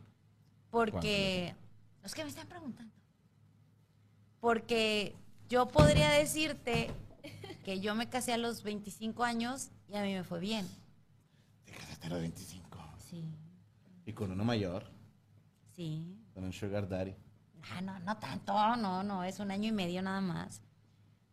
Porque, 0.70 1.56
los 2.04 2.14
que 2.14 2.24
me 2.24 2.30
están 2.30 2.48
preguntando. 2.48 2.94
Porque 4.40 5.16
yo 5.50 5.68
podría 5.68 6.10
decirte 6.12 6.92
que 7.64 7.80
yo 7.80 7.96
me 7.96 8.08
casé 8.10 8.34
a 8.34 8.38
los 8.38 8.64
25 8.64 9.24
años 9.24 9.70
y 9.88 9.96
a 9.96 10.04
mí 10.04 10.14
me 10.14 10.24
fue 10.24 10.40
bien. 10.40 10.68
Te 11.66 11.74
casaste 11.74 12.08
a 12.08 12.10
los 12.12 12.20
25. 12.20 12.70
Sí, 13.10 13.26
Y 14.06 14.14
con 14.14 14.32
uno 14.32 14.44
mayor, 14.46 14.86
sí. 15.76 16.16
con 16.34 16.44
un 16.44 16.54
sugar 16.54 16.88
daddy. 16.88 17.16
Ah, 17.72 17.82
no, 17.82 18.00
no 18.00 18.18
tanto, 18.18 18.54
no, 18.78 19.04
no, 19.04 19.24
es 19.24 19.40
un 19.40 19.52
año 19.52 19.68
y 19.70 19.72
medio 19.72 20.02
nada 20.02 20.22
más. 20.22 20.62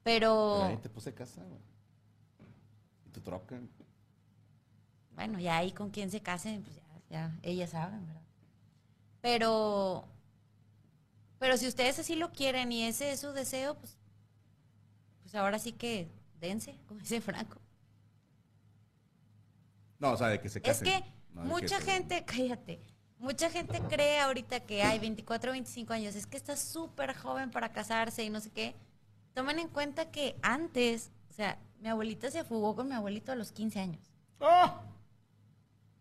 Pero, 0.02 0.58
Pero 0.60 0.64
ahí 0.64 0.76
te 0.78 0.88
puse 0.88 1.12
casa, 1.14 1.42
güey. 1.44 1.60
Y 3.06 3.10
tu 3.10 3.20
troca. 3.20 3.60
bueno, 5.14 5.38
ya 5.38 5.58
ahí 5.58 5.72
con 5.72 5.90
quien 5.90 6.10
se 6.10 6.20
casen, 6.22 6.62
pues 6.62 6.76
ya, 6.76 6.82
ya 7.10 7.38
ellas 7.42 7.70
saben, 7.70 8.06
¿verdad? 8.06 8.22
Pero, 9.26 10.04
pero 11.40 11.56
si 11.56 11.66
ustedes 11.66 11.98
así 11.98 12.14
lo 12.14 12.30
quieren 12.30 12.70
y 12.70 12.84
ese 12.84 13.10
es 13.10 13.18
su 13.18 13.32
deseo, 13.32 13.74
pues, 13.74 13.98
pues 15.22 15.34
ahora 15.34 15.58
sí 15.58 15.72
que 15.72 16.08
dense, 16.38 16.78
como 16.86 17.00
dice 17.00 17.20
Franco. 17.20 17.58
No, 19.98 20.12
o 20.12 20.16
sea, 20.16 20.28
de 20.28 20.40
que 20.40 20.48
se 20.48 20.60
Es 20.60 20.64
casen. 20.64 20.86
que 20.86 21.04
No, 21.34 21.42
de 21.42 21.48
mucha 21.48 21.78
que 21.78 21.84
se- 21.84 21.90
gente, 21.90 22.24
cállate, 22.26 22.80
mucha 23.18 23.50
gente 23.50 23.80
cree 23.88 24.20
ahorita 24.20 24.60
que 24.60 24.84
hay 24.84 25.00
24 25.00 25.50
o 25.50 25.54
25 25.54 25.92
años, 25.92 26.14
es 26.14 26.24
que 26.28 26.36
está 26.36 26.56
súper 26.56 27.16
joven 27.16 27.50
para 27.50 27.72
casarse 27.72 28.22
y 28.22 28.30
no 28.30 28.38
sé 28.38 28.50
qué. 28.50 28.76
Tomen 29.34 29.58
en 29.58 29.66
cuenta 29.68 30.12
que 30.12 30.36
antes, 30.40 31.10
o 31.30 31.32
sea, 31.32 31.58
mi 31.80 31.88
abuelita 31.88 32.30
se 32.30 32.44
fugó 32.44 32.76
con 32.76 32.86
mi 32.88 32.94
abuelito 32.94 33.32
a 33.32 33.34
los 33.34 33.50
15 33.50 33.80
años. 33.80 34.08
¡Ah! 34.40 34.82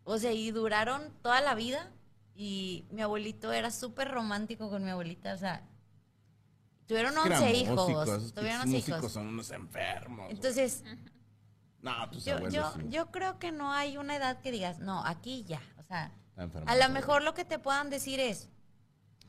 O 0.03 0.19
sea, 0.19 0.31
y 0.31 0.51
duraron 0.51 1.11
toda 1.23 1.41
la 1.41 1.55
vida 1.55 1.91
y 2.35 2.85
mi 2.91 3.01
abuelito 3.01 3.51
era 3.51 3.71
súper 3.71 4.11
romántico 4.11 4.69
con 4.69 4.83
mi 4.83 4.91
abuelita, 4.91 5.33
o 5.33 5.37
sea, 5.37 5.67
tuvieron 6.85 7.13
Es 7.13 7.21
que 7.21 7.27
eran 7.27 7.43
11 7.43 7.57
hijos, 7.57 7.89
músicos, 7.89 8.33
tuvieron 8.33 8.63
pinches 8.63 8.63
11 8.63 8.67
músicos 8.67 8.99
hijos. 8.99 9.11
son 9.13 9.27
unos 9.27 9.51
enfermos. 9.51 10.29
Entonces, 10.29 10.83
no, 11.81 12.09
tus 12.09 12.25
yo, 12.25 12.49
yo, 12.49 12.71
sí. 12.73 12.81
yo 12.89 13.11
creo 13.11 13.39
que 13.39 13.51
no 13.51 13.71
hay 13.71 13.97
una 13.97 14.15
edad 14.15 14.41
que 14.41 14.51
digas, 14.51 14.79
no, 14.79 15.03
aquí 15.05 15.43
ya, 15.45 15.61
o 15.77 15.83
sea, 15.83 16.11
enfermo, 16.35 16.69
a 16.69 16.75
lo 16.75 16.89
mejor 16.89 17.23
lo 17.23 17.33
que 17.33 17.45
te 17.45 17.57
puedan 17.57 17.89
decir 17.89 18.19
es, 18.19 18.49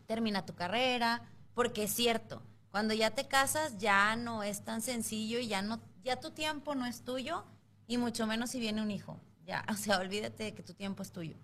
termina 0.07 0.45
tu 0.45 0.55
carrera, 0.55 1.23
porque 1.55 1.85
es 1.85 1.93
cierto, 1.93 2.43
cuando 2.71 2.93
ya 2.93 3.13
te 3.13 3.27
casas 3.27 3.79
ya 3.79 4.17
no 4.17 4.43
es 4.43 4.65
tan 4.65 4.83
sencillo 4.83 5.39
y 5.39 5.49
ya 5.49 5.63
no, 5.63 5.81
ya 6.03 6.21
tu 6.21 6.33
tiempo 6.33 6.75
no 6.75 6.87
es 6.87 7.05
tuyo 7.05 7.45
y 7.87 7.99
mucho 7.99 8.27
menos 8.27 8.51
si 8.51 8.61
viene 8.61 8.83
un 8.83 8.91
hijo. 8.91 9.21
Ya, 9.45 9.65
o 9.71 9.75
sea, 9.75 9.99
olvídate 9.99 10.45
de 10.45 10.55
que 10.55 10.63
tu 10.63 10.75
tiempo 10.75 11.03
es 11.03 11.13
tuyo. 11.13 11.37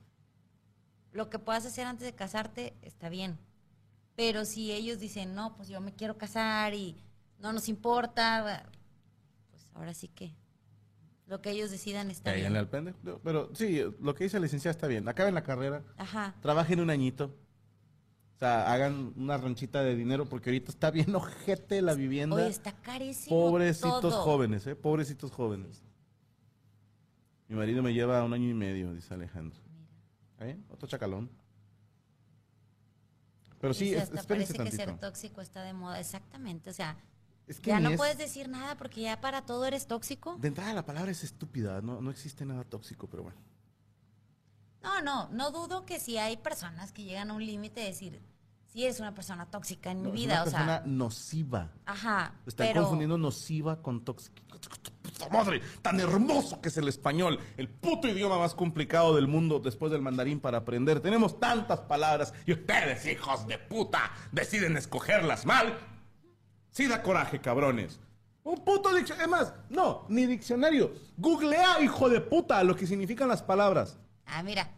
Lo 1.13 1.29
que 1.31 1.39
puedas 1.39 1.67
hacer 1.67 1.87
antes 1.87 2.07
de 2.07 2.15
casarte 2.15 2.75
está 2.83 3.09
bien. 3.09 3.39
Pero 4.17 4.45
si 4.45 4.73
ellos 4.73 4.99
dicen, 4.99 5.35
no, 5.35 5.57
pues 5.57 5.69
yo 5.69 5.81
me 5.81 5.93
quiero 5.95 6.19
casar 6.19 6.75
y 6.75 6.97
no 7.39 7.53
nos 7.53 7.69
importa, 7.69 8.65
pues 9.51 9.67
ahora 9.75 9.95
sí 9.95 10.09
que 10.09 10.35
lo 11.27 11.41
que 11.41 11.51
ellos 11.51 11.71
decidan 11.71 12.11
está 12.11 12.33
bien. 12.33 12.55
al 12.57 12.69
pendejo. 12.69 12.99
Pero 13.25 13.51
sí, 13.55 13.83
lo 14.01 14.15
que 14.15 14.25
dice 14.25 14.39
la 14.39 14.45
licenciada 14.45 14.73
está 14.73 14.87
bien. 14.87 15.09
Acaben 15.09 15.35
la 15.35 15.43
carrera, 15.43 15.83
Ajá. 15.97 16.35
trabajen 16.41 16.81
un 16.81 16.91
añito. 16.91 17.35
O 18.37 18.39
sea, 18.39 18.73
hagan 18.73 19.13
una 19.17 19.39
ranchita 19.39 19.83
de 19.83 19.95
dinero 19.95 20.27
porque 20.27 20.51
ahorita 20.51 20.71
está 20.73 20.91
bien 20.91 21.15
ojete 21.15 21.81
la 21.81 21.95
vivienda. 21.95 22.37
Oye, 22.37 22.49
está 22.49 22.73
carísimo. 22.73 23.35
Pobrecitos 23.49 24.01
todo. 24.01 24.23
jóvenes, 24.23 24.67
¿eh? 24.67 24.75
Pobrecitos 24.75 25.31
jóvenes. 25.31 25.83
Mi 27.49 27.57
marido 27.57 27.83
me 27.83 27.95
lleva 27.95 28.23
un 28.25 28.33
año 28.33 28.49
y 28.51 28.55
medio, 28.55 28.93
dice 28.93 29.15
Alejandro. 29.15 29.61
¿Está 30.43 30.55
bien? 30.55 30.67
Otro 30.71 30.89
chacalón. 30.89 31.31
Pero 33.61 33.75
sí, 33.75 33.95
es- 33.95 34.03
hasta 34.03 34.25
parece 34.25 34.55
que 34.59 34.71
ser 34.73 34.99
tóxico 34.99 35.41
está 35.41 35.63
de 35.63 35.73
moda. 35.73 36.01
Exactamente. 36.01 36.71
O 36.71 36.73
sea, 36.73 36.97
Es 37.47 37.61
que 37.61 37.71
ya 37.71 37.79
no 37.79 37.91
es- 37.91 37.97
puedes 37.97 38.19
decir 38.19 38.49
nada 38.49 38.77
porque 38.77 39.03
ya 39.03 39.21
para 39.21 39.43
todo 39.47 39.65
eres 39.67 39.87
tóxico. 39.87 40.37
De 40.39 40.49
entrada 40.49 40.75
la 40.75 40.85
palabra 40.85 41.13
es 41.13 41.23
estúpida, 41.23 41.81
no, 41.81 42.01
no 42.01 42.11
existe 42.11 42.45
nada 42.45 42.65
tóxico, 42.65 43.09
pero 43.09 43.23
bueno. 43.23 43.39
No, 44.83 45.01
no, 45.01 45.29
no 45.29 45.53
dudo 45.53 45.87
que 45.87 46.01
si 46.01 46.19
hay 46.19 46.37
personas 46.39 46.91
que 46.93 47.05
llegan 47.05 47.31
a 47.31 47.35
un 47.35 47.47
límite 47.47 47.81
de 47.83 47.87
decir, 47.87 48.21
si 48.67 48.83
eres 48.83 48.99
una 48.99 49.15
persona 49.15 49.47
tóxica 49.49 49.93
en 49.93 49.99
No, 50.03 50.11
mi 50.11 50.11
es 50.11 50.15
vida, 50.27 50.33
una 50.35 50.41
o 50.43 50.45
persona 50.47 50.79
sea, 50.79 50.87
nociva. 50.87 51.71
ajá, 51.87 52.35
Están 52.47 52.67
pero 52.67 52.81
confundiendo 52.81 53.17
nociva 53.17 53.81
con 53.81 54.05
tóxica. 54.05 54.43
¡Puta 55.29 55.45
madre! 55.45 55.61
Tan 55.83 56.01
hermoso 56.01 56.61
que 56.61 56.69
es 56.69 56.77
el 56.77 56.89
español. 56.89 57.39
El 57.57 57.69
puto 57.69 58.09
idioma 58.09 58.39
más 58.39 58.55
complicado 58.55 59.15
del 59.15 59.29
mundo 59.29 59.59
después 59.59 59.93
del 59.93 60.03
mandarín 60.03 60.41
para 60.41 60.59
aprender. 60.59 61.01
Tenemos 61.01 61.39
tantas 61.39 61.81
palabras 61.81 62.33
y 62.47 62.53
ustedes, 62.53 63.07
hijos 63.07 63.47
de 63.47 63.59
puta, 63.59 64.13
deciden 64.33 64.77
escogerlas 64.77 65.47
mal. 65.47 65.79
Sí 66.71 66.87
da 66.87 67.03
coraje, 67.03 67.41
cabrones. 67.41 68.01
Un 68.45 68.65
puto 68.65 68.95
diccionario. 68.95 69.25
Es 69.25 69.31
más, 69.31 69.55
no, 69.71 70.05
ni 70.09 70.27
diccionario. 70.27 70.93
Googlea, 71.17 71.81
hijo 71.81 72.09
de 72.09 72.21
puta, 72.21 72.63
lo 72.65 72.75
que 72.75 72.87
significan 72.87 73.29
las 73.29 73.43
palabras. 73.43 73.99
ah, 74.27 74.43
mira, 74.43 74.69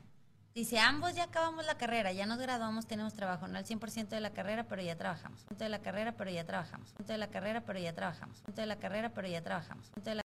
dice, 0.55 0.79
ambos 0.79 1.15
ya 1.15 1.25
acabamos 1.25 1.65
la 1.65 1.79
carrera, 1.79 2.13
ya 2.13 2.27
nos 2.27 2.39
graduamos, 2.39 2.87
tenemos 2.87 3.15
trabajo, 3.15 3.49
no 3.49 3.57
al 3.57 3.65
100% 3.65 4.09
de 4.09 4.21
la 4.21 4.31
carrera, 4.31 4.65
pero 4.65 4.83
ya 4.83 4.97
trabajamos. 4.97 5.47
de 5.57 5.69
la 5.69 5.81
carrera, 5.81 6.13
pero 6.13 6.31
ya 6.31 6.45
trabajamos. 6.45 6.93
de 6.99 7.17
la 7.17 7.29
carrera, 7.29 7.63
pero 7.63 7.79
ya 7.79 7.95
trabajamos. 7.95 8.43
de 8.55 8.67
la 8.67 8.77
carrera, 8.77 9.15
pero 9.15 9.29
ya 9.29 9.43
trabajamos. 9.43 9.91